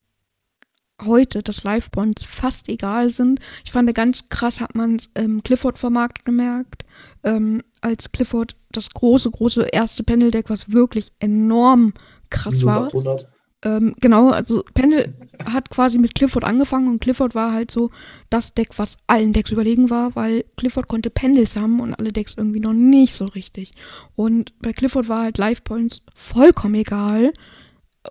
heute, 1.04 1.42
dass 1.42 1.64
Life 1.64 1.90
Points 1.90 2.24
fast 2.24 2.68
egal 2.68 3.10
sind. 3.10 3.40
Ich 3.64 3.72
fand 3.72 3.92
ganz 3.94 4.28
krass, 4.28 4.60
hat 4.60 4.74
man 4.74 4.96
es 4.96 5.10
im 5.14 5.42
Clifford-Vermarkt 5.42 6.24
gemerkt, 6.24 6.84
ähm, 7.24 7.62
als 7.80 8.12
Clifford 8.12 8.56
das 8.70 8.90
große, 8.90 9.30
große 9.30 9.66
erste 9.66 10.02
Panel-Deck, 10.02 10.48
was 10.50 10.72
wirklich 10.72 11.12
enorm 11.20 11.92
krass 12.30 12.60
Minus 12.60 12.66
war. 12.66 12.86
800. 12.86 13.28
Ähm, 13.64 13.94
genau, 13.98 14.28
also 14.28 14.62
Pendel 14.74 15.14
hat 15.42 15.70
quasi 15.70 15.98
mit 15.98 16.14
Clifford 16.14 16.44
angefangen 16.44 16.88
und 16.88 17.00
Clifford 17.00 17.34
war 17.34 17.52
halt 17.52 17.70
so 17.70 17.90
das 18.28 18.52
Deck, 18.52 18.78
was 18.78 18.98
allen 19.06 19.32
Decks 19.32 19.52
überlegen 19.52 19.88
war, 19.88 20.14
weil 20.14 20.44
Clifford 20.56 20.86
konnte 20.86 21.08
Pendels 21.08 21.56
haben 21.56 21.80
und 21.80 21.94
alle 21.94 22.12
Decks 22.12 22.34
irgendwie 22.36 22.60
noch 22.60 22.74
nicht 22.74 23.14
so 23.14 23.24
richtig. 23.24 23.72
Und 24.16 24.52
bei 24.60 24.74
Clifford 24.74 25.08
war 25.08 25.22
halt 25.22 25.38
Life 25.38 25.62
Points 25.62 26.02
vollkommen 26.14 26.74
egal 26.74 27.32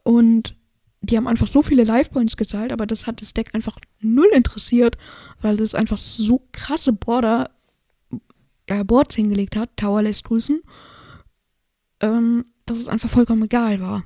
und 0.04 0.56
die 1.02 1.18
haben 1.18 1.28
einfach 1.28 1.48
so 1.48 1.62
viele 1.62 1.84
Life 1.84 2.10
Points 2.10 2.36
gezahlt, 2.36 2.72
aber 2.72 2.88
das 2.88 3.06
hat 3.06 3.22
das 3.22 3.34
Deck 3.34 3.54
einfach 3.54 3.78
null 4.00 4.30
interessiert, 4.34 4.98
weil 5.42 5.58
das 5.58 5.76
einfach 5.76 6.00
so 6.00 6.48
krasse 6.52 6.94
Border, 6.94 7.52
äh, 8.66 8.84
Boards 8.84 9.16
hingelegt 9.16 9.56
hat, 9.56 9.78
Tower 9.78 10.02
lässt 10.02 10.24
grüßen, 10.24 10.62
ähm, 12.00 12.46
dass 12.66 12.80
es 12.80 12.88
einfach 12.88 13.10
vollkommen 13.10 13.44
egal 13.44 13.82
war. 13.82 14.04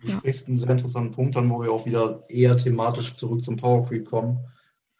Du 0.00 0.08
ja. 0.08 0.16
sprichst 0.16 0.48
einen 0.48 0.58
sehr 0.58 0.70
interessanten 0.70 1.12
Punkt 1.12 1.36
an, 1.36 1.50
wo 1.50 1.62
wir 1.62 1.72
auch 1.72 1.86
wieder 1.86 2.24
eher 2.28 2.56
thematisch 2.56 3.14
zurück 3.14 3.42
zum 3.42 3.56
Power 3.56 3.86
Creep 3.86 4.08
kommen. 4.08 4.38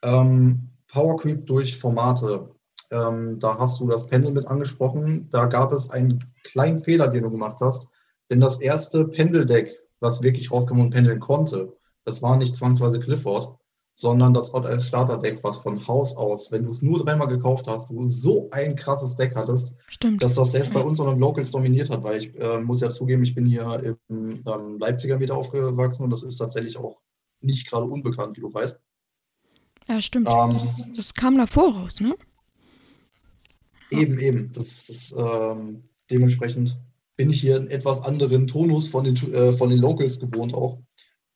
Ähm, 0.02 0.70
Power 0.88 1.16
Creep 1.18 1.46
durch 1.46 1.78
Formate. 1.78 2.50
Ähm, 2.90 3.38
da 3.38 3.58
hast 3.58 3.80
du 3.80 3.88
das 3.88 4.08
Pendel 4.08 4.32
mit 4.32 4.48
angesprochen. 4.48 5.28
Da 5.30 5.46
gab 5.46 5.72
es 5.72 5.90
einen 5.90 6.24
kleinen 6.42 6.78
Fehler, 6.78 7.08
den 7.08 7.22
du 7.22 7.30
gemacht 7.30 7.58
hast. 7.60 7.88
Denn 8.30 8.40
das 8.40 8.60
erste 8.60 9.06
Pendeldeck, 9.06 9.78
was 10.00 10.22
wirklich 10.22 10.50
rauskam 10.50 10.80
und 10.80 10.90
pendeln 10.90 11.20
konnte, 11.20 11.72
das 12.04 12.22
war 12.22 12.36
nicht 12.36 12.56
zwangsweise 12.56 13.00
Clifford, 13.00 13.58
sondern 14.00 14.32
das 14.32 14.54
Odd 14.54 14.66
als 14.66 14.86
Starter-Deck, 14.86 15.44
was 15.44 15.58
von 15.58 15.86
Haus 15.86 16.16
aus, 16.16 16.50
wenn 16.50 16.64
du 16.64 16.70
es 16.70 16.80
nur 16.80 17.04
dreimal 17.04 17.28
gekauft 17.28 17.66
hast, 17.68 17.90
du 17.90 18.08
so 18.08 18.48
ein 18.50 18.74
krasses 18.74 19.14
Deck 19.14 19.34
hattest, 19.34 19.74
Stimmt. 19.88 20.22
dass 20.22 20.36
das 20.36 20.52
selbst 20.52 20.72
bei 20.72 20.80
uns 20.80 21.00
und 21.00 21.20
Locals 21.20 21.50
dominiert 21.50 21.90
hat, 21.90 22.02
weil 22.02 22.22
ich 22.22 22.40
äh, 22.40 22.60
muss 22.60 22.80
ja 22.80 22.88
zugeben, 22.88 23.22
ich 23.22 23.34
bin 23.34 23.44
hier 23.44 23.98
im 24.08 24.42
ähm, 24.46 24.78
Leipziger 24.78 25.20
wieder 25.20 25.36
aufgewachsen 25.36 26.04
und 26.04 26.10
das 26.10 26.22
ist 26.22 26.38
tatsächlich 26.38 26.78
auch 26.78 27.02
nicht 27.42 27.68
gerade 27.68 27.84
unbekannt, 27.84 28.38
wie 28.38 28.40
du 28.40 28.52
weißt. 28.52 28.80
Ja, 29.86 30.00
stimmt. 30.00 30.28
Ähm, 30.30 30.54
das, 30.54 30.82
das, 30.96 31.12
kam 31.12 31.36
davor 31.36 31.76
raus, 31.76 32.00
ne? 32.00 32.14
Eben, 33.90 34.18
eben. 34.18 34.50
Das 34.54 34.88
ist 34.88 35.14
ähm, 35.14 35.82
dementsprechend 36.10 36.78
bin 37.16 37.28
ich 37.28 37.42
hier 37.42 37.56
einen 37.56 37.68
etwas 37.68 38.00
anderen 38.00 38.46
Tonus 38.46 38.88
von 38.88 39.04
den, 39.04 39.34
äh, 39.34 39.52
von 39.52 39.68
den 39.68 39.78
Locals 39.78 40.18
gewohnt 40.18 40.54
auch. 40.54 40.78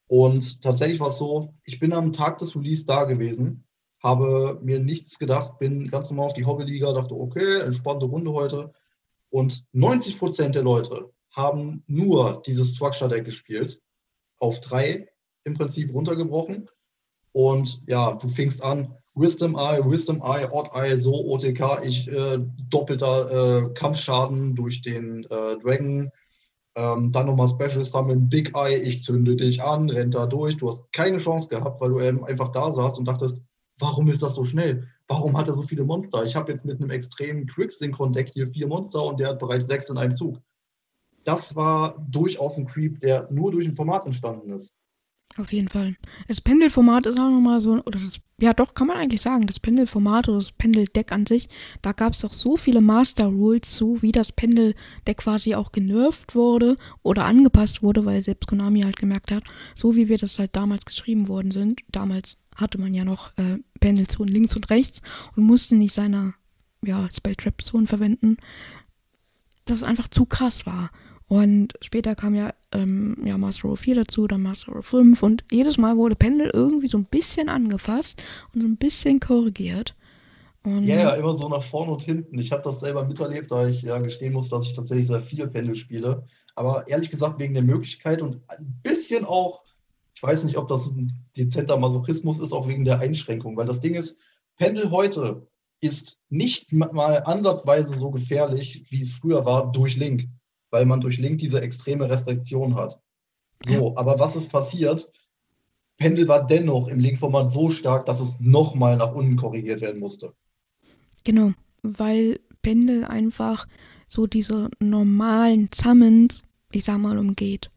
Und 0.07 0.63
tatsächlich 0.63 1.01
war 1.01 1.09
es 1.09 1.19
so, 1.19 1.55
ich 1.65 1.79
bin 1.79 1.93
am 1.93 2.13
Tag 2.13 2.39
des 2.39 2.55
Release 2.55 2.85
da 2.85 3.05
gewesen, 3.05 3.65
habe 4.03 4.59
mir 4.63 4.81
nichts 4.81 5.19
gedacht, 5.19 5.59
bin 5.59 5.91
ganz 5.91 6.11
normal 6.11 6.27
auf 6.27 6.35
die 6.35 6.45
Hobbyliga, 6.45 6.93
dachte, 6.93 7.15
okay, 7.15 7.61
entspannte 7.61 8.07
Runde 8.07 8.33
heute. 8.33 8.73
Und 9.31 9.65
90 9.73 10.19
Prozent 10.19 10.55
der 10.55 10.63
Leute 10.63 11.11
haben 11.33 11.83
nur 11.87 12.43
dieses 12.47 12.75
Structure 12.75 13.09
Deck 13.09 13.25
gespielt, 13.25 13.81
auf 14.39 14.61
drei 14.61 15.09
im 15.45 15.55
Prinzip 15.55 15.93
runtergebrochen. 15.93 16.69
Und 17.33 17.83
ja, 17.87 18.13
du 18.13 18.29
fingst 18.29 18.63
an, 18.63 18.95
Wisdom 19.15 19.57
Eye, 19.57 19.81
Wisdom 19.85 20.23
Eye, 20.23 20.49
Odd 20.51 20.71
Eye, 20.75 20.97
so 20.97 21.15
OTK, 21.15 21.83
ich 21.85 22.09
äh, 22.09 22.39
doppelter 22.69 23.31
äh, 23.31 23.75
Kampfschaden 23.75 24.55
durch 24.55 24.83
den 24.83 25.25
äh, 25.25 25.57
Dragon, 25.59 26.11
ähm, 26.77 27.13
dann 27.13 27.27
nochmal 27.27 27.49
Special 27.49 27.85
Summon, 27.85 28.29
Big 28.29 28.57
Eye, 28.57 28.77
ich 28.77 29.03
zünde 29.03 29.37
dich 29.37 29.63
an, 29.63 29.89
rennt 29.91 30.15
da 30.15 30.27
durch. 30.27 30.57
Du 30.57 30.69
hast 30.69 30.93
keine 30.93 31.19
Chance 31.19 31.49
gehabt, 31.49 31.81
weil 31.81 31.91
du 31.91 32.01
eben 32.01 32.25
einfach 32.25 32.51
da 32.51 32.73
saßt 32.73 32.99
und 32.99 33.07
dachtest, 33.07 33.41
warum 33.79 34.09
ist 34.09 34.23
das 34.23 34.35
so 34.35 34.45
schnell? 34.45 34.89
Warum 35.07 35.37
hat 35.37 35.49
er 35.49 35.55
so 35.55 35.63
viele 35.63 35.85
Monster? 35.85 36.25
Ich 36.25 36.35
habe 36.35 36.51
jetzt 36.51 36.65
mit 36.65 36.81
einem 36.81 36.91
extremen 36.91 37.47
Quick-Synchron-Deck 37.47 38.31
hier 38.33 38.49
vier 38.49 38.67
Monster 38.67 39.05
und 39.05 39.21
der 39.21 39.29
hat 39.29 39.39
bereits 39.39 39.69
sechs 39.69 39.91
in 39.91 39.99
einem 39.99 40.15
Zug. 40.15 40.41
Das 41.25 41.57
war 41.57 41.97
durchaus 42.11 42.59
ein 42.59 42.67
Creep, 42.67 43.01
der 43.01 43.29
nur 43.31 43.53
durch 43.53 43.67
ein 43.67 43.75
Format 43.75 44.07
entstanden 44.07 44.51
ist. 44.51 44.75
Auf 45.37 45.53
jeden 45.53 45.69
Fall. 45.69 45.97
Das 46.29 46.41
Pendelformat 46.41 47.07
ist 47.07 47.19
auch 47.19 47.31
nochmal 47.31 47.61
so, 47.61 47.83
oder 47.85 47.99
das, 47.99 48.21
ja 48.41 48.55
doch, 48.55 48.75
kann 48.75 48.87
man 48.87 48.99
eigentlich 48.99 49.21
sagen, 49.21 49.49
das 49.49 49.59
Pendelformat 49.59 50.29
oder 50.29 50.39
das 50.39 50.53
Pendeldeck 50.53 51.11
an 51.11 51.27
sich, 51.27 51.49
da 51.83 51.91
gab 51.91 52.13
es 52.13 52.21
doch 52.21 52.33
so 52.33 52.57
viele 52.57 52.81
Master 52.81 53.27
Rules 53.27 53.75
zu, 53.75 54.01
wie 54.01 54.13
das 54.13 54.31
Pendeldeck 54.31 55.17
quasi 55.17 55.57
auch 55.57 55.73
genervt 55.73 56.37
wurde 56.37 56.77
oder 57.03 57.25
angepasst 57.25 57.83
wurde, 57.83 58.05
weil 58.05 58.23
selbst 58.23 58.47
Konami 58.47 58.83
halt 58.83 58.97
gemerkt 58.97 59.33
hat, 59.33 59.43
so 59.75 59.97
wie 59.97 60.09
wir 60.09 60.19
das 60.19 60.39
halt 60.39 60.55
damals 60.55 60.85
geschrieben 60.85 61.27
worden 61.27 61.51
sind, 61.51 61.81
damals 61.91 62.39
hatte 62.55 62.79
man 62.79 62.95
ja 62.95 63.05
noch 63.05 63.37
äh, 63.37 63.59
Pendel 63.81 64.07
zu 64.07 64.23
links 64.23 64.55
und 64.55 64.71
rechts 64.71 65.03
und 65.35 65.43
musste 65.43 65.75
nicht 65.75 65.95
seiner 65.95 66.35
ja, 66.85 67.09
Spell 67.11 67.35
Trap 67.35 67.61
Zone 67.63 67.87
verwenden, 67.89 68.37
dass 69.65 69.79
es 69.79 69.83
einfach 69.83 70.09
zu 70.09 70.27
krass 70.27 70.67
war. 70.67 70.91
Und 71.27 71.73
später 71.81 72.15
kam 72.15 72.35
ja, 72.35 72.53
ähm, 72.75 73.17
ja 73.25 73.39
Master 73.39 73.69
Row 73.69 73.79
4 73.79 73.95
dazu, 73.95 74.27
dann 74.27 74.43
Master 74.43 74.73
Row 74.73 74.85
5 74.85 75.23
und 75.23 75.45
jedes 75.51 75.79
Mal 75.79 75.97
wurde 75.97 76.17
Pendel 76.17 76.51
irgendwie 76.53 76.89
so 76.89 76.99
ein 76.99 77.07
bisschen 77.07 77.49
angefasst 77.49 78.23
und 78.53 78.61
so 78.61 78.67
ein 78.67 78.77
bisschen 78.77 79.21
korrigiert. 79.21 79.95
Und 80.65 80.85
ja, 80.85 80.97
ja, 80.97 81.11
immer 81.15 81.37
so 81.37 81.49
nach 81.49 81.63
vorne 81.63 81.93
und 81.93 82.03
hinten. 82.03 82.39
Ich 82.39 82.51
habe 82.51 82.63
das 82.63 82.81
selber 82.81 83.05
miterlebt, 83.05 83.51
da 83.51 83.67
ich 83.67 83.83
ja 83.83 83.99
gestehen 83.99 84.33
muss, 84.33 84.49
dass 84.49 84.67
ich 84.67 84.73
tatsächlich 84.73 85.07
sehr 85.07 85.21
viel 85.21 85.47
Pendel 85.47 85.75
spiele. 85.75 86.27
Aber 86.55 86.89
ehrlich 86.89 87.11
gesagt, 87.11 87.39
wegen 87.39 87.55
der 87.55 87.63
Möglichkeit 87.63 88.23
und 88.23 88.41
ein 88.49 88.81
bisschen 88.83 89.25
auch, 89.25 89.65
ich 90.15 90.23
weiß 90.23 90.45
nicht, 90.45 90.57
ob 90.57 90.69
das 90.69 90.87
ein 90.87 91.13
dezenter 91.37 91.77
Masochismus 91.77 92.39
ist, 92.39 92.53
auch 92.53 92.67
wegen 92.67 92.85
der 92.85 93.01
Einschränkung. 93.01 93.57
Weil 93.57 93.67
das 93.67 93.81
Ding 93.81 93.95
ist, 93.95 94.17
Pendel 94.57 94.91
heute 94.91 95.47
ist 95.81 96.19
nicht 96.31 96.73
mal 96.73 97.23
ansatzweise 97.25 97.99
so 97.99 98.11
gefährlich, 98.11 98.87
wie 98.89 99.03
es 99.03 99.13
früher 99.13 99.45
war, 99.45 99.71
durch 99.71 99.97
Link 99.97 100.29
weil 100.75 100.87
man 100.87 101.01
durch 101.01 101.19
Link 101.19 101.39
diese 101.39 101.61
extreme 101.61 102.11
Restriktion 102.11 102.75
hat. 102.75 103.01
So, 103.65 103.97
aber 103.97 104.19
was 104.19 104.35
ist 104.35 104.51
passiert? 104.51 105.09
Pendel 105.99 106.27
war 106.27 106.45
dennoch 106.45 106.89
im 106.89 106.99
Link-Format 106.99 107.53
so 107.53 107.71
stark, 107.71 108.07
dass 108.07 108.21
es 108.21 108.41
nochmal 108.41 108.97
nach 108.97 109.15
unten 109.15 109.37
korrigiert 109.37 109.81
werden 109.81 110.01
musste. 110.01 110.35
Genau, 111.23 111.53
weil 111.83 112.41
Pendel 112.61 113.05
einfach 113.05 113.69
so 114.09 114.27
diese 114.27 114.69
normalen 114.81 115.71
Summons, 115.73 116.43
ich 116.73 116.85
sag 116.85 116.99
mal, 116.99 117.19
umgeht. 117.19 117.71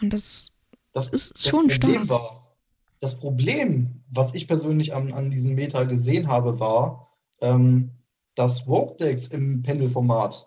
Und 0.00 0.12
das, 0.12 0.52
das 0.92 1.08
ist 1.08 1.34
das 1.34 1.48
schon 1.48 1.66
Problem 1.66 2.04
stark. 2.04 2.08
War, 2.08 2.56
das 3.00 3.18
Problem, 3.18 4.04
was 4.08 4.36
ich 4.36 4.46
persönlich 4.46 4.94
an, 4.94 5.12
an 5.12 5.32
diesem 5.32 5.56
Meta 5.56 5.82
gesehen 5.82 6.28
habe, 6.28 6.60
war, 6.60 7.10
ähm, 7.40 7.90
dass 8.36 8.68
Rogue-Decks 8.68 9.26
im 9.28 9.62
Pendel-Format 9.62 10.46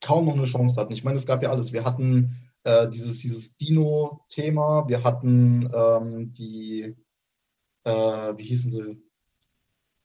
kaum 0.00 0.26
noch 0.26 0.34
eine 0.34 0.44
Chance 0.44 0.80
hatten. 0.80 0.92
Ich 0.92 1.04
meine, 1.04 1.18
es 1.18 1.26
gab 1.26 1.42
ja 1.42 1.50
alles. 1.50 1.72
Wir 1.72 1.84
hatten 1.84 2.36
äh, 2.64 2.88
dieses, 2.88 3.18
dieses 3.18 3.56
Dino-Thema, 3.56 4.88
wir 4.88 5.02
hatten 5.04 5.70
ähm, 5.74 6.32
die, 6.32 6.96
äh, 7.84 7.90
wie 7.90 8.44
hießen 8.44 8.70
sie? 8.70 9.02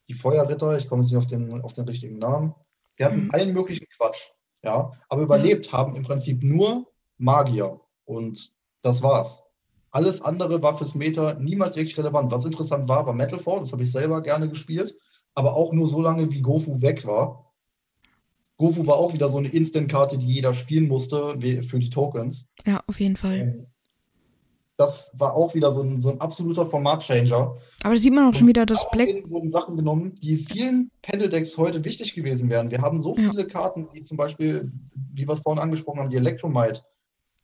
Die 0.07 0.13
Feuerritter, 0.13 0.77
ich 0.77 0.87
komme 0.87 1.01
jetzt 1.01 1.11
nicht 1.11 1.17
auf 1.17 1.27
den, 1.27 1.61
auf 1.61 1.73
den 1.73 1.85
richtigen 1.85 2.19
Namen. 2.19 2.53
Wir 2.95 3.07
hatten 3.07 3.23
mhm. 3.25 3.31
allen 3.31 3.53
möglichen 3.53 3.87
Quatsch, 3.97 4.27
ja. 4.61 4.91
Aber 5.09 5.21
überlebt 5.21 5.71
haben 5.73 5.95
im 5.95 6.03
Prinzip 6.03 6.43
nur 6.43 6.87
Magier. 7.17 7.79
Und 8.05 8.53
das 8.83 9.01
war's. 9.01 9.43
Alles 9.91 10.21
andere 10.21 10.61
war 10.61 10.77
fürs 10.77 10.93
Meta 10.93 11.35
niemals 11.35 11.75
wirklich 11.75 11.97
relevant. 11.97 12.31
Was 12.31 12.45
interessant 12.45 12.87
war, 12.87 13.05
war 13.05 13.13
Metalfall, 13.13 13.61
das 13.61 13.71
habe 13.71 13.83
ich 13.83 13.91
selber 13.91 14.21
gerne 14.21 14.49
gespielt, 14.49 14.97
aber 15.33 15.55
auch 15.55 15.71
nur 15.71 15.87
so 15.87 16.01
lange, 16.01 16.31
wie 16.31 16.41
Gofu 16.41 16.81
weg 16.81 17.05
war. 17.07 17.44
Gofu 18.57 18.87
war 18.87 18.95
auch 18.95 19.13
wieder 19.13 19.29
so 19.29 19.37
eine 19.37 19.49
Instant-Karte, 19.49 20.17
die 20.17 20.27
jeder 20.27 20.53
spielen 20.53 20.87
musste 20.87 21.37
für 21.63 21.79
die 21.79 21.89
Tokens. 21.89 22.47
Ja, 22.65 22.81
auf 22.87 22.99
jeden 22.99 23.17
Fall. 23.17 23.35
Ähm, 23.35 23.67
das 24.77 25.13
war 25.17 25.33
auch 25.33 25.55
wieder 25.55 25.71
so 25.71 25.81
ein, 25.81 25.99
so 25.99 26.11
ein 26.11 26.19
absoluter 26.19 26.65
Format-Changer. 26.65 27.57
Aber 27.83 27.93
da 27.93 27.97
sieht 27.97 28.13
man 28.13 28.29
auch 28.29 28.35
schon 28.35 28.47
wieder, 28.47 28.65
dass 28.65 28.89
Black. 28.91 29.29
wurden 29.29 29.51
Sachen 29.51 29.77
genommen, 29.77 30.15
die 30.21 30.37
vielen 30.37 30.91
Pendeldecks 31.01 31.57
heute 31.57 31.83
wichtig 31.85 32.13
gewesen 32.13 32.49
wären. 32.49 32.71
Wir 32.71 32.81
haben 32.81 32.99
so 32.99 33.15
ja. 33.15 33.29
viele 33.29 33.47
Karten, 33.47 33.87
wie 33.93 34.03
zum 34.03 34.17
Beispiel, 34.17 34.71
wie 35.13 35.27
wir 35.27 35.33
es 35.33 35.39
vorhin 35.39 35.61
angesprochen 35.61 35.99
haben, 35.99 36.09
die 36.09 36.17
Electromite, 36.17 36.81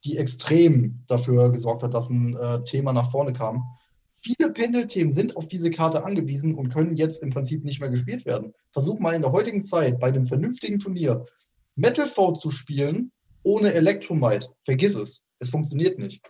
die 0.03 0.17
extrem 0.17 1.03
dafür 1.07 1.51
gesorgt 1.51 1.83
hat, 1.83 1.93
dass 1.93 2.09
ein 2.09 2.35
äh, 2.35 2.63
Thema 2.63 2.91
nach 2.91 3.11
vorne 3.11 3.31
kam. 3.31 3.63
Viele 4.23 4.51
Pendelthemen 4.51 5.13
sind 5.13 5.35
auf 5.35 5.47
diese 5.47 5.71
Karte 5.71 6.03
angewiesen 6.03 6.53
und 6.53 6.69
können 6.69 6.95
jetzt 6.95 7.23
im 7.23 7.31
Prinzip 7.31 7.63
nicht 7.63 7.79
mehr 7.79 7.89
gespielt 7.89 8.25
werden. 8.25 8.53
Versuch 8.71 8.99
mal 8.99 9.15
in 9.15 9.23
der 9.23 9.31
heutigen 9.31 9.63
Zeit 9.63 9.99
bei 9.99 10.09
einem 10.09 10.27
vernünftigen 10.27 10.77
Turnier 10.77 11.25
Metal 11.75 12.05
Foe 12.05 12.33
zu 12.33 12.51
spielen 12.51 13.11
ohne 13.41 13.73
Electromite. 13.73 14.49
Vergiss 14.63 14.93
es. 14.93 15.23
Es 15.39 15.49
funktioniert 15.49 15.97
nicht. 15.97 16.21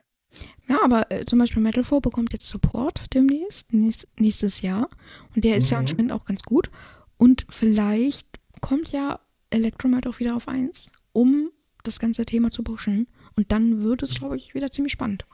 Ja, 0.69 0.79
aber 0.81 1.11
äh, 1.11 1.25
zum 1.25 1.39
Beispiel 1.39 1.61
Metal 1.61 1.83
4 1.83 1.99
bekommt 1.99 2.31
jetzt 2.31 2.47
Support 2.47 3.13
demnächst, 3.13 3.73
nächst, 3.73 4.07
nächstes 4.17 4.61
Jahr. 4.61 4.87
Und 5.35 5.43
der 5.43 5.57
ist 5.57 5.65
mhm. 5.65 5.71
ja 5.71 5.79
anscheinend 5.79 6.11
auch 6.13 6.23
ganz 6.23 6.43
gut. 6.43 6.71
Und 7.17 7.45
vielleicht 7.49 8.27
kommt 8.61 8.89
ja 8.93 9.19
Electromite 9.49 10.07
auch 10.09 10.19
wieder 10.19 10.37
auf 10.37 10.47
1, 10.47 10.93
um 11.11 11.51
das 11.83 11.99
ganze 11.99 12.25
Thema 12.25 12.51
zu 12.51 12.63
pushen. 12.63 13.07
Und 13.35 13.51
dann 13.51 13.83
wird 13.83 14.01
es, 14.01 14.17
glaube 14.17 14.37
ich, 14.37 14.53
wieder 14.53 14.71
ziemlich 14.71 14.93
spannend 14.93 15.25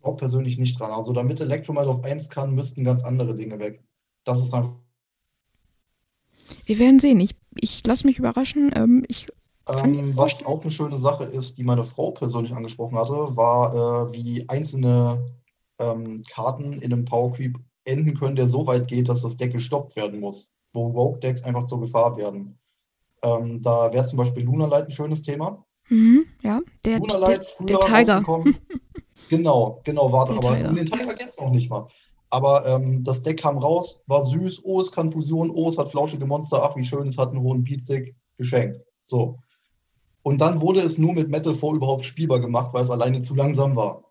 glaube 0.00 0.18
persönlich 0.18 0.58
nicht 0.58 0.78
dran. 0.78 0.90
Also 0.90 1.12
damit 1.12 1.40
Electromite 1.40 1.88
auf 1.88 2.04
1 2.04 2.30
kann, 2.30 2.54
müssten 2.54 2.84
ganz 2.84 3.04
andere 3.04 3.34
Dinge 3.34 3.58
weg. 3.58 3.82
Das 4.24 4.38
ist 4.38 4.54
einfach. 4.54 4.72
Wir 6.64 6.78
werden 6.78 7.00
sehen. 7.00 7.20
Ich, 7.20 7.36
ich 7.56 7.86
lasse 7.86 8.06
mich 8.06 8.18
überraschen. 8.18 8.72
Ähm, 8.74 9.04
ich 9.08 9.28
ähm, 9.68 10.16
was 10.16 10.44
auch 10.44 10.62
eine 10.62 10.70
schöne 10.70 10.96
Sache 10.96 11.24
ist, 11.24 11.58
die 11.58 11.64
meine 11.64 11.84
Frau 11.84 12.10
persönlich 12.10 12.52
angesprochen 12.52 12.98
hatte, 12.98 13.36
war, 13.36 14.08
äh, 14.08 14.12
wie 14.12 14.48
einzelne 14.48 15.26
ähm, 15.78 16.24
Karten 16.30 16.72
in 16.80 16.92
einem 16.92 17.04
Power 17.04 17.32
Creep 17.32 17.58
enden 17.84 18.18
können, 18.18 18.36
der 18.36 18.48
so 18.48 18.66
weit 18.66 18.88
geht, 18.88 19.08
dass 19.08 19.22
das 19.22 19.36
Deck 19.36 19.52
gestoppt 19.52 19.96
werden 19.96 20.20
muss, 20.20 20.52
wo 20.72 20.88
Rogue-Decks 20.88 21.42
einfach 21.42 21.64
zur 21.64 21.80
Gefahr 21.80 22.16
werden. 22.16 22.58
Ähm, 23.22 23.62
da 23.62 23.92
wäre 23.92 24.04
zum 24.04 24.18
Beispiel 24.18 24.44
Lunalight 24.44 24.86
ein 24.86 24.92
schönes 24.92 25.22
Thema. 25.22 25.64
Mhm, 25.88 26.24
ja, 26.42 26.60
der, 26.84 26.98
Lunalight 26.98 27.46
der, 27.60 27.66
der 27.66 27.80
Tiger. 27.80 28.24
Genau, 29.28 29.80
genau, 29.84 30.12
warte, 30.12 30.32
aber 30.32 30.68
um 30.68 30.76
den 30.76 30.86
Tiger 30.86 31.14
geht 31.14 31.30
es 31.30 31.40
noch 31.40 31.50
nicht 31.50 31.70
mal. 31.70 31.86
Aber 32.30 32.64
ähm, 32.66 33.02
das 33.02 33.22
Deck 33.22 33.40
kam 33.40 33.58
raus, 33.58 34.02
war 34.06 34.22
süß, 34.22 34.60
oh, 34.64 34.80
es 34.80 34.92
kann 34.92 35.10
Fusion, 35.10 35.50
oh, 35.50 35.68
es 35.68 35.78
hat 35.78 35.90
flauschige 35.90 36.26
Monster, 36.26 36.62
ach, 36.62 36.76
wie 36.76 36.84
schön, 36.84 37.08
es 37.08 37.18
hat 37.18 37.30
einen 37.30 37.42
hohen 37.42 37.64
Beatsick, 37.64 38.14
geschenkt. 38.38 38.80
So. 39.04 39.38
Und 40.22 40.40
dann 40.40 40.60
wurde 40.60 40.80
es 40.80 40.98
nur 40.98 41.12
mit 41.12 41.28
Metal 41.28 41.54
4 41.54 41.74
überhaupt 41.74 42.04
spielbar 42.04 42.40
gemacht, 42.40 42.72
weil 42.72 42.84
es 42.84 42.90
alleine 42.90 43.22
zu 43.22 43.34
langsam 43.34 43.74
war. 43.74 44.04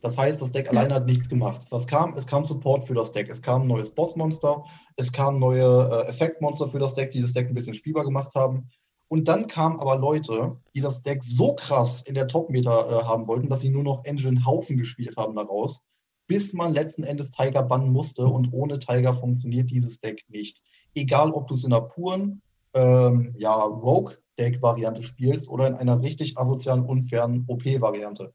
Das 0.00 0.16
heißt, 0.16 0.40
das 0.40 0.52
Deck 0.52 0.68
alleine 0.70 0.94
hat 0.94 1.06
nichts 1.06 1.28
gemacht. 1.28 1.66
Was 1.70 1.86
kam? 1.86 2.14
Es 2.14 2.26
kam 2.26 2.44
Support 2.44 2.86
für 2.86 2.94
das 2.94 3.12
Deck. 3.12 3.28
Es 3.28 3.42
kam 3.42 3.62
ein 3.62 3.66
neues 3.66 3.90
Bossmonster, 3.90 4.64
es 4.96 5.10
kamen 5.10 5.40
neue 5.40 5.90
äh, 5.90 6.08
Effektmonster 6.08 6.68
für 6.68 6.78
das 6.78 6.94
Deck, 6.94 7.10
die 7.10 7.20
das 7.20 7.32
Deck 7.32 7.48
ein 7.48 7.54
bisschen 7.54 7.74
spielbar 7.74 8.04
gemacht 8.04 8.34
haben. 8.34 8.68
Und 9.08 9.28
dann 9.28 9.46
kamen 9.46 9.78
aber 9.78 9.96
Leute, 9.96 10.56
die 10.74 10.80
das 10.80 11.02
Deck 11.02 11.22
so 11.22 11.54
krass 11.54 12.02
in 12.02 12.14
der 12.14 12.26
Top-Meta 12.26 13.00
äh, 13.00 13.04
haben 13.04 13.28
wollten, 13.28 13.48
dass 13.48 13.60
sie 13.60 13.70
nur 13.70 13.84
noch 13.84 14.04
Engine 14.04 14.44
Haufen 14.44 14.76
gespielt 14.76 15.16
haben 15.16 15.36
daraus, 15.36 15.80
bis 16.26 16.52
man 16.52 16.72
letzten 16.72 17.04
Endes 17.04 17.30
Tiger 17.30 17.62
bannen 17.62 17.92
musste. 17.92 18.26
Und 18.26 18.52
ohne 18.52 18.78
Tiger 18.78 19.14
funktioniert 19.14 19.70
dieses 19.70 20.00
Deck 20.00 20.24
nicht. 20.28 20.62
Egal, 20.94 21.30
ob 21.30 21.46
du 21.46 21.54
es 21.54 21.64
in 21.64 21.72
einer 21.72 21.82
puren 21.82 22.42
ähm, 22.74 23.34
ja, 23.38 23.54
Rogue-Deck-Variante 23.54 25.02
spielst 25.02 25.48
oder 25.48 25.68
in 25.68 25.74
einer 25.74 26.02
richtig 26.02 26.36
asozialen, 26.36 26.84
unfairen 26.84 27.44
OP-Variante. 27.46 28.32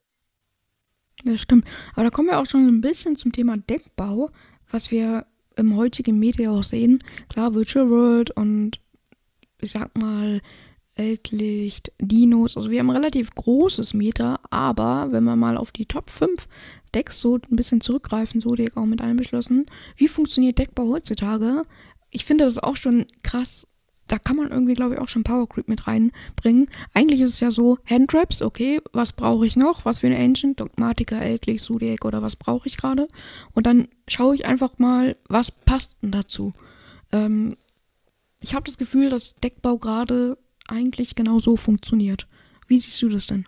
Das 1.23 1.39
stimmt. 1.39 1.65
Aber 1.93 2.03
da 2.03 2.09
kommen 2.09 2.29
wir 2.29 2.39
auch 2.39 2.45
schon 2.45 2.67
ein 2.67 2.81
bisschen 2.81 3.15
zum 3.15 3.31
Thema 3.31 3.57
Deckbau, 3.57 4.29
was 4.69 4.89
wir 4.89 5.25
im 5.55 5.75
heutigen 5.75 6.17
Media 6.17 6.49
auch 6.49 6.63
sehen. 6.63 7.03
Klar, 7.29 7.53
Virtual 7.53 7.89
World 7.89 8.31
und 8.31 8.80
ich 9.61 9.71
sag 9.71 9.97
mal, 9.97 10.41
Weltlicht, 10.95 11.91
Dinos. 11.99 12.57
Also 12.57 12.69
wir 12.69 12.79
haben 12.79 12.89
ein 12.89 12.97
relativ 12.97 13.33
großes 13.33 13.93
Meter, 13.93 14.39
aber 14.49 15.07
wenn 15.11 15.23
wir 15.23 15.35
mal 15.35 15.57
auf 15.57 15.71
die 15.71 15.85
Top 15.85 16.09
5 16.09 16.47
Decks 16.93 17.21
so 17.21 17.35
ein 17.35 17.55
bisschen 17.55 17.81
zurückgreifen, 17.81 18.41
so 18.41 18.55
Deck 18.55 18.77
auch 18.77 18.85
mit 18.85 19.01
einbeschlossen, 19.01 19.65
wie 19.95 20.07
funktioniert 20.07 20.59
Deckbau 20.59 20.89
heutzutage? 20.89 21.63
Ich 22.09 22.25
finde 22.25 22.43
das 22.43 22.57
auch 22.59 22.75
schon 22.75 23.05
krass. 23.23 23.67
Da 24.07 24.19
kann 24.19 24.35
man 24.35 24.51
irgendwie, 24.51 24.73
glaube 24.73 24.95
ich, 24.95 24.99
auch 24.99 25.07
schon 25.07 25.23
Power 25.23 25.47
Creep 25.47 25.69
mit 25.69 25.87
reinbringen. 25.87 26.67
Eigentlich 26.93 27.21
ist 27.21 27.29
es 27.29 27.39
ja 27.39 27.49
so, 27.49 27.77
Handtraps, 27.85 28.41
okay, 28.41 28.81
was 28.91 29.13
brauche 29.13 29.47
ich 29.47 29.55
noch? 29.55 29.85
Was 29.85 30.01
für 30.01 30.07
ein 30.07 30.21
Ancient, 30.21 30.59
Dogmatiker, 30.59 31.21
Eltlich, 31.21 31.61
Zodiac 31.61 32.03
oder 32.03 32.21
was 32.21 32.35
brauche 32.35 32.67
ich 32.67 32.75
gerade? 32.75 33.07
Und 33.53 33.65
dann 33.65 33.87
schaue 34.09 34.35
ich 34.35 34.45
einfach 34.45 34.77
mal, 34.79 35.15
was 35.29 35.51
passt 35.51 36.03
denn 36.03 36.11
dazu? 36.11 36.53
Ähm, 37.13 37.55
ich 38.41 38.53
habe 38.53 38.65
das 38.65 38.77
Gefühl, 38.77 39.09
dass 39.09 39.35
Deckbau 39.35 39.77
gerade 39.77 40.37
eigentlich 40.67 41.15
genau 41.15 41.39
so 41.39 41.55
funktioniert. 41.55 42.27
Wie 42.67 42.79
siehst 42.79 43.01
du 43.01 43.09
das 43.09 43.27
denn? 43.27 43.45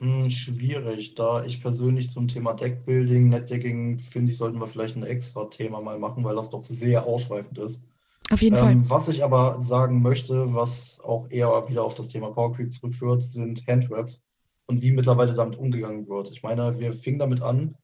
Hm, 0.00 0.30
schwierig, 0.30 1.14
da 1.14 1.44
ich 1.44 1.62
persönlich 1.62 2.10
zum 2.10 2.28
Thema 2.28 2.54
Deckbuilding, 2.54 3.28
Netdecking 3.28 3.98
finde 3.98 4.32
ich, 4.32 4.38
sollten 4.38 4.58
wir 4.58 4.66
vielleicht 4.66 4.96
ein 4.96 5.02
extra 5.02 5.44
Thema 5.46 5.80
mal 5.80 5.98
machen, 5.98 6.24
weil 6.24 6.36
das 6.36 6.50
doch 6.50 6.64
sehr 6.64 7.06
ausschweifend 7.06 7.58
ist. 7.58 7.84
Auf 8.30 8.42
jeden 8.42 8.56
ähm, 8.56 8.60
Fall. 8.60 8.90
Was 8.90 9.08
ich 9.08 9.22
aber 9.22 9.62
sagen 9.62 10.02
möchte, 10.02 10.54
was 10.54 11.00
auch 11.00 11.30
eher 11.30 11.68
wieder 11.68 11.84
auf 11.84 11.94
das 11.94 12.08
Thema 12.08 12.30
Power 12.30 12.54
Creep 12.54 12.72
zurückführt, 12.72 13.24
sind 13.24 13.66
Handtraps 13.66 14.22
und 14.66 14.82
wie 14.82 14.92
mittlerweile 14.92 15.34
damit 15.34 15.58
umgegangen 15.58 16.08
wird. 16.08 16.30
Ich 16.30 16.42
meine, 16.42 16.78
wir 16.78 16.94
fingen 16.94 17.18
damit 17.18 17.42
an, 17.42 17.76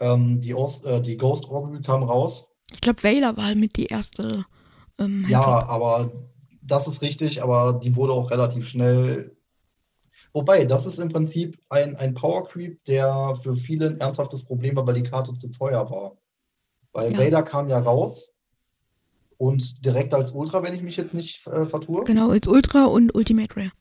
ähm, 0.00 0.40
die, 0.40 0.54
Aus, 0.54 0.84
äh, 0.84 1.00
die 1.00 1.16
Ghost 1.16 1.46
Augury 1.46 1.82
kam 1.82 2.04
raus. 2.04 2.50
Ich 2.72 2.80
glaube, 2.80 3.02
Veiler 3.02 3.36
war 3.36 3.54
mit 3.54 3.76
die 3.76 3.86
erste 3.86 4.44
ähm, 4.98 5.26
ja, 5.28 5.42
aber 5.42 6.12
das 6.62 6.86
ist 6.86 7.02
richtig, 7.02 7.42
aber 7.42 7.80
die 7.82 7.96
wurde 7.96 8.12
auch 8.12 8.30
relativ 8.30 8.68
schnell. 8.68 9.36
Wobei, 10.32 10.64
das 10.66 10.86
ist 10.86 10.98
im 10.98 11.08
Prinzip 11.08 11.58
ein, 11.70 11.96
ein 11.96 12.14
Power 12.14 12.46
Creep, 12.48 12.84
der 12.84 13.38
für 13.42 13.54
viele 13.54 13.86
ein 13.86 14.00
ernsthaftes 14.00 14.44
Problem 14.44 14.76
war, 14.76 14.86
weil 14.86 14.94
die 14.94 15.02
Karte 15.02 15.32
zu 15.34 15.48
teuer 15.48 15.90
war. 15.90 16.16
Weil 16.92 17.12
ja. 17.12 17.18
Vader 17.18 17.42
kam 17.42 17.68
ja 17.68 17.78
raus 17.78 18.32
Und 19.38 19.84
direkt 19.84 20.12
als 20.12 20.32
Ultra, 20.32 20.62
wenn 20.62 20.74
ich 20.74 20.82
mich 20.82 20.96
jetzt 20.96 21.14
nicht 21.14 21.46
äh, 21.46 21.64
vertue. 21.64 22.04
Genau, 22.04 22.30
als 22.30 22.46
Ultra 22.48 22.86
und 22.86 23.14
Ultimate 23.14 23.56
Rare. 23.56 23.72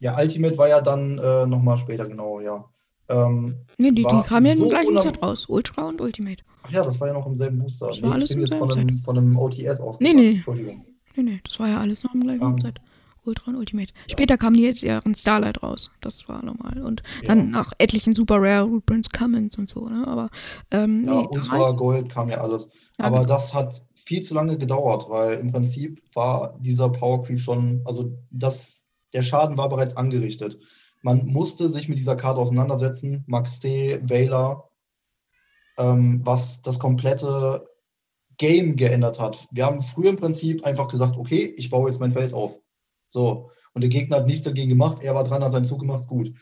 Ja, 0.00 0.18
Ultimate 0.18 0.58
war 0.58 0.68
ja 0.68 0.80
dann 0.80 1.18
äh, 1.18 1.46
nochmal 1.46 1.78
später, 1.78 2.06
genau, 2.06 2.40
ja. 2.40 2.64
Ähm, 3.08 3.56
nee, 3.78 3.90
die, 3.90 4.04
die 4.04 4.22
kamen 4.26 4.46
ja 4.46 4.56
so 4.56 4.68
der 4.68 4.80
gleichen 4.80 5.00
Zeit 5.00 5.22
raus. 5.22 5.46
Ultra 5.48 5.88
und 5.88 6.00
Ultimate. 6.00 6.42
Ach 6.66 6.70
ja, 6.70 6.82
das 6.82 6.98
war 6.98 7.08
ja 7.08 7.14
noch 7.14 7.26
im 7.26 7.36
selben 7.36 7.58
Booster. 7.58 7.88
Das 7.88 8.00
war 8.02 8.08
Nee, 8.08 8.14
alles 8.14 8.30
ich 8.30 8.36
bin 8.36 8.44
im 8.44 8.50
jetzt 8.50 8.58
von 8.58 8.72
einem, 8.72 8.98
von 9.02 9.18
einem 9.18 9.36
OTS 9.36 9.80
aus. 9.80 10.00
Nee, 10.00 10.14
nee. 10.14 10.30
Entschuldigung. 10.36 10.84
Nee, 11.14 11.22
nee, 11.22 11.40
das 11.44 11.60
war 11.60 11.68
ja 11.68 11.78
alles 11.78 12.02
noch 12.04 12.14
im 12.14 12.22
gleichen 12.22 12.42
Ähm, 12.42 12.60
Zeit. 12.60 12.80
Ultra 13.26 13.50
und 13.50 13.56
Ultimate. 13.56 13.92
Später 14.10 14.36
kam 14.36 14.54
die 14.54 14.62
jetzt 14.62 14.82
ja 14.82 14.98
in 15.04 15.14
Starlight 15.14 15.62
raus. 15.62 15.90
Das 16.00 16.28
war 16.28 16.44
normal. 16.44 16.82
Und 16.82 17.02
dann 17.26 17.38
Ja. 17.38 17.44
nach 17.44 17.72
etlichen 17.78 18.14
Super 18.14 18.36
Rare, 18.38 18.64
Root 18.64 18.84
Prince 18.86 19.08
Cummins 19.10 19.56
und 19.58 19.68
so, 19.68 19.88
ne? 19.88 20.04
Aber, 20.06 20.28
ähm, 20.70 21.04
Ja, 21.06 21.20
nee, 21.22 21.28
Ultra, 21.30 21.70
Gold 21.72 22.08
kam 22.10 22.28
ja 22.28 22.38
alles. 22.38 22.68
Ja, 22.98 23.06
Aber 23.06 23.20
genau. 23.20 23.28
das 23.28 23.54
hat 23.54 23.82
viel 23.94 24.20
zu 24.22 24.34
lange 24.34 24.58
gedauert, 24.58 25.06
weil 25.08 25.38
im 25.38 25.52
Prinzip 25.52 26.02
war 26.14 26.58
dieser 26.60 26.90
Power 26.90 27.22
Creep 27.24 27.40
schon, 27.40 27.80
also 27.86 28.12
das, 28.30 28.86
der 29.14 29.22
Schaden 29.22 29.56
war 29.56 29.68
bereits 29.70 29.96
angerichtet. 29.96 30.58
Man 31.02 31.26
musste 31.26 31.70
sich 31.70 31.88
mit 31.88 31.98
dieser 31.98 32.16
Karte 32.16 32.38
auseinandersetzen, 32.40 33.24
Max 33.26 33.60
C, 33.60 34.00
Veiler, 34.04 34.64
ähm, 35.78 36.20
was 36.24 36.62
das 36.62 36.78
komplette 36.78 37.68
Game 38.36 38.76
geändert 38.76 39.20
hat. 39.20 39.46
Wir 39.50 39.66
haben 39.66 39.80
früher 39.80 40.10
im 40.10 40.16
Prinzip 40.16 40.64
einfach 40.64 40.88
gesagt, 40.88 41.16
okay, 41.16 41.54
ich 41.56 41.70
baue 41.70 41.88
jetzt 41.88 42.00
mein 42.00 42.12
Feld 42.12 42.32
auf. 42.32 42.58
So. 43.08 43.50
Und 43.74 43.80
der 43.80 43.90
Gegner 43.90 44.16
hat 44.16 44.26
nichts 44.26 44.44
dagegen 44.44 44.68
gemacht, 44.68 45.02
er 45.02 45.14
war 45.14 45.24
dran, 45.24 45.42
hat 45.42 45.52
seinen 45.52 45.64
Zug 45.64 45.80
gemacht, 45.80 46.06
gut. 46.06 46.32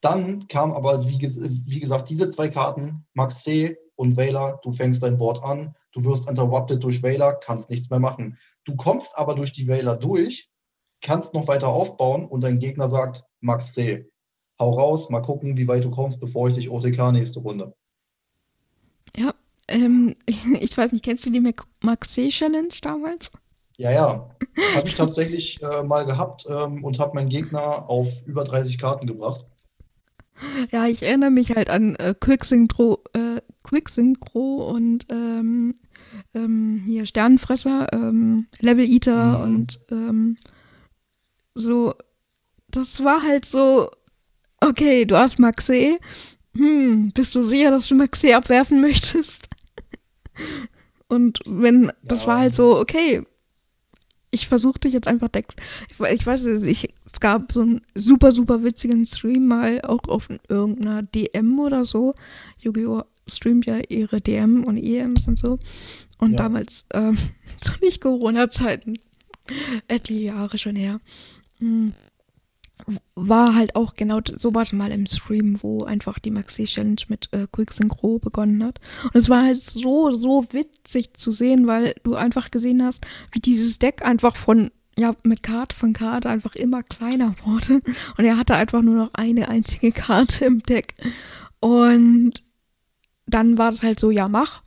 Dann 0.00 0.46
kam 0.48 0.72
aber, 0.72 1.06
wie, 1.06 1.20
wie 1.20 1.80
gesagt, 1.80 2.08
diese 2.08 2.28
zwei 2.28 2.48
Karten, 2.48 3.06
Max 3.12 3.42
C 3.42 3.76
und 3.96 4.16
Veiler, 4.16 4.60
du 4.62 4.72
fängst 4.72 5.02
dein 5.02 5.18
Board 5.18 5.42
an, 5.42 5.74
du 5.92 6.04
wirst 6.04 6.28
interrupted 6.28 6.82
durch 6.82 7.02
Veiler, 7.02 7.34
kannst 7.34 7.70
nichts 7.70 7.90
mehr 7.90 7.98
machen. 7.98 8.38
Du 8.64 8.76
kommst 8.76 9.10
aber 9.16 9.34
durch 9.34 9.52
die 9.52 9.68
Veiler 9.68 9.96
durch, 9.96 10.48
kannst 11.02 11.34
noch 11.34 11.48
weiter 11.48 11.68
aufbauen 11.68 12.26
und 12.26 12.42
dein 12.42 12.60
Gegner 12.60 12.88
sagt, 12.88 13.24
Max 13.40 13.72
C, 13.72 14.10
hau 14.58 14.70
raus, 14.70 15.10
mal 15.10 15.20
gucken, 15.20 15.56
wie 15.56 15.68
weit 15.68 15.84
du 15.84 15.90
kommst, 15.90 16.20
bevor 16.20 16.48
ich 16.48 16.54
dich 16.54 16.70
OTK 16.70 17.12
nächste 17.12 17.40
Runde. 17.40 17.74
Ja, 19.16 19.34
ähm, 19.68 20.14
ich 20.60 20.76
weiß 20.76 20.92
nicht, 20.92 21.04
kennst 21.04 21.26
du 21.26 21.30
die 21.30 21.40
Mac- 21.40 21.66
Max 21.82 22.12
C 22.12 22.28
Challenge 22.28 22.72
damals? 22.82 23.30
Ja, 23.76 23.90
ja, 23.90 24.30
habe 24.74 24.88
ich 24.88 24.94
tatsächlich 24.94 25.62
äh, 25.62 25.82
mal 25.82 26.04
gehabt 26.04 26.46
ähm, 26.48 26.84
und 26.84 26.98
habe 26.98 27.14
meinen 27.14 27.30
Gegner 27.30 27.88
auf 27.88 28.08
über 28.26 28.44
30 28.44 28.78
Karten 28.78 29.06
gebracht. 29.06 29.46
Ja, 30.70 30.86
ich 30.86 31.02
erinnere 31.02 31.30
mich 31.30 31.54
halt 31.54 31.70
an 31.70 31.96
äh, 31.96 32.14
Quicksynchro, 32.18 33.02
äh, 33.14 33.40
Quicksynchro 33.62 34.70
und 34.70 35.06
ähm, 35.10 35.74
ähm, 36.34 36.82
hier 36.86 37.06
Sternenfresser, 37.06 37.88
ähm, 37.92 38.46
Level 38.60 38.84
Eater 38.84 39.38
Mhm. 39.38 39.44
und 39.44 39.80
ähm, 39.90 40.36
so. 41.54 41.94
Das 42.68 43.02
war 43.02 43.22
halt 43.22 43.46
so, 43.46 43.90
okay, 44.60 45.04
du 45.04 45.16
hast 45.18 45.38
Maxé. 45.40 45.98
Hm, 46.56 47.12
bist 47.12 47.34
du 47.34 47.42
sicher, 47.42 47.70
dass 47.70 47.86
du 47.88 47.94
Maxé 47.94 48.34
abwerfen 48.34 48.80
möchtest? 48.80 49.48
Und 51.08 51.38
wenn, 51.46 51.92
das 52.02 52.22
Ja. 52.22 52.26
war 52.28 52.38
halt 52.40 52.54
so, 52.54 52.78
okay, 52.78 53.22
ich 54.30 54.46
versuche 54.46 54.78
dich 54.78 54.92
jetzt 54.92 55.08
einfach 55.08 55.28
deck. 55.28 55.46
Ich, 55.90 55.98
ich 55.98 56.26
weiß 56.26 56.44
es, 56.44 56.62
ich, 56.62 56.88
es 57.04 57.18
gab 57.20 57.50
so 57.50 57.62
einen 57.62 57.80
super, 57.94 58.30
super 58.32 58.62
witzigen 58.62 59.04
Stream 59.06 59.46
mal 59.48 59.80
auch 59.82 60.04
auf 60.08 60.28
irgendeiner 60.48 61.02
DM 61.02 61.58
oder 61.58 61.84
so. 61.84 62.14
Yu-Gi-Oh! 62.58 63.02
streamt 63.28 63.66
ja 63.66 63.78
ihre 63.88 64.20
DM 64.20 64.64
und 64.64 64.76
EMs 64.76 65.28
und 65.28 65.36
so. 65.36 65.58
Und 66.18 66.32
Ja. 66.32 66.38
damals, 66.38 66.84
ähm, 66.92 67.16
zu 67.60 67.72
nicht 67.80 68.00
Corona-Zeiten, 68.00 68.98
etliche 69.88 70.20
Jahre 70.24 70.58
schon 70.58 70.74
her, 70.76 71.00
hm, 71.58 71.92
war 73.14 73.54
halt 73.54 73.76
auch 73.76 73.94
genau 73.94 74.20
sowas 74.36 74.72
mal 74.72 74.90
im 74.90 75.06
Stream, 75.06 75.62
wo 75.62 75.84
einfach 75.84 76.18
die 76.18 76.30
Maxi 76.30 76.64
Challenge 76.64 77.02
mit 77.08 77.28
äh, 77.32 77.46
Quick 77.50 77.72
Synchro 77.72 78.18
begonnen 78.18 78.64
hat. 78.64 78.80
Und 79.04 79.16
es 79.16 79.28
war 79.28 79.44
halt 79.44 79.62
so, 79.62 80.10
so 80.10 80.44
witzig 80.52 81.16
zu 81.16 81.32
sehen, 81.32 81.66
weil 81.66 81.94
du 82.02 82.14
einfach 82.14 82.50
gesehen 82.50 82.84
hast, 82.84 83.06
wie 83.32 83.40
dieses 83.40 83.78
Deck 83.78 84.04
einfach 84.04 84.36
von, 84.36 84.70
ja, 84.96 85.14
mit 85.22 85.42
Karte 85.42 85.76
von 85.76 85.92
Karte 85.92 86.28
einfach 86.28 86.54
immer 86.54 86.82
kleiner 86.82 87.34
wurde. 87.44 87.82
Und 88.16 88.24
er 88.24 88.36
hatte 88.36 88.54
einfach 88.54 88.82
nur 88.82 88.96
noch 88.96 89.10
eine 89.14 89.48
einzige 89.48 89.92
Karte 89.92 90.44
im 90.44 90.62
Deck. 90.62 90.94
Und 91.60 92.32
dann 93.26 93.58
war 93.58 93.70
es 93.70 93.82
halt 93.82 94.00
so, 94.00 94.10
ja, 94.10 94.28
mach. 94.28 94.62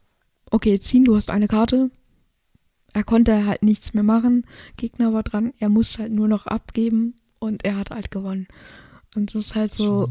Okay, 0.51 0.79
ziehen, 0.79 1.05
du 1.05 1.15
hast 1.15 1.29
eine 1.29 1.47
Karte. 1.47 1.89
Er 2.93 3.03
konnte 3.03 3.47
halt 3.47 3.63
nichts 3.63 3.95
mehr 3.95 4.03
machen. 4.03 4.45
Gegner 4.77 5.13
war 5.13 5.23
dran. 5.23 5.51
Er 5.59 5.69
musste 5.69 6.03
halt 6.03 6.11
nur 6.11 6.27
noch 6.27 6.45
abgeben 6.45 7.15
und 7.43 7.63
er 7.65 7.77
hat 7.77 7.89
halt 7.91 8.11
gewonnen. 8.11 8.47
Und 9.15 9.29
es 9.35 9.47
ist 9.47 9.55
halt 9.55 9.71
so, 9.71 10.09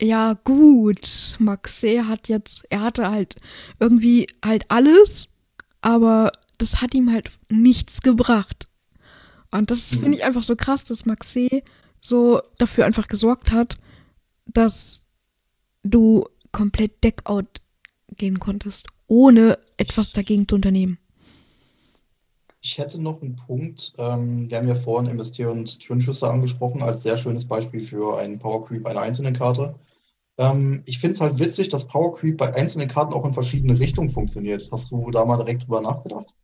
ja, 0.00 0.34
gut. 0.44 1.36
Maxe 1.38 2.06
hat 2.08 2.28
jetzt, 2.28 2.64
er 2.70 2.80
hatte 2.80 3.10
halt 3.10 3.36
irgendwie 3.78 4.26
halt 4.44 4.64
alles, 4.68 5.28
aber 5.82 6.32
das 6.58 6.80
hat 6.80 6.94
ihm 6.94 7.10
halt 7.12 7.30
nichts 7.50 8.00
gebracht. 8.02 8.68
Und 9.50 9.70
das 9.70 9.96
Mhm. 9.96 10.00
finde 10.00 10.18
ich 10.18 10.24
einfach 10.24 10.42
so 10.42 10.56
krass, 10.56 10.84
dass 10.84 11.06
Maxe 11.06 11.62
so 12.00 12.40
dafür 12.58 12.86
einfach 12.86 13.08
gesorgt 13.08 13.50
hat, 13.50 13.76
dass 14.46 15.04
du 15.82 16.26
komplett 16.52 17.02
Deckout 17.04 17.60
gehen 18.16 18.38
konntest, 18.38 18.86
ohne 19.06 19.58
etwas 19.76 20.12
dagegen 20.12 20.48
zu 20.48 20.54
unternehmen. 20.56 20.98
Ich 22.62 22.78
hätte 22.78 23.00
noch 23.00 23.22
einen 23.22 23.36
Punkt. 23.36 23.94
Ähm, 23.98 24.50
wir 24.50 24.58
haben 24.58 24.68
ja 24.68 24.74
vorhin 24.74 25.10
MST 25.10 25.40
und 25.46 25.80
Twin 25.80 26.00
Twister 26.00 26.30
angesprochen 26.30 26.82
als 26.82 27.02
sehr 27.02 27.16
schönes 27.16 27.46
Beispiel 27.48 27.80
für 27.80 28.18
einen 28.18 28.38
Power 28.38 28.64
Creep 28.66 28.86
einer 28.86 29.00
einzelnen 29.00 29.34
Karte. 29.34 29.78
Ähm, 30.38 30.82
ich 30.86 30.98
finde 31.00 31.14
es 31.14 31.20
halt 31.22 31.38
witzig, 31.38 31.68
dass 31.70 31.86
Power 31.88 32.14
Creep 32.16 32.36
bei 32.38 32.54
einzelnen 32.54 32.88
Karten 32.88 33.14
auch 33.14 33.24
in 33.26 33.34
verschiedene 33.34 33.78
Richtungen 33.78 34.10
funktioniert. 34.10 34.68
Hast 34.72 34.90
du 34.92 35.10
da 35.10 35.24
mal 35.24 35.38
direkt 35.38 35.64
drüber 35.64 35.80
nachgedacht? 35.82 36.34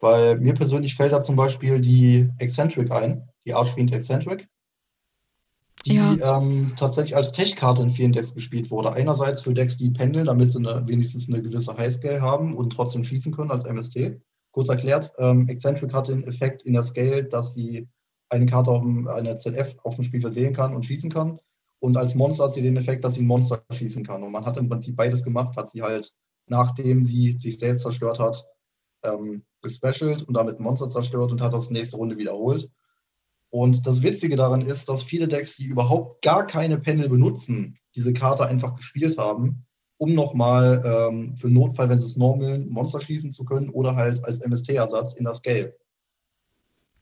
Weil 0.00 0.38
mir 0.40 0.54
persönlich 0.54 0.96
fällt 0.96 1.12
da 1.12 1.22
zum 1.22 1.36
Beispiel 1.36 1.80
die 1.80 2.28
Eccentric 2.38 2.92
ein, 2.92 3.28
die 3.46 3.54
Archfiend 3.54 3.92
Eccentric, 3.92 4.48
die 5.86 5.94
Ja. 5.94 6.38
ähm, 6.38 6.74
tatsächlich 6.76 7.16
als 7.16 7.32
Tech-Karte 7.32 7.82
in 7.82 7.90
vielen 7.90 8.12
Decks 8.12 8.34
gespielt 8.34 8.70
wurde. 8.70 8.92
Einerseits 8.92 9.42
für 9.42 9.54
Decks, 9.54 9.76
die 9.76 9.90
pendeln, 9.90 10.26
damit 10.26 10.52
sie 10.52 10.58
eine, 10.58 10.86
wenigstens 10.86 11.28
eine 11.28 11.42
gewisse 11.42 11.76
Highscale 11.76 12.20
haben 12.20 12.56
und 12.56 12.70
trotzdem 12.70 13.02
schießen 13.04 13.32
können 13.34 13.50
als 13.50 13.64
MST. 13.64 14.20
Kurz 14.58 14.70
erklärt, 14.70 15.14
ähm, 15.18 15.46
Eccentric 15.46 15.94
hat 15.94 16.08
den 16.08 16.24
Effekt 16.24 16.62
in 16.62 16.72
der 16.72 16.82
Scale, 16.82 17.22
dass 17.22 17.54
sie 17.54 17.86
eine 18.28 18.46
Karte 18.46 18.72
auf 18.72 18.82
dem, 18.82 19.06
eine 19.06 19.38
ZF 19.38 19.76
auf 19.84 19.94
dem 19.94 20.02
Spielfeld 20.02 20.34
wählen 20.34 20.52
kann 20.52 20.74
und 20.74 20.84
schießen 20.84 21.12
kann. 21.12 21.38
Und 21.78 21.96
als 21.96 22.16
Monster 22.16 22.42
hat 22.42 22.54
sie 22.54 22.62
den 22.62 22.76
Effekt, 22.76 23.04
dass 23.04 23.14
sie 23.14 23.22
ein 23.22 23.28
Monster 23.28 23.62
schießen 23.70 24.04
kann. 24.04 24.24
Und 24.24 24.32
man 24.32 24.44
hat 24.44 24.56
im 24.56 24.68
Prinzip 24.68 24.96
beides 24.96 25.22
gemacht, 25.22 25.56
hat 25.56 25.70
sie 25.70 25.82
halt, 25.82 26.12
nachdem 26.48 27.04
sie 27.04 27.38
sich 27.38 27.56
selbst 27.60 27.82
zerstört 27.82 28.18
hat, 28.18 28.48
ähm, 29.04 29.44
gespecialt 29.62 30.24
und 30.24 30.36
damit 30.36 30.58
Monster 30.58 30.90
zerstört 30.90 31.30
und 31.30 31.40
hat 31.40 31.52
das 31.52 31.70
nächste 31.70 31.96
Runde 31.96 32.18
wiederholt. 32.18 32.68
Und 33.50 33.86
das 33.86 34.02
Witzige 34.02 34.34
daran 34.34 34.62
ist, 34.62 34.88
dass 34.88 35.04
viele 35.04 35.28
Decks, 35.28 35.54
die 35.54 35.66
überhaupt 35.66 36.20
gar 36.20 36.48
keine 36.48 36.78
Panel 36.80 37.08
benutzen, 37.08 37.78
diese 37.94 38.12
Karte 38.12 38.44
einfach 38.44 38.74
gespielt 38.74 39.18
haben, 39.18 39.67
um 39.98 40.14
nochmal 40.14 40.82
ähm, 40.84 41.34
für 41.34 41.48
Notfall, 41.48 41.88
wenn 41.88 42.00
sie 42.00 42.06
es 42.06 42.16
normaln, 42.16 42.68
Monster 42.68 43.00
schießen 43.00 43.32
zu 43.32 43.44
können 43.44 43.68
oder 43.68 43.96
halt 43.96 44.24
als 44.24 44.40
MST-Ersatz 44.40 45.14
in 45.14 45.24
das 45.24 45.38
Scale. 45.38 45.74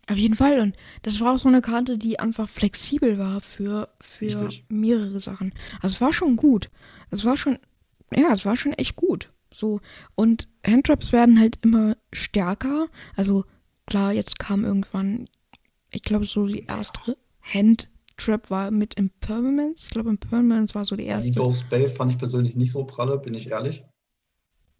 Auf 0.08 0.16
jeden 0.16 0.36
Fall. 0.36 0.60
Und 0.60 0.76
das 1.02 1.20
war 1.20 1.34
auch 1.34 1.38
so 1.38 1.48
eine 1.48 1.60
Karte, 1.60 1.98
die 1.98 2.18
einfach 2.18 2.48
flexibel 2.48 3.18
war 3.18 3.40
für, 3.40 3.88
für 4.00 4.46
Richtig. 4.46 4.64
mehrere 4.68 5.20
Sachen. 5.20 5.52
Also 5.82 5.96
es 5.96 6.00
war 6.00 6.12
schon 6.12 6.36
gut. 6.36 6.70
Es 7.10 7.24
war 7.24 7.36
schon, 7.36 7.58
ja, 8.14 8.32
es 8.32 8.44
war 8.44 8.56
schon 8.56 8.72
echt 8.72 8.96
gut. 8.96 9.32
So. 9.52 9.80
Und 10.14 10.48
Handtraps 10.64 11.12
werden 11.12 11.40
halt 11.40 11.58
immer 11.62 11.96
stärker. 12.12 12.86
Also 13.16 13.44
klar, 13.86 14.12
jetzt 14.12 14.38
kam 14.38 14.64
irgendwann, 14.64 15.28
ich 15.90 16.02
glaube, 16.02 16.24
so 16.24 16.46
die 16.46 16.64
erste 16.64 17.16
Handtrap 18.16 18.50
war 18.50 18.70
mit 18.70 18.94
Impermanence. 18.94 19.84
Ich 19.84 19.90
glaube, 19.90 20.10
Impermanence 20.10 20.74
war 20.74 20.84
so 20.84 20.96
die 20.96 21.04
erste. 21.04 21.30
Die 21.30 21.36
Ghost 21.36 21.60
Spell 21.60 21.90
fand 21.90 22.12
ich 22.12 22.18
persönlich 22.18 22.56
nicht 22.56 22.72
so 22.72 22.84
pralle, 22.84 23.18
bin 23.18 23.34
ich 23.34 23.48
ehrlich. 23.48 23.84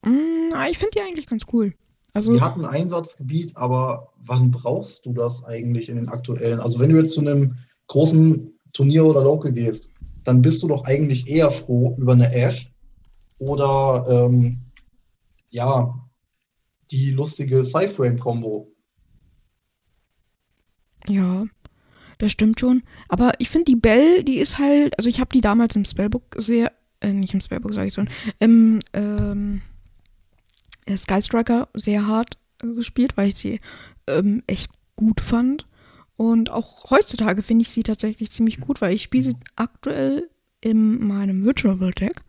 Mm, 0.03 0.55
ich 0.71 0.79
finde 0.79 0.93
die 0.95 1.01
eigentlich 1.01 1.27
ganz 1.27 1.45
cool. 1.53 1.75
Also, 2.15 2.33
Die 2.33 2.41
hat 2.41 2.57
ein 2.57 2.65
Einsatzgebiet, 2.65 3.57
aber 3.57 4.13
wann 4.25 4.51
brauchst 4.51 5.05
du 5.05 5.13
das 5.13 5.45
eigentlich 5.45 5.91
in 5.91 5.97
den 5.97 6.09
aktuellen? 6.09 6.61
Also 6.61 6.79
wenn 6.79 6.89
du 6.89 6.97
jetzt 6.97 7.13
zu 7.13 7.21
einem 7.21 7.59
großen 7.89 8.59
Turnier 8.73 9.05
oder 9.05 9.23
Local 9.23 9.53
gehst, 9.53 9.91
dann 10.25 10.41
bist 10.41 10.63
du 10.63 10.69
doch 10.69 10.85
eigentlich 10.85 11.29
eher 11.29 11.51
froh 11.51 11.95
über 11.99 12.13
eine 12.13 12.33
Ash 12.35 12.73
oder 13.39 14.07
ähm, 14.09 14.63
ja, 15.51 15.95
die 16.91 17.11
lustige 17.11 17.63
Cyframe-Kombo. 17.63 18.73
Ja, 21.07 21.45
das 22.19 22.33
stimmt 22.33 22.61
schon. 22.61 22.83
Aber 23.09 23.33
ich 23.39 23.51
finde 23.51 23.67
die 23.67 23.77
Bell, 23.77 24.25
die 24.25 24.39
ist 24.39 24.59
halt, 24.59 24.99
also 24.99 25.09
ich 25.09 25.21
habe 25.21 25.31
die 25.33 25.41
damals 25.41 25.77
im 25.77 25.85
Spellbook 25.85 26.37
sehr, 26.39 26.73
äh, 27.01 27.13
nicht 27.13 27.35
im 27.35 27.41
Spellbook 27.41 27.75
sage 27.75 27.89
ich 27.89 27.95
schon, 27.95 28.09
im 28.39 28.81
ähm, 28.93 29.63
äh, 30.87 30.97
Sky 30.97 31.21
Striker 31.21 31.69
sehr 31.75 32.07
hart 32.07 32.39
gespielt, 32.59 33.17
weil 33.17 33.29
ich 33.29 33.37
sie 33.37 33.61
ähm, 34.07 34.43
echt 34.47 34.71
gut 34.95 35.21
fand. 35.21 35.67
Und 36.17 36.51
auch 36.51 36.91
heutzutage 36.91 37.43
finde 37.43 37.63
ich 37.63 37.71
sie 37.71 37.83
tatsächlich 37.83 38.31
ziemlich 38.31 38.61
gut, 38.61 38.81
weil 38.81 38.95
ich 38.95 39.03
spiele 39.03 39.25
sie 39.25 39.37
aktuell 39.55 40.31
in 40.63 41.07
meinem 41.07 41.45
Virtual 41.45 41.79
Deck. 41.91 42.23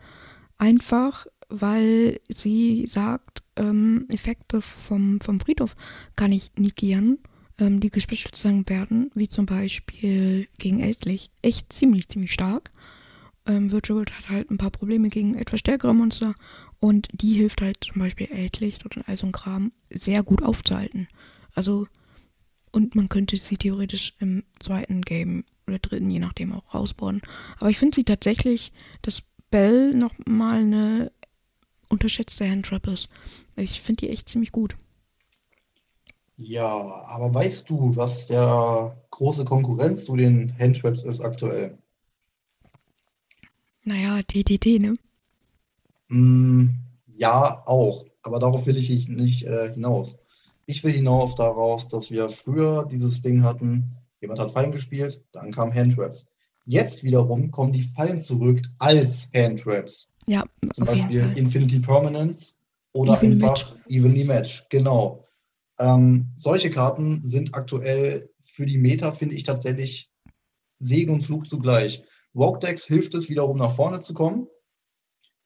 Einfach, 0.57 1.27
weil 1.47 2.19
sie 2.27 2.85
sagt, 2.87 3.43
ähm, 3.55 4.05
Effekte 4.11 4.61
vom, 4.61 5.21
vom 5.21 5.39
Friedhof 5.39 5.75
kann 6.15 6.33
ich 6.33 6.51
negieren, 6.57 7.19
ähm, 7.59 7.79
die 7.79 7.89
gespielt 7.89 8.43
werden, 8.69 9.11
wie 9.15 9.27
zum 9.27 9.45
Beispiel 9.45 10.47
gegen 10.57 10.79
Eldlich. 10.79 11.31
Echt 11.41 11.73
ziemlich, 11.73 12.07
ziemlich 12.09 12.33
stark. 12.33 12.71
Ähm, 13.45 13.71
Virtual 13.71 14.05
hat 14.11 14.29
halt 14.29 14.51
ein 14.51 14.57
paar 14.57 14.71
Probleme 14.71 15.09
gegen 15.09 15.35
etwas 15.35 15.61
stärkere 15.61 15.95
Monster 15.95 16.35
und 16.79 17.07
die 17.13 17.33
hilft 17.33 17.61
halt 17.61 17.77
zum 17.83 17.99
Beispiel 17.99 18.27
Eldlicht 18.29 18.85
oder 18.85 19.03
all 19.07 19.17
so 19.17 19.25
ein 19.25 19.31
Kram 19.31 19.71
sehr 19.89 20.23
gut 20.23 20.43
aufzuhalten. 20.43 21.07
Also, 21.55 21.87
und 22.71 22.95
man 22.95 23.09
könnte 23.09 23.37
sie 23.37 23.57
theoretisch 23.57 24.13
im 24.19 24.43
zweiten 24.59 25.01
Game 25.01 25.45
oder 25.65 25.79
dritten, 25.79 26.11
je 26.11 26.19
nachdem, 26.19 26.53
auch 26.53 26.73
rausbauen. 26.73 27.21
Aber 27.59 27.69
ich 27.69 27.77
finde 27.77 27.95
sie 27.95 28.03
tatsächlich, 28.03 28.71
dass 29.01 29.23
Bell 29.49 29.93
nochmal 29.93 30.59
eine 30.59 31.11
unterschätzte 31.89 32.49
Handtrap 32.49 32.87
ist. 32.87 33.09
Ich 33.55 33.81
finde 33.81 34.05
die 34.05 34.11
echt 34.11 34.29
ziemlich 34.29 34.51
gut. 34.51 34.75
Ja, 36.37 36.67
aber 37.07 37.33
weißt 37.33 37.67
du, 37.69 37.95
was 37.95 38.27
der 38.27 38.95
große 39.09 39.43
Konkurrent 39.43 39.99
zu 39.99 40.15
den 40.15 40.55
Handtraps 40.59 41.03
ist 41.03 41.19
aktuell? 41.21 41.77
Naja, 43.83 44.21
TTT, 44.21 44.79
ne? 44.79 44.93
Mm, 46.09 46.69
ja, 47.15 47.63
auch. 47.65 48.05
Aber 48.21 48.39
darauf 48.39 48.67
will 48.67 48.77
ich 48.77 49.07
nicht 49.07 49.45
äh, 49.45 49.73
hinaus. 49.73 50.19
Ich 50.65 50.83
will 50.83 50.91
hinaus 50.91 51.35
darauf, 51.35 51.87
dass 51.87 52.11
wir 52.11 52.29
früher 52.29 52.85
dieses 52.91 53.21
Ding 53.21 53.43
hatten, 53.43 53.95
jemand 54.19 54.39
hat 54.39 54.51
Fallen 54.51 54.71
gespielt, 54.71 55.23
dann 55.31 55.51
kamen 55.51 55.73
Handtraps. 55.73 56.27
Jetzt 56.65 57.03
wiederum 57.03 57.49
kommen 57.49 57.71
die 57.71 57.83
Fallen 57.83 58.19
zurück 58.19 58.61
als 58.77 59.29
Handtraps. 59.33 60.11
Ja, 60.27 60.43
Zum 60.73 60.85
Beispiel 60.85 61.31
Infinity 61.35 61.79
Permanence 61.79 62.59
oder 62.91 63.17
Evenly 63.17 63.45
einfach 63.45 63.71
Match. 63.71 63.83
Evenly 63.87 64.23
Match. 64.25 64.65
Genau. 64.69 65.26
Ähm, 65.79 66.31
solche 66.35 66.71
Karten 66.71 67.21
sind 67.23 67.55
aktuell 67.55 68.29
für 68.43 68.65
die 68.65 68.77
Meta, 68.77 69.11
finde 69.11 69.35
ich, 69.35 69.43
tatsächlich 69.43 70.11
Segen 70.79 71.13
und 71.13 71.21
Fluch 71.21 71.45
zugleich. 71.45 72.03
Rogue 72.35 72.59
Decks 72.59 72.85
hilft 72.85 73.15
es 73.15 73.29
wiederum 73.29 73.57
nach 73.57 73.75
vorne 73.75 73.99
zu 73.99 74.13
kommen. 74.13 74.47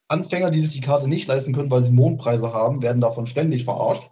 Anfänger, 0.08 0.50
die 0.50 0.60
sich 0.60 0.72
die 0.72 0.80
Karte 0.80 1.08
nicht 1.08 1.26
leisten 1.26 1.54
können, 1.54 1.70
weil 1.70 1.84
sie 1.84 1.92
Mondpreise 1.92 2.52
haben, 2.52 2.82
werden 2.82 3.00
davon 3.00 3.26
ständig 3.26 3.64
verarscht. 3.64 4.10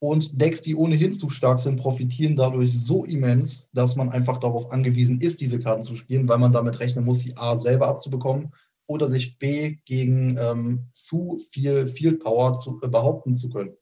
Und 0.00 0.40
Decks, 0.40 0.62
die 0.62 0.74
ohnehin 0.74 1.12
zu 1.12 1.28
stark 1.28 1.60
sind, 1.60 1.76
profitieren 1.76 2.34
dadurch 2.34 2.72
so 2.72 3.04
immens, 3.04 3.70
dass 3.72 3.94
man 3.94 4.10
einfach 4.10 4.38
darauf 4.38 4.72
angewiesen 4.72 5.20
ist, 5.20 5.40
diese 5.40 5.60
Karten 5.60 5.84
zu 5.84 5.96
spielen, 5.96 6.28
weil 6.28 6.38
man 6.38 6.52
damit 6.52 6.80
rechnen 6.80 7.04
muss, 7.04 7.20
sie 7.20 7.36
A 7.36 7.58
selber 7.60 7.86
abzubekommen 7.88 8.52
oder 8.86 9.08
sich 9.08 9.38
B 9.38 9.78
gegen 9.84 10.36
ähm, 10.38 10.86
zu 10.92 11.40
viel 11.50 11.86
Field 11.86 12.20
Power 12.20 12.58
zu, 12.58 12.80
äh, 12.82 12.88
behaupten 12.88 13.36
zu 13.36 13.48
können. 13.48 13.76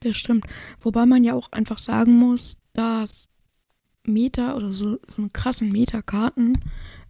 Das 0.00 0.16
stimmt. 0.16 0.46
Wobei 0.80 1.06
man 1.06 1.24
ja 1.24 1.34
auch 1.34 1.52
einfach 1.52 1.78
sagen 1.78 2.16
muss, 2.16 2.58
dass 2.72 3.28
Meta 4.04 4.56
oder 4.56 4.72
so, 4.72 4.98
so 5.06 5.18
eine 5.18 5.30
krassen 5.30 5.70
Meta-Karten, 5.70 6.54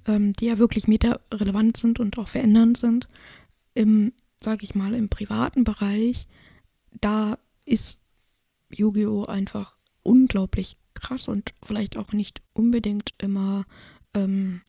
ähm, 0.06 0.32
die 0.34 0.46
ja 0.46 0.58
wirklich 0.58 0.88
meta-relevant 0.88 1.76
sind 1.76 2.00
und 2.00 2.18
auch 2.18 2.28
verändernd 2.28 2.76
sind, 2.76 3.08
im, 3.74 4.12
sag 4.42 4.62
ich 4.62 4.74
mal, 4.74 4.94
im 4.94 5.08
privaten 5.08 5.64
Bereich, 5.64 6.26
da 7.00 7.38
ist 7.64 8.00
Yu-Gi-Oh! 8.70 9.24
einfach 9.24 9.76
unglaublich 10.02 10.76
krass 10.94 11.28
und 11.28 11.52
vielleicht 11.62 11.96
auch 11.96 12.12
nicht 12.12 12.42
unbedingt 12.52 13.14
immer 13.18 13.64
ähm, 14.14 14.62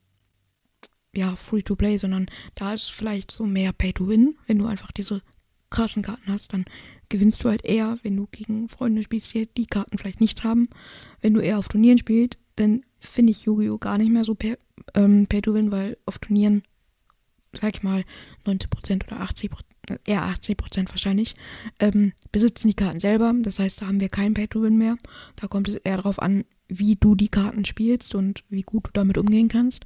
ja, 1.13 1.36
free 1.36 1.61
to 1.61 1.76
play, 1.76 1.97
sondern 1.97 2.28
da 2.55 2.74
ist 2.74 2.91
vielleicht 2.91 3.32
so 3.32 3.45
mehr 3.45 3.74
Pay 3.74 3.93
to 3.93 4.07
Win. 4.07 4.38
Wenn 4.47 4.59
du 4.59 4.65
einfach 4.65 4.91
diese 4.91 5.22
krassen 5.69 6.03
Karten 6.03 6.32
hast, 6.32 6.53
dann 6.53 6.65
gewinnst 7.12 7.43
du 7.43 7.49
halt 7.49 7.64
eher, 7.64 7.99
wenn 8.01 8.16
du 8.16 8.28
gegen 8.32 8.70
Freunde 8.70 9.03
spielst, 9.03 9.34
die 9.34 9.47
die 9.55 9.68
Karten 9.68 9.97
vielleicht 9.97 10.22
nicht 10.22 10.43
haben. 10.43 10.64
Wenn 11.22 11.36
du 11.36 11.41
eher 11.41 11.59
auf 11.59 11.68
Turnieren 11.68 11.99
spielst, 11.99 12.39
dann 12.55 12.82
finde 12.99 13.32
ich 13.32 13.43
Yu-Gi-Oh! 13.43 13.78
gar 13.78 13.97
nicht 13.97 14.12
mehr 14.12 14.26
so 14.26 14.34
pay, 14.34 14.57
ähm, 14.95 15.28
pay 15.28 15.41
to 15.41 15.53
Win, 15.53 15.72
weil 15.72 15.97
auf 16.05 16.18
Turnieren, 16.20 16.64
sag 17.59 17.76
ich 17.76 17.84
mal, 17.84 18.03
90% 18.45 19.05
oder 19.05 19.22
80%, 19.22 19.49
eher 20.05 20.24
80% 20.24 20.89
wahrscheinlich, 20.89 21.36
ähm, 21.80 22.14
besitzen 22.32 22.70
die 22.70 22.76
Karten 22.76 22.99
selber. 22.99 23.34
Das 23.41 23.59
heißt, 23.59 23.82
da 23.82 23.88
haben 23.88 23.99
wir 23.99 24.09
kein 24.09 24.34
Pay 24.34 24.47
to 24.47 24.62
Win 24.62 24.78
mehr. 24.78 24.97
Da 25.36 25.47
kommt 25.47 25.68
es 25.68 25.76
eher 25.76 25.97
darauf 25.97 26.20
an, 26.20 26.45
wie 26.68 26.95
du 26.95 27.16
die 27.16 27.30
Karten 27.30 27.66
spielst 27.66 28.16
und 28.16 28.43
wie 28.49 28.64
gut 28.64 28.88
du 28.88 28.91
damit 28.93 29.18
umgehen 29.18 29.49
kannst. 29.49 29.86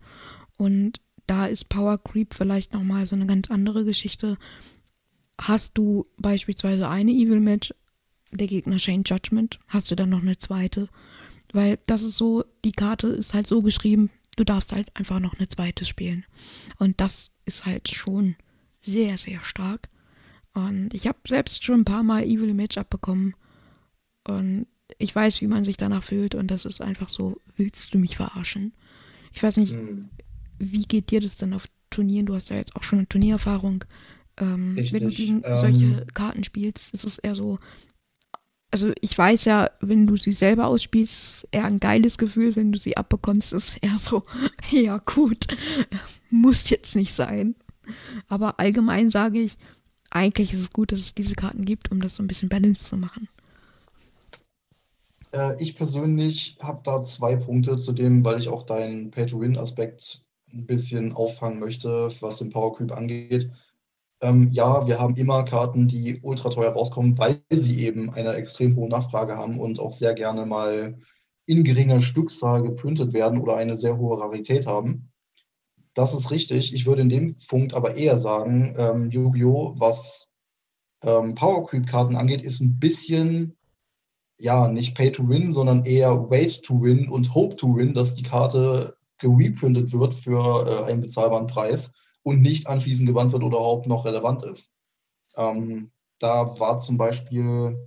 Und 0.57 1.01
da 1.27 1.47
ist 1.47 1.69
Power 1.69 1.97
Creep 1.97 2.35
vielleicht 2.35 2.73
nochmal 2.73 3.07
so 3.07 3.15
eine 3.15 3.25
ganz 3.25 3.49
andere 3.49 3.83
Geschichte. 3.83 4.37
Hast 5.39 5.77
du 5.77 6.05
beispielsweise 6.17 6.87
eine 6.87 7.11
Evil 7.11 7.39
Match, 7.39 7.73
der 8.31 8.47
Gegner 8.47 8.79
Shane 8.79 9.03
Judgment, 9.05 9.59
hast 9.67 9.91
du 9.91 9.95
dann 9.95 10.09
noch 10.09 10.21
eine 10.21 10.37
zweite. 10.37 10.89
Weil 11.53 11.79
das 11.87 12.03
ist 12.03 12.15
so, 12.15 12.43
die 12.63 12.71
Karte 12.71 13.07
ist 13.07 13.33
halt 13.33 13.47
so 13.47 13.61
geschrieben, 13.61 14.09
du 14.35 14.43
darfst 14.43 14.73
halt 14.73 14.93
einfach 14.95 15.19
noch 15.19 15.35
eine 15.35 15.47
zweite 15.47 15.85
spielen. 15.85 16.25
Und 16.79 16.99
das 16.99 17.31
ist 17.45 17.65
halt 17.65 17.89
schon 17.89 18.35
sehr, 18.81 19.17
sehr 19.17 19.43
stark. 19.43 19.89
Und 20.53 20.93
ich 20.93 21.07
habe 21.07 21.19
selbst 21.27 21.63
schon 21.63 21.81
ein 21.81 21.85
paar 21.85 22.03
Mal 22.03 22.23
Evil 22.23 22.53
Match 22.53 22.77
abbekommen. 22.77 23.35
Und 24.27 24.67
ich 24.97 25.15
weiß, 25.15 25.41
wie 25.41 25.47
man 25.47 25.65
sich 25.65 25.77
danach 25.77 26.03
fühlt. 26.03 26.35
Und 26.35 26.51
das 26.51 26.65
ist 26.65 26.81
einfach 26.81 27.09
so, 27.09 27.37
willst 27.55 27.93
du 27.93 27.99
mich 27.99 28.15
verarschen? 28.15 28.73
Ich 29.33 29.43
weiß 29.43 29.57
nicht, 29.57 29.73
hm. 29.73 30.09
Wie 30.59 30.83
geht 30.83 31.11
dir 31.11 31.21
das 31.21 31.37
denn 31.37 31.53
auf 31.53 31.67
Turnieren? 31.89 32.25
Du 32.25 32.35
hast 32.35 32.49
ja 32.49 32.55
jetzt 32.55 32.75
auch 32.75 32.83
schon 32.83 32.99
eine 32.99 33.09
Turniererfahrung. 33.09 33.83
Ähm, 34.37 34.75
wenn 34.77 35.03
du 35.03 35.09
gegen 35.09 35.41
ähm, 35.45 35.57
solche 35.57 36.05
Karten 36.13 36.43
spielst, 36.43 36.93
ist 36.93 37.03
es 37.03 37.17
eher 37.17 37.35
so. 37.35 37.59
Also 38.71 38.91
ich 38.99 39.17
weiß 39.17 39.45
ja, 39.45 39.69
wenn 39.79 40.05
du 40.07 40.17
sie 40.17 40.33
selber 40.33 40.67
ausspielst, 40.67 41.13
ist 41.13 41.47
eher 41.51 41.65
ein 41.65 41.79
geiles 41.79 42.17
Gefühl. 42.17 42.55
Wenn 42.55 42.71
du 42.71 42.77
sie 42.77 42.97
abbekommst, 42.97 43.53
ist 43.53 43.77
eher 43.83 43.97
so, 43.97 44.23
ja 44.71 44.97
gut, 44.97 45.47
muss 46.29 46.69
jetzt 46.69 46.95
nicht 46.95 47.13
sein. 47.13 47.55
Aber 48.27 48.59
allgemein 48.59 49.09
sage 49.09 49.39
ich, 49.39 49.57
eigentlich 50.09 50.53
ist 50.53 50.61
es 50.61 50.69
gut, 50.71 50.91
dass 50.91 50.99
es 50.99 51.13
diese 51.13 51.35
Karten 51.35 51.65
gibt, 51.65 51.91
um 51.91 52.01
das 52.01 52.15
so 52.15 52.23
ein 52.23 52.27
bisschen 52.27 52.49
balanced 52.49 52.87
zu 52.87 52.97
machen. 52.97 53.29
Äh, 55.35 55.61
ich 55.61 55.75
persönlich 55.75 56.57
habe 56.61 56.81
da 56.83 57.03
zwei 57.03 57.35
Punkte 57.35 57.77
zu 57.77 57.91
dem, 57.91 58.23
weil 58.23 58.39
ich 58.39 58.49
auch 58.49 58.63
deinen 58.63 59.11
Pay-to-Win-Aspekt 59.11 60.21
ein 60.53 60.65
bisschen 60.65 61.13
auffangen 61.13 61.59
möchte, 61.59 62.09
was 62.21 62.37
den 62.37 62.49
Power 62.49 62.75
Creep 62.75 62.91
angeht. 62.91 63.51
Ähm, 64.25 64.49
ja, 64.51 64.87
wir 64.87 64.99
haben 64.99 65.15
immer 65.15 65.43
Karten, 65.43 65.87
die 65.87 66.19
ultra 66.23 66.49
teuer 66.49 66.71
rauskommen, 66.71 67.17
weil 67.19 67.41
sie 67.51 67.85
eben 67.85 68.11
eine 68.11 68.33
extrem 68.33 68.75
hohe 68.75 68.89
Nachfrage 68.89 69.37
haben 69.37 69.59
und 69.59 69.79
auch 69.79 69.93
sehr 69.93 70.15
gerne 70.15 70.47
mal 70.47 70.97
in 71.45 71.63
geringer 71.63 71.99
Stückzahl 72.01 72.63
geprintet 72.63 73.13
werden 73.13 73.39
oder 73.39 73.55
eine 73.55 73.77
sehr 73.77 73.97
hohe 73.97 74.19
Rarität 74.19 74.65
haben. 74.65 75.11
Das 75.93 76.15
ist 76.15 76.31
richtig. 76.31 76.73
Ich 76.73 76.87
würde 76.87 77.03
in 77.03 77.09
dem 77.09 77.35
Punkt 77.47 77.75
aber 77.75 77.95
eher 77.95 78.17
sagen, 78.17 78.73
ähm, 78.77 79.11
Yu-Gi-Oh!, 79.11 79.75
was 79.77 80.27
ähm, 81.03 81.35
Power 81.35 81.67
Creep-Karten 81.67 82.15
angeht, 82.15 82.41
ist 82.41 82.61
ein 82.61 82.79
bisschen, 82.79 83.55
ja, 84.39 84.67
nicht 84.67 84.95
Pay 84.95 85.11
to 85.11 85.29
Win, 85.29 85.53
sondern 85.53 85.85
eher 85.85 86.31
Wait 86.31 86.63
to 86.63 86.81
Win 86.81 87.09
und 87.09 87.35
Hope 87.35 87.57
to 87.57 87.75
Win, 87.75 87.93
dass 87.93 88.15
die 88.15 88.23
Karte 88.23 88.97
gereprintet 89.19 89.93
wird 89.93 90.15
für 90.15 90.65
äh, 90.67 90.91
einen 90.91 91.01
bezahlbaren 91.01 91.45
Preis 91.47 91.93
und 92.25 92.41
nicht 92.41 92.67
anschließend 92.67 93.07
gewandt 93.07 93.31
wird 93.33 93.43
oder 93.43 93.57
überhaupt 93.57 93.85
noch 93.85 94.03
relevant 94.03 94.43
ist. 94.43 94.73
Ähm, 95.37 95.91
da 96.17 96.59
war 96.59 96.79
zum 96.79 96.97
Beispiel, 96.97 97.77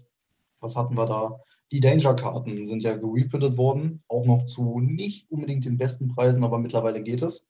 was 0.61 0.77
hatten 0.77 0.97
wir 0.97 1.07
da? 1.07 1.41
Die 1.73 1.81
Danger-Karten 1.81 2.67
sind 2.67 2.83
ja 2.83 2.97
gereprintet 2.97 3.57
worden, 3.57 4.03
auch 4.09 4.25
noch 4.25 4.45
zu 4.45 4.79
nicht 4.81 5.31
unbedingt 5.31 5.65
den 5.65 5.77
besten 5.77 6.09
Preisen, 6.09 6.45
aber 6.45 6.59
mittlerweile 6.59 7.03
geht 7.03 7.21
es. 7.21 7.49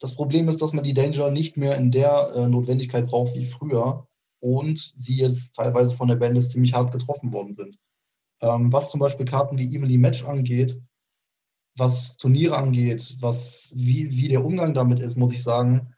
Das 0.00 0.14
Problem 0.14 0.48
ist, 0.48 0.60
dass 0.60 0.74
man 0.74 0.84
die 0.84 0.94
Danger 0.94 1.30
nicht 1.30 1.56
mehr 1.56 1.76
in 1.76 1.90
der 1.90 2.32
äh, 2.34 2.46
Notwendigkeit 2.46 3.06
braucht 3.06 3.34
wie 3.34 3.46
früher 3.46 4.06
und 4.40 4.78
sie 4.96 5.16
jetzt 5.16 5.56
teilweise 5.56 5.96
von 5.96 6.08
der 6.08 6.16
Band 6.16 6.42
ziemlich 6.42 6.74
hart 6.74 6.92
getroffen 6.92 7.32
worden 7.32 7.54
sind. 7.54 7.78
Ähm, 8.42 8.70
was 8.70 8.90
zum 8.90 9.00
Beispiel 9.00 9.24
Karten 9.24 9.56
wie 9.56 9.74
Evenly 9.74 9.96
Match 9.96 10.24
angeht, 10.24 10.78
was 11.76 12.18
Turniere 12.18 12.56
angeht, 12.56 13.16
was, 13.20 13.72
wie, 13.74 14.10
wie 14.10 14.28
der 14.28 14.44
Umgang 14.44 14.74
damit 14.74 15.00
ist, 15.00 15.16
muss 15.16 15.32
ich 15.32 15.42
sagen, 15.42 15.91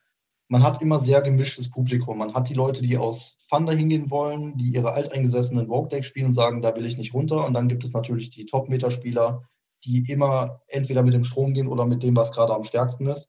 man 0.55 0.63
hat 0.63 0.81
immer 0.81 1.01
sehr 1.01 1.21
gemischtes 1.21 1.69
Publikum. 1.69 2.19
Man 2.19 2.33
hat 2.33 2.49
die 2.49 2.55
Leute, 2.55 2.81
die 2.81 2.97
aus 2.97 3.41
Thunder 3.51 3.73
hingehen 3.73 4.09
wollen, 4.09 4.57
die 4.57 4.69
ihre 4.69 4.93
alteingesessenen 4.93 5.67
Vogue-Decks 5.67 6.07
spielen 6.07 6.27
und 6.27 6.35
sagen, 6.35 6.63
da 6.63 6.77
will 6.77 6.87
ich 6.87 6.97
nicht 6.97 7.13
runter. 7.13 7.45
Und 7.45 7.55
dann 7.55 7.67
gibt 7.67 7.83
es 7.83 7.93
natürlich 7.93 8.31
die 8.31 8.47
Top-Meter-Spieler, 8.47 9.49
die 9.85 10.09
immer 10.09 10.63
entweder 10.69 11.03
mit 11.03 11.13
dem 11.13 11.25
Strom 11.25 11.55
gehen 11.55 11.67
oder 11.67 11.87
mit 11.87 12.05
dem, 12.05 12.15
was 12.15 12.31
gerade 12.31 12.55
am 12.55 12.63
stärksten 12.63 13.09
ist. 13.09 13.29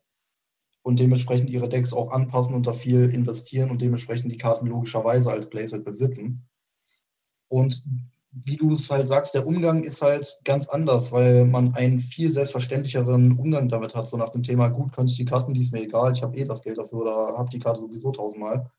Und 0.84 1.00
dementsprechend 1.00 1.50
ihre 1.50 1.68
Decks 1.68 1.94
auch 1.94 2.12
anpassen 2.12 2.54
und 2.54 2.68
da 2.68 2.74
viel 2.74 3.10
investieren 3.10 3.72
und 3.72 3.82
dementsprechend 3.82 4.32
die 4.32 4.38
Karten 4.38 4.68
logischerweise 4.68 5.32
als 5.32 5.50
Playset 5.50 5.84
besitzen. 5.84 6.48
Und 7.48 7.84
wie 8.44 8.58
du 8.58 8.74
es 8.74 8.90
halt 8.90 9.08
sagst, 9.08 9.34
der 9.34 9.48
Umgang 9.48 9.84
ist 9.84 10.02
halt 10.02 10.40
ganz 10.44 10.68
anders, 10.68 11.12
weil 11.12 11.46
man 11.46 11.74
einen 11.74 12.02
viel 12.02 12.30
selbstverständlicheren 12.30 13.38
Umgang 13.38 13.70
damit 13.70 13.96
hat, 13.96 14.10
so 14.10 14.18
nach 14.18 14.32
dem 14.32 14.44
Thema, 14.44 14.68
gut, 14.68 14.92
kann 14.92 15.08
ich 15.08 15.16
die 15.16 15.26
Karten, 15.26 15.54
die 15.54 15.62
ist 15.62 15.72
mir 15.72 15.84
egal, 15.84 16.12
ich 16.12 16.22
habe 16.22 16.36
eh 16.36 16.44
das 16.44 16.62
Geld 16.62 16.78
dafür 16.78 17.00
oder 17.00 17.38
habe 17.38 17.50
die 17.50 17.60
Karte 17.60 17.80
sowieso 17.80 18.12
tausendmal. 18.12 18.70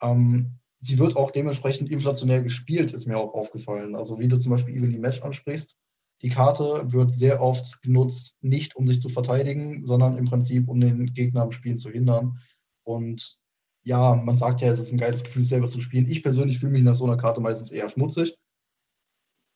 Ähm, 0.00 0.52
sie 0.80 0.98
wird 0.98 1.16
auch 1.16 1.32
dementsprechend 1.32 1.90
inflationär 1.90 2.42
gespielt, 2.42 2.92
ist 2.92 3.06
mir 3.06 3.18
auch 3.18 3.34
aufgefallen. 3.34 3.96
Also 3.96 4.20
wie 4.20 4.28
du 4.28 4.38
zum 4.38 4.52
Beispiel 4.52 4.76
Evenly 4.76 4.98
Match 4.98 5.22
ansprichst, 5.22 5.76
die 6.22 6.30
Karte 6.30 6.92
wird 6.92 7.12
sehr 7.12 7.42
oft 7.42 7.82
genutzt, 7.82 8.36
nicht 8.40 8.76
um 8.76 8.86
sich 8.86 9.00
zu 9.00 9.08
verteidigen, 9.08 9.84
sondern 9.84 10.16
im 10.16 10.26
Prinzip, 10.26 10.68
um 10.68 10.80
den 10.80 11.12
Gegner 11.12 11.42
am 11.42 11.52
Spielen 11.52 11.78
zu 11.78 11.90
hindern. 11.90 12.38
Und 12.84 13.40
ja, 13.82 14.14
man 14.14 14.36
sagt 14.36 14.60
ja, 14.60 14.70
es 14.70 14.78
ist 14.78 14.92
ein 14.92 14.98
geiles 14.98 15.24
Gefühl, 15.24 15.42
selber 15.42 15.66
zu 15.66 15.80
spielen. 15.80 16.08
Ich 16.08 16.22
persönlich 16.22 16.60
fühle 16.60 16.72
mich 16.72 16.82
nach 16.82 16.94
so 16.94 17.04
einer 17.04 17.16
Karte 17.16 17.40
meistens 17.40 17.70
eher 17.70 17.88
schmutzig. 17.88 18.36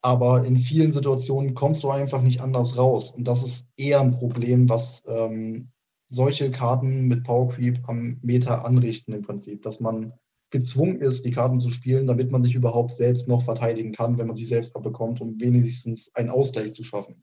Aber 0.00 0.44
in 0.44 0.56
vielen 0.56 0.92
Situationen 0.92 1.54
kommst 1.54 1.82
du 1.82 1.90
einfach 1.90 2.22
nicht 2.22 2.40
anders 2.40 2.76
raus. 2.76 3.10
Und 3.10 3.24
das 3.24 3.42
ist 3.42 3.68
eher 3.76 4.00
ein 4.00 4.10
Problem, 4.10 4.68
was 4.68 5.02
ähm, 5.08 5.70
solche 6.08 6.50
Karten 6.50 7.08
mit 7.08 7.24
Power 7.24 7.48
Creep 7.48 7.80
am 7.88 8.18
Meta 8.22 8.62
anrichten 8.62 9.12
im 9.12 9.22
Prinzip. 9.22 9.62
Dass 9.62 9.80
man 9.80 10.12
gezwungen 10.50 10.96
ist, 11.00 11.24
die 11.24 11.30
Karten 11.30 11.58
zu 11.58 11.70
spielen, 11.70 12.06
damit 12.06 12.30
man 12.30 12.42
sich 12.42 12.54
überhaupt 12.54 12.96
selbst 12.96 13.28
noch 13.28 13.42
verteidigen 13.42 13.92
kann, 13.92 14.18
wenn 14.18 14.28
man 14.28 14.36
sich 14.36 14.48
selbst 14.48 14.74
abbekommt, 14.76 15.20
um 15.20 15.38
wenigstens 15.40 16.14
einen 16.14 16.30
Ausgleich 16.30 16.72
zu 16.72 16.84
schaffen. 16.84 17.22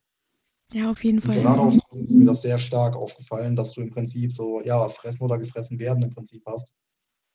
Ja, 0.73 0.91
auf 0.91 1.03
jeden 1.03 1.21
Fall. 1.21 1.41
Gerade 1.41 1.61
auf 1.61 1.75
ist 1.75 2.11
mir 2.11 2.25
das 2.25 2.41
sehr 2.41 2.57
stark 2.57 2.95
aufgefallen, 2.95 3.55
dass 3.55 3.71
du 3.71 3.81
im 3.81 3.91
Prinzip 3.91 4.33
so, 4.33 4.61
ja, 4.61 4.89
fressen 4.89 5.23
oder 5.23 5.37
gefressen 5.37 5.79
werden 5.79 6.03
im 6.03 6.09
Prinzip 6.09 6.43
hast. 6.45 6.67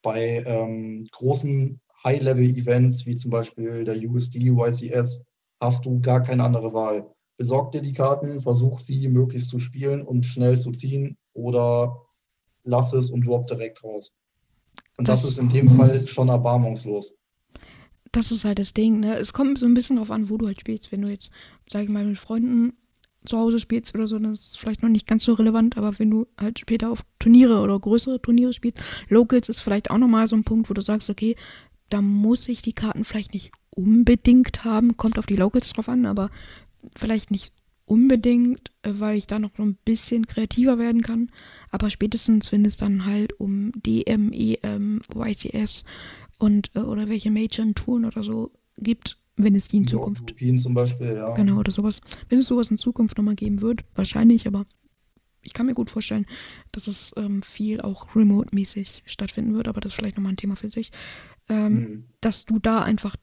Bei 0.02 0.42
ähm, 0.46 1.08
großen 1.12 1.80
High-Level-Events, 2.04 3.06
wie 3.06 3.16
zum 3.16 3.30
Beispiel 3.30 3.84
der 3.84 3.96
USD, 3.96 4.50
YCS, 4.50 5.22
hast 5.60 5.84
du 5.86 6.00
gar 6.00 6.22
keine 6.22 6.44
andere 6.44 6.72
Wahl. 6.72 7.10
Besorg 7.36 7.72
dir 7.72 7.82
die 7.82 7.92
Karten, 7.92 8.40
versuch 8.40 8.80
sie 8.80 9.08
möglichst 9.08 9.48
zu 9.48 9.58
spielen 9.58 10.02
und 10.02 10.26
schnell 10.26 10.58
zu 10.58 10.72
ziehen 10.72 11.16
oder 11.32 12.02
lass 12.64 12.92
es 12.92 13.10
und 13.10 13.26
drop 13.26 13.46
direkt 13.46 13.82
raus. 13.82 14.14
Und 14.96 15.08
das, 15.08 15.22
das 15.22 15.32
ist 15.32 15.38
in 15.38 15.48
dem 15.48 15.68
Fall 15.68 16.06
schon 16.06 16.28
erbarmungslos. 16.28 17.14
Das 18.12 18.32
ist 18.32 18.44
halt 18.44 18.58
das 18.58 18.74
Ding, 18.74 19.00
ne? 19.00 19.16
Es 19.16 19.32
kommt 19.32 19.58
so 19.58 19.66
ein 19.66 19.74
bisschen 19.74 19.96
darauf 19.96 20.10
an, 20.10 20.28
wo 20.28 20.36
du 20.36 20.46
halt 20.46 20.60
spielst. 20.60 20.90
Wenn 20.92 21.02
du 21.02 21.08
jetzt, 21.08 21.30
sag 21.68 21.84
ich 21.84 21.88
mal, 21.88 22.04
mit 22.04 22.18
Freunden 22.18 22.74
zu 23.24 23.38
Hause 23.38 23.60
spielst 23.60 23.94
oder 23.94 24.08
so, 24.08 24.18
dann 24.18 24.32
ist 24.32 24.52
es 24.52 24.56
vielleicht 24.56 24.82
noch 24.82 24.88
nicht 24.88 25.06
ganz 25.06 25.24
so 25.24 25.34
relevant, 25.34 25.76
aber 25.76 25.98
wenn 25.98 26.10
du 26.10 26.26
halt 26.38 26.58
später 26.58 26.90
auf 26.90 27.04
Turniere 27.18 27.60
oder 27.60 27.78
größere 27.78 28.20
Turniere 28.20 28.52
spielst, 28.52 28.82
Locals 29.08 29.48
ist 29.48 29.60
vielleicht 29.60 29.90
auch 29.90 29.98
nochmal 29.98 30.26
so 30.26 30.36
ein 30.36 30.44
Punkt, 30.44 30.70
wo 30.70 30.74
du 30.74 30.80
sagst, 30.80 31.10
okay, 31.10 31.36
da 31.90 32.00
muss 32.00 32.48
ich 32.48 32.62
die 32.62 32.72
Karten 32.72 33.04
vielleicht 33.04 33.34
nicht 33.34 33.52
unbedingt 33.74 34.64
haben, 34.64 34.96
kommt 34.96 35.18
auf 35.18 35.26
die 35.26 35.36
Locals 35.36 35.72
drauf 35.72 35.88
an, 35.88 36.06
aber 36.06 36.30
vielleicht 36.96 37.30
nicht 37.30 37.52
unbedingt, 37.90 38.70
äh, 38.82 38.92
weil 38.94 39.18
ich 39.18 39.26
da 39.26 39.38
noch 39.38 39.50
so 39.56 39.64
ein 39.64 39.76
bisschen 39.84 40.26
kreativer 40.26 40.78
werden 40.78 41.02
kann. 41.02 41.30
Aber 41.70 41.90
spätestens, 41.90 42.52
wenn 42.52 42.64
es 42.64 42.76
dann 42.76 43.04
halt 43.04 43.38
um 43.40 43.72
DM, 43.74 44.32
EM, 44.32 45.02
YCS 45.14 45.84
und 46.38 46.70
äh, 46.74 46.80
oder 46.80 47.08
welche 47.08 47.30
Major-Touren 47.30 48.04
oder 48.04 48.22
so 48.22 48.52
gibt, 48.78 49.18
wenn 49.36 49.56
es 49.56 49.68
die 49.68 49.78
in 49.78 49.86
Zukunft. 49.88 50.22
European 50.22 50.58
zum 50.58 50.74
Beispiel, 50.74 51.14
ja. 51.14 51.32
Genau, 51.34 51.58
oder 51.58 51.72
sowas. 51.72 52.00
Wenn 52.28 52.38
es 52.38 52.46
sowas 52.46 52.70
in 52.70 52.78
Zukunft 52.78 53.16
nochmal 53.16 53.34
geben 53.34 53.60
wird, 53.60 53.84
wahrscheinlich, 53.94 54.46
aber 54.46 54.66
ich 55.42 55.52
kann 55.52 55.66
mir 55.66 55.74
gut 55.74 55.90
vorstellen, 55.90 56.26
dass 56.72 56.86
es 56.86 57.12
ähm, 57.16 57.42
viel 57.42 57.80
auch 57.80 58.14
remote-mäßig 58.14 59.02
stattfinden 59.06 59.54
wird, 59.54 59.68
aber 59.68 59.80
das 59.80 59.92
ist 59.92 59.96
vielleicht 59.96 60.16
nochmal 60.16 60.32
ein 60.32 60.36
Thema 60.36 60.56
für 60.56 60.70
sich. 60.70 60.90
Ähm, 61.48 61.74
mhm. 61.74 62.04
Dass 62.20 62.44
du 62.44 62.58
da 62.58 62.82
einfach 62.82 63.16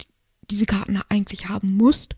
diese 0.49 0.65
Karten 0.65 1.01
eigentlich 1.09 1.49
haben 1.49 1.75
musst 1.75 2.15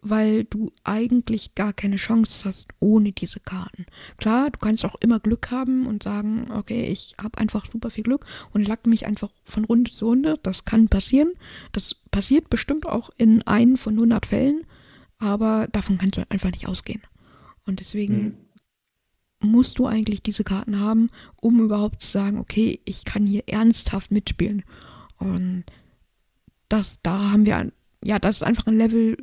weil 0.00 0.44
du 0.44 0.72
eigentlich 0.84 1.54
gar 1.54 1.72
keine 1.72 1.96
Chance 1.96 2.42
hast 2.44 2.68
ohne 2.78 3.12
diese 3.12 3.40
Karten. 3.40 3.86
Klar, 4.16 4.50
du 4.50 4.58
kannst 4.58 4.84
auch 4.84 4.94
immer 5.00 5.20
Glück 5.20 5.50
haben 5.50 5.86
und 5.86 6.02
sagen, 6.02 6.50
okay, 6.52 6.86
ich 6.86 7.14
habe 7.20 7.38
einfach 7.38 7.66
super 7.66 7.90
viel 7.90 8.04
Glück 8.04 8.26
und 8.52 8.66
lack 8.66 8.86
mich 8.86 9.06
einfach 9.06 9.30
von 9.44 9.64
Runde 9.64 9.90
zu 9.90 10.06
Runde. 10.06 10.38
Das 10.42 10.64
kann 10.64 10.88
passieren. 10.88 11.32
Das 11.72 11.96
passiert 12.10 12.48
bestimmt 12.50 12.86
auch 12.86 13.10
in 13.16 13.42
einen 13.42 13.76
von 13.76 13.94
100 13.94 14.26
Fällen, 14.26 14.64
aber 15.18 15.68
davon 15.72 15.98
kannst 15.98 16.16
du 16.16 16.30
einfach 16.30 16.50
nicht 16.50 16.68
ausgehen. 16.68 17.02
Und 17.66 17.80
deswegen 17.80 18.36
mhm. 19.42 19.50
musst 19.50 19.78
du 19.78 19.86
eigentlich 19.86 20.22
diese 20.22 20.44
Karten 20.44 20.78
haben, 20.78 21.10
um 21.36 21.60
überhaupt 21.60 22.02
zu 22.02 22.08
sagen, 22.08 22.38
okay, 22.38 22.80
ich 22.84 23.04
kann 23.04 23.26
hier 23.26 23.48
ernsthaft 23.48 24.10
mitspielen. 24.10 24.62
Und 25.18 25.64
das, 26.68 26.98
da 27.02 27.32
haben 27.32 27.46
wir, 27.46 27.70
ja, 28.04 28.18
das 28.18 28.36
ist 28.36 28.42
einfach 28.42 28.66
ein 28.66 28.76
Level, 28.76 29.16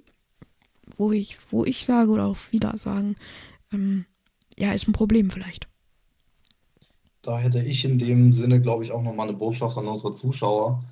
wo 0.95 1.11
ich, 1.11 1.37
wo 1.49 1.65
ich 1.65 1.85
sage 1.85 2.11
oder 2.11 2.25
auch 2.25 2.37
wieder 2.51 2.77
sagen, 2.77 3.15
ähm, 3.71 4.05
ja, 4.57 4.71
ist 4.71 4.87
ein 4.87 4.93
Problem 4.93 5.29
vielleicht. 5.29 5.67
Da 7.21 7.39
hätte 7.39 7.61
ich 7.61 7.83
in 7.85 7.97
dem 7.97 8.31
Sinne, 8.31 8.61
glaube 8.61 8.83
ich, 8.83 8.91
auch 8.91 9.01
nochmal 9.01 9.27
eine 9.27 9.37
Botschaft 9.37 9.77
an 9.77 9.87
unsere 9.87 10.13
Zuschauer. 10.13 10.83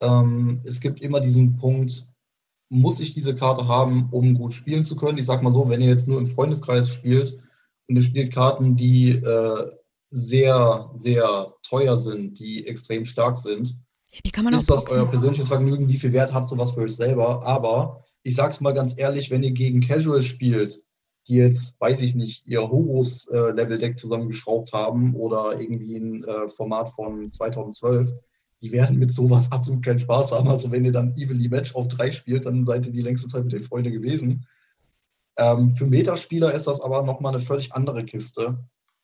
Ähm, 0.00 0.60
es 0.64 0.80
gibt 0.80 1.00
immer 1.00 1.20
diesen 1.20 1.56
Punkt, 1.56 2.08
muss 2.68 3.00
ich 3.00 3.14
diese 3.14 3.34
Karte 3.34 3.68
haben, 3.68 4.08
um 4.10 4.34
gut 4.34 4.52
spielen 4.52 4.82
zu 4.82 4.96
können? 4.96 5.18
Ich 5.18 5.26
sag 5.26 5.42
mal 5.42 5.52
so, 5.52 5.68
wenn 5.68 5.80
ihr 5.80 5.88
jetzt 5.88 6.08
nur 6.08 6.18
im 6.18 6.26
Freundeskreis 6.26 6.90
spielt 6.90 7.38
und 7.88 7.96
ihr 7.96 8.02
spielt 8.02 8.34
Karten, 8.34 8.76
die 8.76 9.10
äh, 9.10 9.70
sehr, 10.10 10.90
sehr 10.94 11.54
teuer 11.62 11.98
sind, 11.98 12.38
die 12.38 12.66
extrem 12.66 13.04
stark 13.04 13.38
sind, 13.38 13.76
die 14.24 14.30
kann 14.30 14.44
man 14.44 14.54
ist 14.54 14.70
das 14.70 14.88
euer 14.90 15.08
persönliches 15.10 15.48
Vergnügen? 15.48 15.88
Wie 15.88 15.96
viel 15.96 16.12
Wert 16.12 16.32
hat 16.32 16.48
sowas 16.48 16.72
für 16.72 16.80
euch 16.80 16.96
selber? 16.96 17.44
Aber 17.46 18.04
ich 18.22 18.34
sag's 18.34 18.60
mal 18.60 18.72
ganz 18.72 18.94
ehrlich, 18.96 19.30
wenn 19.30 19.42
ihr 19.42 19.52
gegen 19.52 19.80
Casual 19.80 20.22
spielt, 20.22 20.82
die 21.28 21.34
jetzt, 21.34 21.80
weiß 21.80 22.00
ich 22.02 22.14
nicht, 22.14 22.46
ihr 22.46 22.62
Horus-Level-Deck 22.62 23.92
äh, 23.92 23.96
zusammengeschraubt 23.96 24.72
haben 24.72 25.14
oder 25.14 25.60
irgendwie 25.60 25.96
ein 25.96 26.24
äh, 26.24 26.48
Format 26.48 26.90
von 26.90 27.30
2012, 27.30 28.12
die 28.62 28.72
werden 28.72 28.98
mit 28.98 29.12
sowas 29.12 29.50
absolut 29.52 29.84
keinen 29.84 30.00
Spaß 30.00 30.32
haben. 30.32 30.48
Also 30.48 30.70
wenn 30.70 30.84
ihr 30.84 30.92
dann 30.92 31.14
Evenly 31.16 31.48
Match 31.48 31.74
auf 31.74 31.88
3 31.88 32.12
spielt, 32.12 32.46
dann 32.46 32.64
seid 32.64 32.86
ihr 32.86 32.92
die 32.92 33.02
längste 33.02 33.28
Zeit 33.28 33.44
mit 33.44 33.52
den 33.52 33.62
Freunden 33.62 33.92
gewesen. 33.92 34.46
Ähm, 35.36 35.70
für 35.70 35.86
Metaspieler 35.86 36.52
ist 36.52 36.66
das 36.66 36.80
aber 36.80 37.02
nochmal 37.02 37.34
eine 37.34 37.44
völlig 37.44 37.72
andere 37.72 38.04
Kiste, 38.04 38.58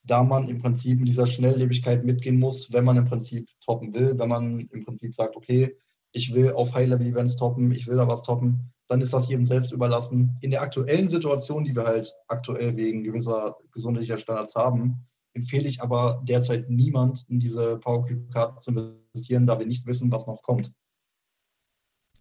da 0.04 0.22
man 0.22 0.48
im 0.48 0.60
Prinzip 0.60 0.98
in 0.98 1.04
dieser 1.04 1.26
Schnelllebigkeit 1.26 2.04
mitgehen 2.04 2.38
muss, 2.38 2.72
wenn 2.72 2.84
man 2.84 2.96
im 2.96 3.04
Prinzip 3.04 3.48
toppen 3.64 3.94
will, 3.94 4.18
wenn 4.18 4.28
man 4.28 4.60
im 4.60 4.84
Prinzip 4.84 5.14
sagt, 5.14 5.36
okay, 5.36 5.76
ich 6.12 6.34
will 6.34 6.52
auf 6.52 6.74
High-Level-Events 6.74 7.36
toppen, 7.36 7.72
ich 7.72 7.86
will 7.86 7.96
da 7.96 8.08
was 8.08 8.22
toppen, 8.22 8.72
dann 8.88 9.00
ist 9.00 9.12
das 9.12 9.28
jedem 9.28 9.44
selbst 9.44 9.72
überlassen. 9.72 10.36
In 10.40 10.50
der 10.50 10.62
aktuellen 10.62 11.08
Situation, 11.08 11.64
die 11.64 11.74
wir 11.74 11.84
halt 11.84 12.12
aktuell 12.28 12.76
wegen 12.76 13.04
gewisser 13.04 13.56
gesundheitlicher 13.72 14.18
Standards 14.18 14.54
haben, 14.54 15.06
empfehle 15.34 15.68
ich 15.68 15.80
aber 15.80 16.22
derzeit 16.24 16.68
niemand, 16.68 17.24
in 17.28 17.40
diese 17.40 17.78
Powercube-Karten 17.78 18.60
zu 18.60 18.70
investieren, 18.70 19.46
da 19.46 19.58
wir 19.58 19.66
nicht 19.66 19.86
wissen, 19.86 20.12
was 20.12 20.26
noch 20.26 20.42
kommt. 20.42 20.72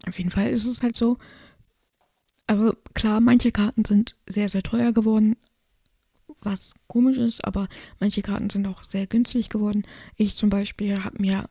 Auf 0.08 0.18
jeden 0.18 0.32
Fall 0.32 0.50
ist 0.50 0.66
es 0.66 0.82
halt 0.82 0.96
so. 0.96 1.18
Also 2.48 2.74
klar, 2.94 3.22
manche 3.22 3.52
Karten 3.52 3.86
sind 3.86 4.18
sehr, 4.28 4.50
sehr 4.50 4.64
teuer 4.64 4.94
geworden, 4.94 5.36
was 6.42 6.74
komisch 6.88 7.18
ist, 7.18 7.46
aber 7.46 7.68
manche 8.00 8.22
Karten 8.22 8.50
sind 8.50 8.68
auch 8.68 8.84
sehr 8.84 9.08
günstig 9.08 9.50
geworden. 9.50 9.84
Ich 10.16 10.36
zum 10.36 10.50
Beispiel 10.50 11.04
habe 11.04 11.22
mir 11.22 11.46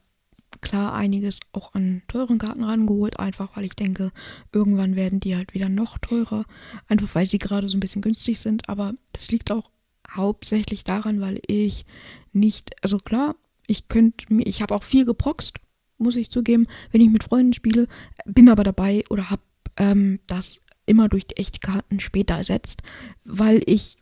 klar 0.60 0.94
einiges 0.94 1.40
auch 1.52 1.74
an 1.74 2.02
teuren 2.08 2.38
Karten 2.38 2.64
rangeholt, 2.64 3.18
einfach 3.18 3.56
weil 3.56 3.64
ich 3.64 3.76
denke, 3.76 4.12
irgendwann 4.52 4.96
werden 4.96 5.20
die 5.20 5.36
halt 5.36 5.54
wieder 5.54 5.68
noch 5.68 5.98
teurer, 5.98 6.44
einfach 6.88 7.14
weil 7.14 7.26
sie 7.26 7.38
gerade 7.38 7.68
so 7.68 7.76
ein 7.76 7.80
bisschen 7.80 8.02
günstig 8.02 8.40
sind. 8.40 8.68
Aber 8.68 8.94
das 9.12 9.30
liegt 9.30 9.50
auch 9.50 9.70
hauptsächlich 10.10 10.84
daran, 10.84 11.20
weil 11.20 11.40
ich 11.46 11.86
nicht, 12.32 12.74
also 12.82 12.98
klar, 12.98 13.36
ich 13.66 13.88
könnte 13.88 14.32
mir, 14.32 14.46
ich 14.46 14.62
habe 14.62 14.74
auch 14.74 14.82
viel 14.82 15.04
geproxt, 15.04 15.58
muss 15.98 16.16
ich 16.16 16.30
zugeben, 16.30 16.66
wenn 16.90 17.00
ich 17.00 17.10
mit 17.10 17.24
Freunden 17.24 17.52
spiele, 17.52 17.86
bin 18.24 18.48
aber 18.48 18.64
dabei 18.64 19.04
oder 19.10 19.30
habe 19.30 19.42
ähm, 19.76 20.20
das 20.26 20.60
immer 20.86 21.08
durch 21.08 21.26
die 21.26 21.36
Echtkarten 21.36 22.00
später 22.00 22.34
ersetzt, 22.34 22.82
weil 23.24 23.62
ich 23.66 23.98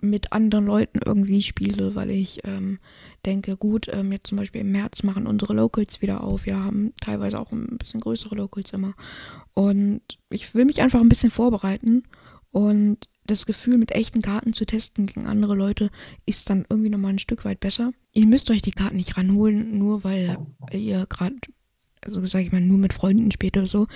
mit 0.00 0.32
anderen 0.32 0.66
Leuten 0.66 1.00
irgendwie 1.04 1.42
spiele, 1.42 1.94
weil 1.94 2.10
ich 2.10 2.40
ähm, 2.44 2.78
denke, 3.26 3.56
gut, 3.56 3.88
ähm, 3.92 4.12
jetzt 4.12 4.28
zum 4.28 4.38
Beispiel 4.38 4.62
im 4.62 4.72
März 4.72 5.02
machen 5.02 5.26
unsere 5.26 5.54
Locals 5.54 6.00
wieder 6.02 6.22
auf. 6.22 6.46
Wir 6.46 6.62
haben 6.62 6.92
teilweise 7.00 7.38
auch 7.38 7.52
ein 7.52 7.78
bisschen 7.78 8.00
größere 8.00 8.34
Locals 8.34 8.72
immer. 8.72 8.94
Und 9.54 10.00
ich 10.30 10.54
will 10.54 10.64
mich 10.64 10.80
einfach 10.80 11.00
ein 11.00 11.08
bisschen 11.08 11.30
vorbereiten 11.30 12.04
und 12.50 13.08
das 13.30 13.46
Gefühl, 13.46 13.78
mit 13.78 13.92
echten 13.92 14.22
Karten 14.22 14.52
zu 14.52 14.66
testen 14.66 15.06
gegen 15.06 15.26
andere 15.26 15.54
Leute, 15.54 15.90
ist 16.26 16.50
dann 16.50 16.66
irgendwie 16.68 16.90
nochmal 16.90 17.12
ein 17.12 17.18
Stück 17.18 17.44
weit 17.44 17.60
besser. 17.60 17.92
Ihr 18.12 18.26
müsst 18.26 18.50
euch 18.50 18.62
die 18.62 18.72
Karten 18.72 18.96
nicht 18.96 19.16
ranholen, 19.16 19.78
nur 19.78 20.02
weil 20.02 20.38
ihr 20.72 21.06
gerade, 21.06 21.36
also 22.02 22.24
sage 22.26 22.44
ich 22.44 22.52
mal, 22.52 22.60
nur 22.60 22.78
mit 22.78 22.92
Freunden 22.92 23.30
spielt 23.30 23.56
oder 23.56 23.66
so. 23.66 23.86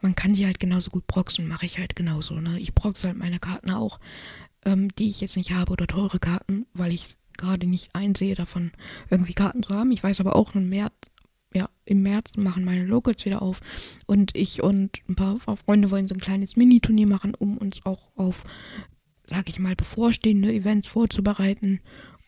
Man 0.00 0.14
kann 0.14 0.34
die 0.34 0.46
halt 0.46 0.60
genauso 0.60 0.90
gut 0.90 1.06
proxen, 1.06 1.48
mache 1.48 1.66
ich 1.66 1.78
halt 1.78 1.96
genauso. 1.96 2.34
Ne? 2.34 2.60
Ich 2.60 2.74
proxe 2.74 3.08
halt 3.08 3.16
meine 3.16 3.40
Karten 3.40 3.70
auch 3.70 3.98
ähm, 4.64 4.94
die 4.96 5.10
ich 5.10 5.20
jetzt 5.20 5.36
nicht 5.36 5.52
habe 5.52 5.72
oder 5.72 5.86
teure 5.86 6.18
Karten, 6.18 6.66
weil 6.74 6.92
ich 6.92 7.16
gerade 7.36 7.66
nicht 7.66 7.94
einsehe, 7.94 8.34
davon 8.34 8.72
irgendwie 9.10 9.34
Karten 9.34 9.62
zu 9.62 9.74
haben. 9.74 9.92
Ich 9.92 10.02
weiß 10.02 10.20
aber 10.20 10.36
auch, 10.36 10.54
im 10.54 10.68
März, 10.68 10.92
ja, 11.52 11.68
im 11.84 12.02
März 12.02 12.36
machen 12.36 12.64
meine 12.64 12.84
Locals 12.84 13.24
wieder 13.24 13.42
auf. 13.42 13.60
Und 14.06 14.36
ich 14.36 14.62
und 14.62 15.00
ein 15.08 15.16
paar 15.16 15.38
Freunde 15.38 15.90
wollen 15.90 16.08
so 16.08 16.14
ein 16.14 16.20
kleines 16.20 16.56
Mini-Turnier 16.56 17.06
machen, 17.06 17.34
um 17.34 17.58
uns 17.58 17.84
auch 17.84 18.10
auf, 18.16 18.44
sag 19.26 19.48
ich 19.48 19.58
mal, 19.58 19.76
bevorstehende 19.76 20.52
Events 20.52 20.88
vorzubereiten. 20.88 21.80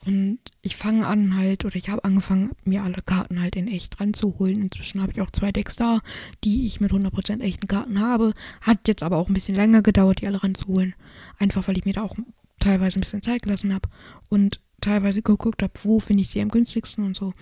Und 0.07 0.39
ich 0.63 0.77
fange 0.77 1.05
an 1.05 1.37
halt, 1.37 1.65
oder 1.65 1.75
ich 1.75 1.89
habe 1.89 2.05
angefangen, 2.05 2.53
mir 2.65 2.85
alle 2.85 3.03
Karten 3.03 3.41
halt 3.41 3.57
in 3.57 3.67
echt 3.67 4.01
ranzuholen. 4.01 4.63
Inzwischen 4.63 5.03
habe 5.03 5.11
ich 5.11 5.21
auch 5.21 5.33
zwei 5.33 5.51
Decks 5.51 5.75
da, 5.75 5.99
die 6.45 6.67
ich 6.67 6.81
mit 6.81 6.93
100% 6.93 7.41
echten 7.41 7.67
Karten 7.67 8.01
habe. 8.01 8.33
Hat 8.61 8.87
jetzt 8.87 9.03
aber 9.03 9.17
auch 9.17 9.29
ein 9.29 9.35
bisschen 9.35 9.57
länger 9.57 9.83
gedauert, 9.83 10.21
die 10.21 10.29
alle 10.29 10.43
ranzuholen. 10.43 10.95
Einfach, 11.39 11.67
weil 11.67 11.77
ich 11.77 11.85
mir 11.85 11.95
da 11.95 12.03
auch 12.03 12.17
teilweise 12.61 12.99
ein 12.99 13.01
bisschen 13.01 13.23
Zeit 13.23 13.43
gelassen 13.43 13.75
habe 13.75 13.89
und 14.29 14.61
teilweise 14.81 15.23
geguckt 15.23 15.63
habe, 15.63 15.73
wo 15.83 15.99
finde 15.99 16.23
ich 16.23 16.31
sie 16.31 16.41
am 16.41 16.51
günstigsten 16.51 17.05
und 17.05 17.17
so. 17.17 17.35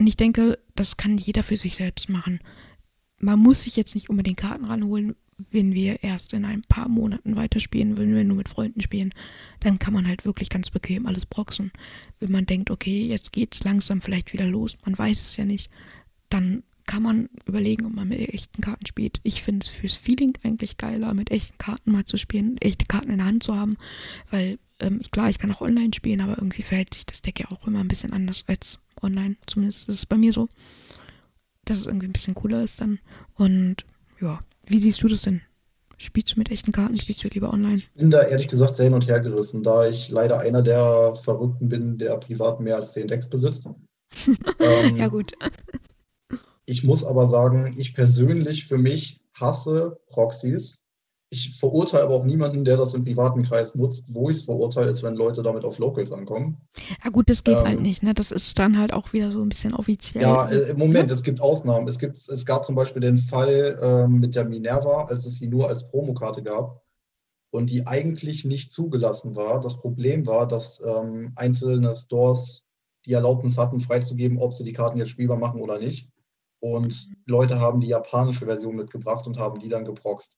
Und 0.00 0.06
ich 0.06 0.16
denke, 0.16 0.58
das 0.74 0.96
kann 0.96 1.18
jeder 1.18 1.42
für 1.42 1.58
sich 1.58 1.76
selbst 1.76 2.08
machen. 2.08 2.40
Man 3.18 3.38
muss 3.38 3.62
sich 3.62 3.76
jetzt 3.76 3.94
nicht 3.94 4.08
unbedingt 4.08 4.38
Karten 4.38 4.64
ranholen, 4.64 5.14
wenn 5.50 5.74
wir 5.74 6.02
erst 6.02 6.32
in 6.32 6.44
ein 6.44 6.62
paar 6.62 6.88
Monaten 6.88 7.36
weiterspielen, 7.36 7.96
wenn 7.96 8.14
wir 8.14 8.24
nur 8.24 8.36
mit 8.36 8.48
Freunden 8.48 8.80
spielen, 8.80 9.12
dann 9.60 9.78
kann 9.78 9.94
man 9.94 10.06
halt 10.06 10.24
wirklich 10.24 10.48
ganz 10.48 10.70
bequem 10.70 11.06
alles 11.06 11.26
proxen. 11.26 11.72
Wenn 12.20 12.32
man 12.32 12.46
denkt, 12.46 12.70
okay, 12.70 13.06
jetzt 13.06 13.32
geht's 13.32 13.64
langsam 13.64 14.00
vielleicht 14.00 14.32
wieder 14.32 14.46
los, 14.46 14.76
man 14.84 14.96
weiß 14.96 15.22
es 15.22 15.36
ja 15.36 15.44
nicht, 15.44 15.70
dann 16.28 16.62
kann 16.86 17.02
man 17.02 17.28
überlegen, 17.46 17.86
ob 17.86 17.94
man 17.94 18.08
mit 18.08 18.18
echten 18.18 18.60
Karten 18.60 18.86
spielt. 18.86 19.20
Ich 19.22 19.42
finde 19.42 19.64
es 19.64 19.70
fürs 19.70 19.94
Feeling 19.94 20.36
eigentlich 20.42 20.76
geiler, 20.76 21.14
mit 21.14 21.30
echten 21.30 21.56
Karten 21.58 21.92
mal 21.92 22.04
zu 22.04 22.16
spielen, 22.16 22.58
echte 22.58 22.86
Karten 22.86 23.10
in 23.10 23.18
der 23.18 23.26
Hand 23.26 23.42
zu 23.42 23.56
haben, 23.56 23.76
weil 24.30 24.58
ähm, 24.80 25.00
klar, 25.12 25.30
ich 25.30 25.38
kann 25.38 25.52
auch 25.52 25.60
online 25.60 25.94
spielen, 25.94 26.20
aber 26.20 26.38
irgendwie 26.38 26.62
verhält 26.62 26.94
sich 26.94 27.06
das 27.06 27.22
Deck 27.22 27.40
ja 27.40 27.50
auch 27.50 27.66
immer 27.66 27.80
ein 27.80 27.88
bisschen 27.88 28.12
anders 28.12 28.44
als 28.46 28.78
online. 29.00 29.36
Zumindest 29.46 29.88
ist 29.88 29.98
es 29.98 30.06
bei 30.06 30.18
mir 30.18 30.32
so, 30.32 30.48
dass 31.64 31.78
es 31.78 31.86
irgendwie 31.86 32.06
ein 32.06 32.12
bisschen 32.12 32.34
cooler 32.34 32.64
ist 32.64 32.80
dann. 32.80 32.98
Und 33.34 33.84
ja, 34.20 34.40
wie 34.66 34.78
siehst 34.78 35.02
du 35.02 35.08
das 35.08 35.22
denn? 35.22 35.42
Spielst 35.98 36.34
du 36.34 36.40
mit 36.40 36.50
echten 36.50 36.72
Karten? 36.72 36.96
Spielst 36.96 37.22
du 37.22 37.28
lieber 37.28 37.52
online? 37.52 37.76
Ich 37.76 37.92
bin 37.94 38.10
da 38.10 38.22
ehrlich 38.22 38.48
gesagt 38.48 38.76
sehr 38.76 38.86
hin 38.86 38.94
und 38.94 39.06
her 39.06 39.20
gerissen, 39.20 39.62
da 39.62 39.86
ich 39.88 40.08
leider 40.08 40.40
einer 40.40 40.62
der 40.62 41.14
Verrückten 41.14 41.68
bin, 41.68 41.98
der 41.98 42.16
privat 42.16 42.60
mehr 42.60 42.76
als 42.76 42.92
10 42.92 43.06
Decks 43.06 43.28
besitzt. 43.28 43.66
ähm, 44.58 44.96
ja, 44.96 45.08
gut. 45.08 45.32
Ich 46.64 46.82
muss 46.82 47.04
aber 47.04 47.28
sagen, 47.28 47.74
ich 47.78 47.94
persönlich 47.94 48.66
für 48.66 48.78
mich 48.78 49.18
hasse 49.34 50.00
Proxys 50.08 50.81
ich 51.32 51.58
verurteile 51.58 52.04
aber 52.04 52.14
auch 52.14 52.24
niemanden, 52.24 52.62
der 52.62 52.76
das 52.76 52.92
im 52.92 53.04
privaten 53.04 53.42
Kreis 53.42 53.74
nutzt. 53.74 54.04
Wo 54.12 54.28
ich 54.28 54.36
es 54.36 54.42
verurteile, 54.42 54.90
ist, 54.90 55.02
wenn 55.02 55.14
Leute 55.14 55.42
damit 55.42 55.64
auf 55.64 55.78
Locals 55.78 56.12
ankommen. 56.12 56.58
Ja 57.02 57.10
gut, 57.10 57.30
das 57.30 57.42
geht 57.42 57.56
halt 57.56 57.64
ähm, 57.64 57.72
halt 57.72 57.80
nicht, 57.80 58.02
ne? 58.02 58.12
Das 58.12 58.30
ist 58.30 58.58
dann 58.58 58.78
halt 58.78 58.92
auch 58.92 59.14
wieder 59.14 59.32
so 59.32 59.40
ein 59.40 59.48
bisschen 59.48 59.72
offiziell. 59.72 60.24
Ja, 60.24 60.50
äh, 60.50 60.70
im 60.70 60.78
Moment, 60.78 61.08
ja? 61.08 61.14
es 61.14 61.22
gibt 61.22 61.40
Ausnahmen. 61.40 61.88
Es, 61.88 61.98
gibt, 61.98 62.16
es 62.28 62.44
gab 62.44 62.66
zum 62.66 62.74
Beispiel 62.74 63.00
den 63.00 63.16
Fall 63.16 63.78
ähm, 63.82 64.20
mit 64.20 64.34
der 64.34 64.44
Minerva, 64.44 65.04
als 65.04 65.24
es 65.24 65.36
sie 65.36 65.48
nur 65.48 65.70
als 65.70 65.88
Promokarte 65.88 66.42
gab 66.42 66.82
und 67.50 67.70
die 67.70 67.86
eigentlich 67.86 68.44
nicht 68.44 68.70
zugelassen 68.70 69.34
war. 69.34 69.58
Das 69.60 69.78
Problem 69.78 70.26
war, 70.26 70.46
dass 70.46 70.82
ähm, 70.84 71.32
einzelne 71.36 71.94
Stores 71.96 72.62
die 73.06 73.14
Erlaubnis 73.14 73.56
hatten, 73.56 73.80
freizugeben, 73.80 74.36
ob 74.36 74.52
sie 74.52 74.64
die 74.64 74.74
Karten 74.74 74.98
jetzt 74.98 75.08
spielbar 75.08 75.38
machen 75.38 75.62
oder 75.62 75.78
nicht. 75.78 76.10
Und 76.60 77.08
Leute 77.24 77.58
haben 77.58 77.80
die 77.80 77.88
japanische 77.88 78.44
Version 78.44 78.76
mitgebracht 78.76 79.26
und 79.26 79.38
haben 79.38 79.58
die 79.58 79.70
dann 79.70 79.86
geproxt. 79.86 80.36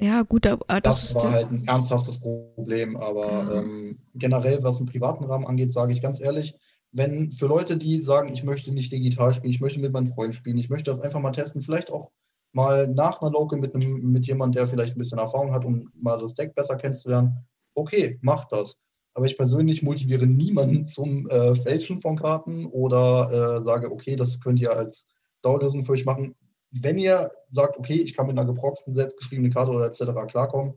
Ja, 0.00 0.22
gut, 0.22 0.46
aber 0.46 0.80
das, 0.80 1.12
das 1.12 1.14
war 1.14 1.32
halt 1.32 1.50
ein 1.50 1.64
ernsthaftes 1.66 2.18
Problem. 2.18 2.96
Aber 2.96 3.28
ja. 3.28 3.60
ähm, 3.60 3.98
generell, 4.14 4.62
was 4.62 4.80
im 4.80 4.86
privaten 4.86 5.24
Rahmen 5.24 5.46
angeht, 5.46 5.72
sage 5.72 5.92
ich 5.92 6.00
ganz 6.00 6.20
ehrlich, 6.20 6.54
wenn 6.92 7.32
für 7.32 7.46
Leute, 7.46 7.76
die 7.76 8.00
sagen, 8.00 8.32
ich 8.32 8.42
möchte 8.42 8.72
nicht 8.72 8.92
digital 8.92 9.32
spielen, 9.32 9.52
ich 9.52 9.60
möchte 9.60 9.78
mit 9.78 9.92
meinen 9.92 10.08
Freunden 10.08 10.32
spielen, 10.32 10.58
ich 10.58 10.70
möchte 10.70 10.90
das 10.90 11.00
einfach 11.00 11.20
mal 11.20 11.32
testen, 11.32 11.60
vielleicht 11.60 11.90
auch 11.90 12.10
mal 12.52 12.88
nach 12.88 13.20
einer 13.20 13.30
Local 13.30 13.58
mit, 13.58 13.74
einem, 13.74 14.10
mit 14.10 14.26
jemandem, 14.26 14.60
der 14.60 14.68
vielleicht 14.68 14.96
ein 14.96 14.98
bisschen 14.98 15.18
Erfahrung 15.18 15.52
hat, 15.52 15.64
um 15.64 15.90
mal 15.94 16.18
das 16.18 16.34
Deck 16.34 16.54
besser 16.54 16.76
kennenzulernen, 16.76 17.46
okay, 17.74 18.18
macht 18.22 18.52
das. 18.52 18.78
Aber 19.14 19.26
ich 19.26 19.36
persönlich 19.36 19.82
motiviere 19.82 20.26
niemanden 20.26 20.88
zum 20.88 21.28
äh, 21.28 21.54
Fälschen 21.54 22.00
von 22.00 22.16
Karten 22.16 22.66
oder 22.66 23.56
äh, 23.58 23.62
sage, 23.62 23.92
okay, 23.92 24.16
das 24.16 24.40
könnt 24.40 24.60
ihr 24.60 24.72
als 24.74 25.06
Dauerlösung 25.42 25.82
für 25.84 25.92
euch 25.92 26.04
machen 26.04 26.34
wenn 26.70 26.98
ihr 26.98 27.30
sagt, 27.50 27.78
okay, 27.78 27.94
ich 27.94 28.16
kann 28.16 28.26
mit 28.26 28.38
einer 28.38 28.46
geproxten, 28.46 28.94
selbstgeschriebenen 28.94 29.52
Karte 29.52 29.72
oder 29.72 29.86
etc. 29.86 30.30
klarkommen, 30.30 30.74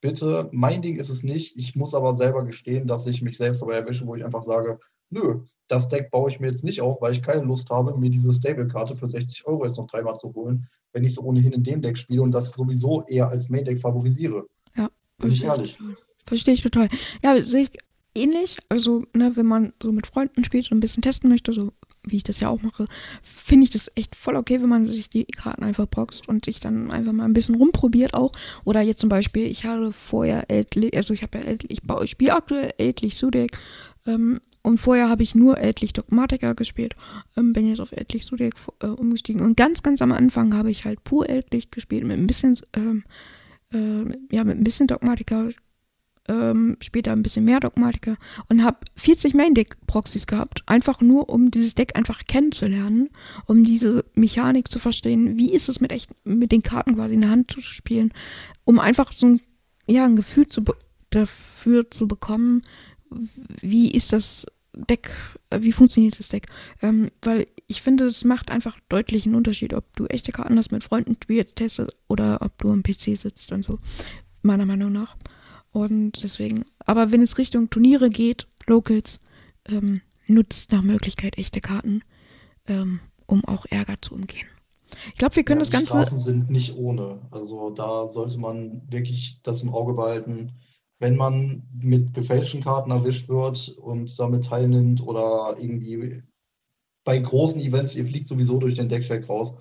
bitte, 0.00 0.48
mein 0.52 0.82
Ding 0.82 0.96
ist 0.96 1.08
es 1.08 1.22
nicht. 1.22 1.56
Ich 1.56 1.76
muss 1.76 1.94
aber 1.94 2.14
selber 2.14 2.44
gestehen, 2.44 2.86
dass 2.86 3.06
ich 3.06 3.22
mich 3.22 3.36
selbst 3.36 3.62
dabei 3.62 3.74
erwische, 3.74 4.06
wo 4.06 4.14
ich 4.14 4.24
einfach 4.24 4.44
sage, 4.44 4.78
nö, 5.10 5.40
das 5.68 5.88
Deck 5.88 6.10
baue 6.10 6.30
ich 6.30 6.40
mir 6.40 6.48
jetzt 6.48 6.64
nicht 6.64 6.80
auf, 6.80 7.00
weil 7.00 7.12
ich 7.12 7.22
keine 7.22 7.42
Lust 7.42 7.70
habe, 7.70 7.96
mir 7.98 8.10
diese 8.10 8.32
Stable-Karte 8.32 8.94
für 8.94 9.08
60 9.08 9.46
Euro 9.46 9.64
jetzt 9.64 9.78
noch 9.78 9.88
dreimal 9.88 10.16
zu 10.16 10.32
holen, 10.34 10.68
wenn 10.92 11.04
ich 11.04 11.12
es 11.12 11.18
ohnehin 11.18 11.52
in 11.52 11.64
dem 11.64 11.82
Deck 11.82 11.98
spiele 11.98 12.22
und 12.22 12.32
das 12.32 12.52
sowieso 12.52 13.04
eher 13.06 13.28
als 13.28 13.48
Main-Deck 13.48 13.80
favorisiere. 13.80 14.46
Ja, 14.76 14.88
bin 15.18 15.32
ich 15.32 15.42
ehrlich. 15.42 15.78
Verstehe 16.24 16.54
ich 16.54 16.62
total. 16.62 16.88
Ja, 17.22 17.40
sehe 17.42 17.62
ich 17.62 17.70
ähnlich. 18.14 18.58
Also, 18.68 19.04
ne, 19.12 19.32
wenn 19.34 19.46
man 19.46 19.72
so 19.82 19.92
mit 19.92 20.06
Freunden 20.06 20.44
spielt 20.44 20.70
und 20.70 20.78
ein 20.78 20.80
bisschen 20.80 21.02
testen 21.02 21.30
möchte, 21.30 21.52
so 21.52 21.72
wie 22.06 22.16
ich 22.16 22.22
das 22.22 22.40
ja 22.40 22.48
auch 22.48 22.62
mache, 22.62 22.86
finde 23.22 23.64
ich 23.64 23.70
das 23.70 23.90
echt 23.94 24.16
voll 24.16 24.36
okay, 24.36 24.62
wenn 24.62 24.68
man 24.68 24.86
sich 24.86 25.10
die 25.10 25.24
Karten 25.24 25.62
einfach 25.62 25.86
boxt 25.86 26.28
und 26.28 26.44
sich 26.44 26.60
dann 26.60 26.90
einfach 26.90 27.12
mal 27.12 27.24
ein 27.24 27.34
bisschen 27.34 27.56
rumprobiert 27.56 28.14
auch. 28.14 28.32
Oder 28.64 28.80
jetzt 28.80 29.00
zum 29.00 29.08
Beispiel, 29.08 29.46
ich 29.46 29.64
habe 29.64 29.92
vorher 29.92 30.50
Ältlich, 30.50 30.96
also 30.96 31.12
ich 31.12 31.22
habe 31.22 31.38
ja 31.38 31.44
Ältlich, 31.44 31.80
ich 32.02 32.10
spiele 32.10 32.34
aktuell 32.34 32.72
Ältlich 32.78 33.16
Sudek, 33.16 33.58
ähm, 34.06 34.40
und 34.62 34.78
vorher 34.78 35.08
habe 35.08 35.22
ich 35.22 35.36
nur 35.36 35.58
Ältlich 35.58 35.92
Dogmatiker 35.92 36.56
gespielt, 36.56 36.96
ähm, 37.36 37.52
bin 37.52 37.68
jetzt 37.68 37.80
auf 37.80 37.92
Ältlich 37.92 38.26
Sudek 38.26 38.54
äh, 38.82 38.86
umgestiegen. 38.86 39.42
Und 39.42 39.56
ganz, 39.56 39.84
ganz 39.84 40.02
am 40.02 40.10
Anfang 40.10 40.56
habe 40.56 40.72
ich 40.72 40.84
halt 40.84 41.04
pur 41.04 41.28
Ältlich 41.28 41.70
gespielt 41.70 42.04
mit 42.04 42.18
ein 42.18 42.26
bisschen, 42.26 42.58
ähm, 42.74 43.04
äh, 43.72 44.34
ja, 44.34 44.42
mit 44.42 44.56
ein 44.56 44.64
bisschen 44.64 44.88
Dogmatiker, 44.88 45.50
ähm, 46.28 46.76
später 46.80 47.12
ein 47.12 47.22
bisschen 47.22 47.44
mehr 47.44 47.60
Dogmatiker 47.60 48.16
und 48.48 48.64
habe 48.64 48.78
40 48.96 49.34
Main-Deck-Proxys 49.34 50.26
gehabt, 50.26 50.62
einfach 50.66 51.00
nur, 51.00 51.28
um 51.28 51.50
dieses 51.50 51.74
Deck 51.74 51.96
einfach 51.96 52.24
kennenzulernen, 52.26 53.08
um 53.46 53.64
diese 53.64 54.04
Mechanik 54.14 54.70
zu 54.70 54.78
verstehen, 54.78 55.36
wie 55.36 55.52
ist 55.52 55.68
es 55.68 55.80
mit 55.80 55.92
echt, 55.92 56.10
mit 56.24 56.52
den 56.52 56.62
Karten 56.62 56.94
quasi 56.96 57.14
in 57.14 57.22
der 57.22 57.30
Hand 57.30 57.50
zu 57.50 57.60
spielen, 57.60 58.12
um 58.64 58.78
einfach 58.78 59.12
so 59.12 59.26
ein, 59.26 59.40
ja, 59.86 60.04
ein 60.04 60.16
Gefühl 60.16 60.48
zu, 60.48 60.62
dafür 61.10 61.90
zu 61.90 62.08
bekommen, 62.08 62.62
wie 63.60 63.90
ist 63.90 64.12
das 64.12 64.46
Deck, 64.76 65.10
wie 65.50 65.72
funktioniert 65.72 66.18
das 66.18 66.28
Deck, 66.28 66.48
ähm, 66.82 67.08
weil 67.22 67.46
ich 67.66 67.80
finde, 67.80 68.04
es 68.04 68.24
macht 68.24 68.50
einfach 68.50 68.78
deutlich 68.88 69.24
einen 69.24 69.34
Unterschied, 69.34 69.72
ob 69.72 69.96
du 69.96 70.06
echte 70.06 70.32
Karten 70.32 70.58
hast 70.58 70.70
mit 70.70 70.84
Freunden 70.84 71.16
spielst, 71.22 71.56
testest 71.56 71.94
oder 72.08 72.42
ob 72.42 72.58
du 72.58 72.70
am 72.70 72.82
PC 72.82 73.16
sitzt 73.16 73.52
und 73.52 73.64
so, 73.64 73.78
meiner 74.42 74.66
Meinung 74.66 74.92
nach. 74.92 75.16
Und 75.76 76.22
deswegen, 76.22 76.64
aber 76.86 77.12
wenn 77.12 77.20
es 77.20 77.36
Richtung 77.36 77.68
Turniere 77.68 78.08
geht, 78.08 78.46
Locals, 78.66 79.20
ähm, 79.68 80.00
nutzt 80.26 80.72
nach 80.72 80.80
Möglichkeit 80.80 81.36
echte 81.36 81.60
Karten, 81.60 82.00
ähm, 82.66 83.00
um 83.26 83.44
auch 83.44 83.66
Ärger 83.68 83.96
zu 84.00 84.14
umgehen. 84.14 84.48
Ich 85.08 85.16
glaube, 85.16 85.36
wir 85.36 85.44
können 85.44 85.60
ja, 85.60 85.64
das 85.64 85.70
Ganze. 85.70 85.88
Strafen 85.88 86.18
sind 86.18 86.48
nicht 86.48 86.74
ohne. 86.76 87.20
Also 87.30 87.68
da 87.68 88.08
sollte 88.08 88.38
man 88.38 88.90
wirklich 88.90 89.42
das 89.42 89.60
im 89.60 89.68
Auge 89.68 89.92
behalten. 89.92 90.52
Wenn 90.98 91.14
man 91.14 91.68
mit 91.78 92.14
gefälschten 92.14 92.64
Karten 92.64 92.90
erwischt 92.90 93.28
wird 93.28 93.68
und 93.76 94.18
damit 94.18 94.46
teilnimmt 94.46 95.02
oder 95.02 95.56
irgendwie 95.60 96.22
bei 97.04 97.18
großen 97.18 97.60
Events, 97.60 97.94
ihr 97.94 98.06
fliegt 98.06 98.28
sowieso 98.28 98.56
durch 98.56 98.76
den 98.76 98.88
Deckcheck 98.88 99.28
raus, 99.28 99.52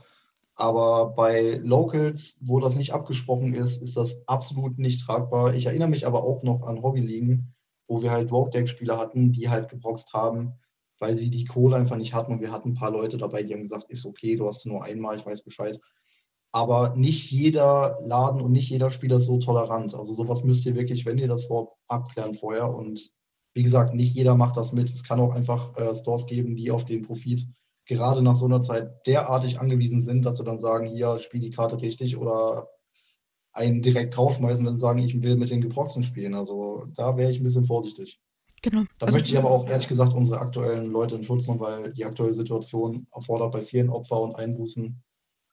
aber 0.56 1.14
bei 1.16 1.60
Locals, 1.64 2.38
wo 2.42 2.60
das 2.60 2.78
nicht 2.78 2.94
abgesprochen 2.94 3.54
ist, 3.54 3.82
ist 3.82 3.98
das 3.98 4.22
absolut 4.28 4.80
nicht 4.80 5.06
tragbar. 5.06 5.54
Ich 5.54 5.66
erinnere 5.66 5.90
mich 5.90 6.08
aber 6.08 6.24
auch 6.24 6.44
noch 6.44 6.62
an 6.64 6.82
Hobbyligen, 6.82 7.54
wo 7.88 8.02
wir 8.02 8.12
halt 8.12 8.32
Rogue-Deck-Spieler 8.32 8.98
hatten, 8.98 9.34
die 9.34 9.50
halt 9.50 9.70
gebroxt 9.70 10.14
haben, 10.14 10.54
weil 11.00 11.16
sie 11.18 11.30
die 11.30 11.44
Kohle 11.44 11.76
einfach 11.76 11.98
nicht 11.98 12.14
hatten. 12.14 12.32
Und 12.32 12.42
wir 12.42 12.54
hatten 12.54 12.70
ein 12.70 12.76
paar 12.76 12.92
Leute 12.92 13.18
dabei, 13.18 13.44
die 13.44 13.54
haben 13.54 13.64
gesagt, 13.64 13.90
ist 13.90 14.06
okay, 14.06 14.38
du 14.38 14.48
hast 14.48 14.66
nur 14.66 14.84
einmal, 14.84 15.18
ich 15.18 15.26
weiß 15.26 15.44
Bescheid. 15.44 15.80
Aber 16.54 16.96
nicht 16.96 17.30
jeder 17.32 18.00
Laden 18.02 18.40
und 18.40 18.54
nicht 18.54 18.70
jeder 18.70 18.90
Spieler 18.92 19.18
ist 19.18 19.26
so 19.26 19.40
tolerant. 19.40 19.94
Also 19.94 20.14
sowas 20.16 20.46
müsst 20.46 20.66
ihr 20.66 20.76
wirklich, 20.76 21.06
wenn 21.06 21.18
ihr 21.18 21.28
das 21.28 21.44
vor 21.46 21.76
abklären 21.90 22.34
vorher. 22.34 22.74
Und 22.74 23.12
wie 23.54 23.64
gesagt, 23.64 23.94
nicht 23.94 24.16
jeder 24.16 24.36
macht 24.36 24.56
das 24.56 24.72
mit. 24.72 24.90
Es 24.90 25.04
kann 25.04 25.20
auch 25.20 25.36
einfach 25.36 25.78
äh, 25.78 25.94
Stores 25.94 26.28
geben, 26.28 26.56
die 26.56 26.72
auf 26.72 26.86
den 26.86 27.02
Profit 27.02 27.46
gerade 27.86 28.22
nach 28.22 28.36
so 28.36 28.46
einer 28.46 28.64
Zeit 28.64 29.06
derartig 29.06 29.60
angewiesen 29.60 30.02
sind, 30.02 30.24
dass 30.24 30.38
sie 30.38 30.44
dann 30.44 30.60
sagen, 30.60 30.88
hier, 30.88 31.18
spiel 31.20 31.40
die 31.40 31.52
Karte 31.52 31.82
richtig 31.82 32.18
oder 32.18 32.70
einen 33.54 33.82
direkt 33.82 34.18
rausschmeißen, 34.18 34.66
wenn 34.66 34.74
sie 34.74 34.82
sagen, 34.82 35.00
ich 35.00 35.24
will 35.24 35.38
mit 35.38 35.50
den 35.50 35.62
Geproxten 35.62 36.04
spielen. 36.04 36.34
Also 36.34 36.86
da 36.96 37.16
wäre 37.16 37.32
ich 37.32 37.40
ein 37.40 37.44
bisschen 37.44 37.66
vorsichtig. 37.66 38.20
Genau. 38.62 38.84
Da 38.98 39.12
möchte 39.12 39.30
ich 39.30 39.38
aber 39.38 39.52
auch 39.52 39.70
ehrlich 39.70 39.88
gesagt 39.88 40.14
unsere 40.14 40.40
aktuellen 40.40 40.92
Leute 40.92 41.16
in 41.16 41.24
Schutz 41.24 41.48
nehmen, 41.48 41.60
weil 41.60 41.94
die 41.94 42.04
aktuelle 42.04 42.34
Situation 42.34 43.08
erfordert 43.14 43.52
bei 43.52 43.62
vielen 43.62 43.90
Opfer 43.90 44.20
und 44.22 44.36
Einbußen. 44.36 45.02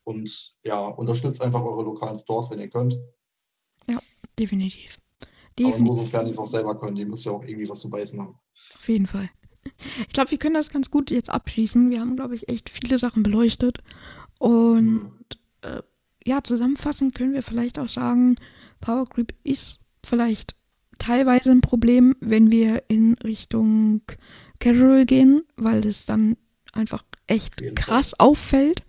Und 0.04 0.54
ja, 0.64 0.86
unterstützt 0.86 1.42
einfach 1.42 1.62
eure 1.62 1.84
lokalen 1.84 2.18
Stores, 2.18 2.50
wenn 2.50 2.58
ihr 2.58 2.70
könnt. 2.70 2.98
Ja, 3.88 3.98
definitiv. 4.38 4.98
definitiv. 5.58 5.74
Aber 5.74 5.84
nur 5.84 5.94
sofern 5.94 6.24
die 6.26 6.32
es 6.32 6.38
auch 6.38 6.46
selber 6.46 6.78
können, 6.78 6.96
die 6.96 7.04
müsst 7.04 7.24
ja 7.24 7.32
auch 7.32 7.44
irgendwie 7.44 7.68
was 7.68 7.80
zu 7.80 7.90
beißen 7.90 8.20
haben. 8.20 8.36
Auf 8.74 8.88
jeden 8.88 9.06
Fall. 9.06 9.28
ich 10.00 10.12
glaube, 10.12 10.30
wir 10.30 10.38
können 10.38 10.54
das 10.54 10.70
ganz 10.70 10.90
gut 10.90 11.10
jetzt 11.10 11.30
abschließen. 11.30 11.90
Wir 11.90 12.00
haben, 12.00 12.16
glaube 12.16 12.34
ich, 12.34 12.48
echt 12.48 12.70
viele 12.70 12.98
Sachen 12.98 13.22
beleuchtet. 13.22 13.78
Und 14.38 15.12
äh, 15.62 15.82
ja, 16.24 16.42
zusammenfassend 16.42 17.14
können 17.14 17.34
wir 17.34 17.42
vielleicht 17.42 17.78
auch 17.78 17.88
sagen, 17.88 18.36
Power 18.80 19.08
Creep 19.08 19.34
ist 19.44 19.80
vielleicht 20.04 20.54
teilweise 20.98 21.50
ein 21.50 21.60
Problem, 21.60 22.16
wenn 22.20 22.50
wir 22.50 22.84
in 22.88 23.14
Richtung 23.24 24.02
Casual 24.60 25.06
gehen, 25.06 25.42
weil 25.56 25.84
es 25.86 26.06
dann 26.06 26.36
einfach 26.72 27.02
echt 27.26 27.62
krass 27.74 28.18
auffällt. 28.18 28.82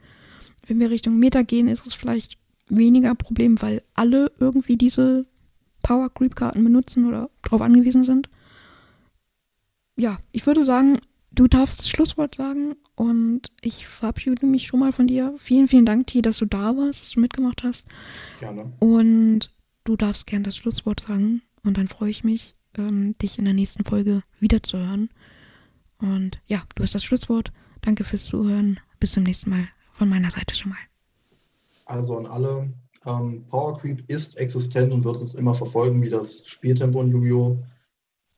Wenn 0.67 0.79
wir 0.79 0.91
Richtung 0.91 1.17
Meta 1.17 1.41
gehen, 1.41 1.67
ist 1.67 1.85
es 1.85 1.93
vielleicht 1.93 2.37
weniger 2.69 3.15
Problem, 3.15 3.61
weil 3.61 3.81
alle 3.93 4.31
irgendwie 4.39 4.77
diese 4.77 5.25
Power 5.81 6.09
Creep 6.13 6.35
Karten 6.35 6.63
benutzen 6.63 7.07
oder 7.07 7.29
darauf 7.41 7.61
angewiesen 7.61 8.03
sind. 8.03 8.29
Ja, 9.95 10.17
ich 10.31 10.45
würde 10.47 10.63
sagen, 10.63 10.99
du 11.31 11.47
darfst 11.47 11.79
das 11.79 11.89
Schlusswort 11.89 12.35
sagen 12.35 12.75
und 12.95 13.51
ich 13.61 13.87
verabschiede 13.87 14.45
mich 14.45 14.67
schon 14.67 14.79
mal 14.79 14.91
von 14.91 15.07
dir. 15.07 15.35
Vielen, 15.37 15.67
vielen 15.67 15.85
Dank, 15.85 16.07
T, 16.07 16.21
dass 16.21 16.37
du 16.37 16.45
da 16.45 16.75
warst, 16.77 17.01
dass 17.01 17.11
du 17.11 17.19
mitgemacht 17.19 17.63
hast. 17.63 17.85
Gerne. 18.39 18.71
Und 18.79 19.51
du 19.83 19.95
darfst 19.95 20.27
gern 20.27 20.43
das 20.43 20.57
Schlusswort 20.57 21.03
sagen 21.07 21.41
und 21.63 21.77
dann 21.77 21.87
freue 21.87 22.09
ich 22.09 22.23
mich, 22.23 22.55
ähm, 22.77 23.15
dich 23.19 23.37
in 23.37 23.45
der 23.45 23.53
nächsten 23.53 23.85
Folge 23.85 24.23
wiederzuhören. 24.39 25.09
Und 25.99 26.41
ja, 26.47 26.63
du 26.75 26.83
hast 26.83 26.95
das 26.95 27.03
Schlusswort. 27.03 27.51
Danke 27.81 28.03
fürs 28.03 28.25
Zuhören. 28.25 28.79
Bis 28.99 29.13
zum 29.13 29.23
nächsten 29.23 29.49
Mal 29.49 29.67
von 29.91 30.09
meiner 30.09 30.31
Seite 30.31 30.55
schon 30.55 30.71
mal. 30.71 30.79
Also 31.85 32.17
an 32.17 32.25
alle, 32.25 32.73
ähm, 33.05 33.45
Power 33.49 33.77
Creep 33.77 34.03
ist 34.09 34.37
existent 34.37 34.93
und 34.93 35.03
wird 35.03 35.17
es 35.17 35.33
immer 35.33 35.53
verfolgen, 35.53 36.01
wie 36.01 36.09
das 36.09 36.47
Spieltempo 36.47 37.01
in 37.01 37.09
Yu-Gi-Oh! 37.09 37.57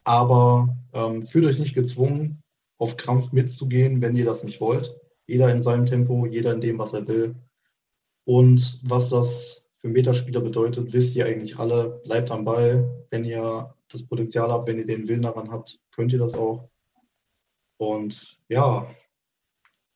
Aber 0.06 0.78
ähm, 0.94 1.24
fühlt 1.24 1.46
euch 1.46 1.60
nicht 1.60 1.74
gezwungen, 1.74 2.42
auf 2.78 2.96
Krampf 2.98 3.32
mitzugehen, 3.32 4.02
wenn 4.02 4.16
ihr 4.16 4.26
das 4.26 4.44
nicht 4.44 4.62
wollt. 4.62 4.96
Jeder 5.28 5.52
in 5.52 5.62
seinem 5.62 5.86
Tempo, 5.86 6.26
jeder 6.26 6.54
in 6.54 6.62
dem, 6.62 6.80
was 6.80 6.94
er 6.94 7.08
will. 7.08 7.36
Und 8.26 8.80
was 8.84 9.10
das 9.10 9.66
für 9.78 9.90
Metaspieler 9.90 10.42
bedeutet, 10.42 10.94
wisst 10.94 11.16
ihr 11.16 11.26
eigentlich 11.26 11.58
alle. 11.58 12.02
Bleibt 12.04 12.32
am 12.32 12.46
Ball. 12.46 13.06
Wenn 13.10 13.24
ihr 13.24 13.74
das 13.90 14.04
Potenzial 14.04 14.52
habt, 14.52 14.68
wenn 14.68 14.78
ihr 14.78 14.86
den 14.86 15.08
Willen 15.08 15.22
daran 15.24 15.52
habt, 15.52 15.80
könnt 15.92 16.14
ihr 16.14 16.20
das 16.20 16.36
auch. 16.36 16.70
Und 17.78 18.38
ja, 18.48 18.88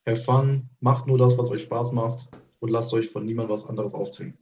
have 0.07 0.21
fun, 0.21 0.69
macht 0.79 1.07
nur 1.07 1.17
das, 1.17 1.37
was 1.37 1.49
euch 1.49 1.61
Spaß 1.63 1.91
macht 1.91 2.27
und 2.59 2.69
lasst 2.69 2.93
euch 2.93 3.09
von 3.09 3.25
niemand 3.25 3.49
was 3.49 3.65
anderes 3.65 3.93
aufzwingen. 3.93 4.37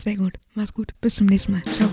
Sehr 0.00 0.16
gut, 0.16 0.34
mach's 0.54 0.74
gut. 0.74 0.94
Bis 1.00 1.16
zum 1.16 1.26
nächsten 1.26 1.52
Mal. 1.52 1.62
Ciao. 1.64 1.88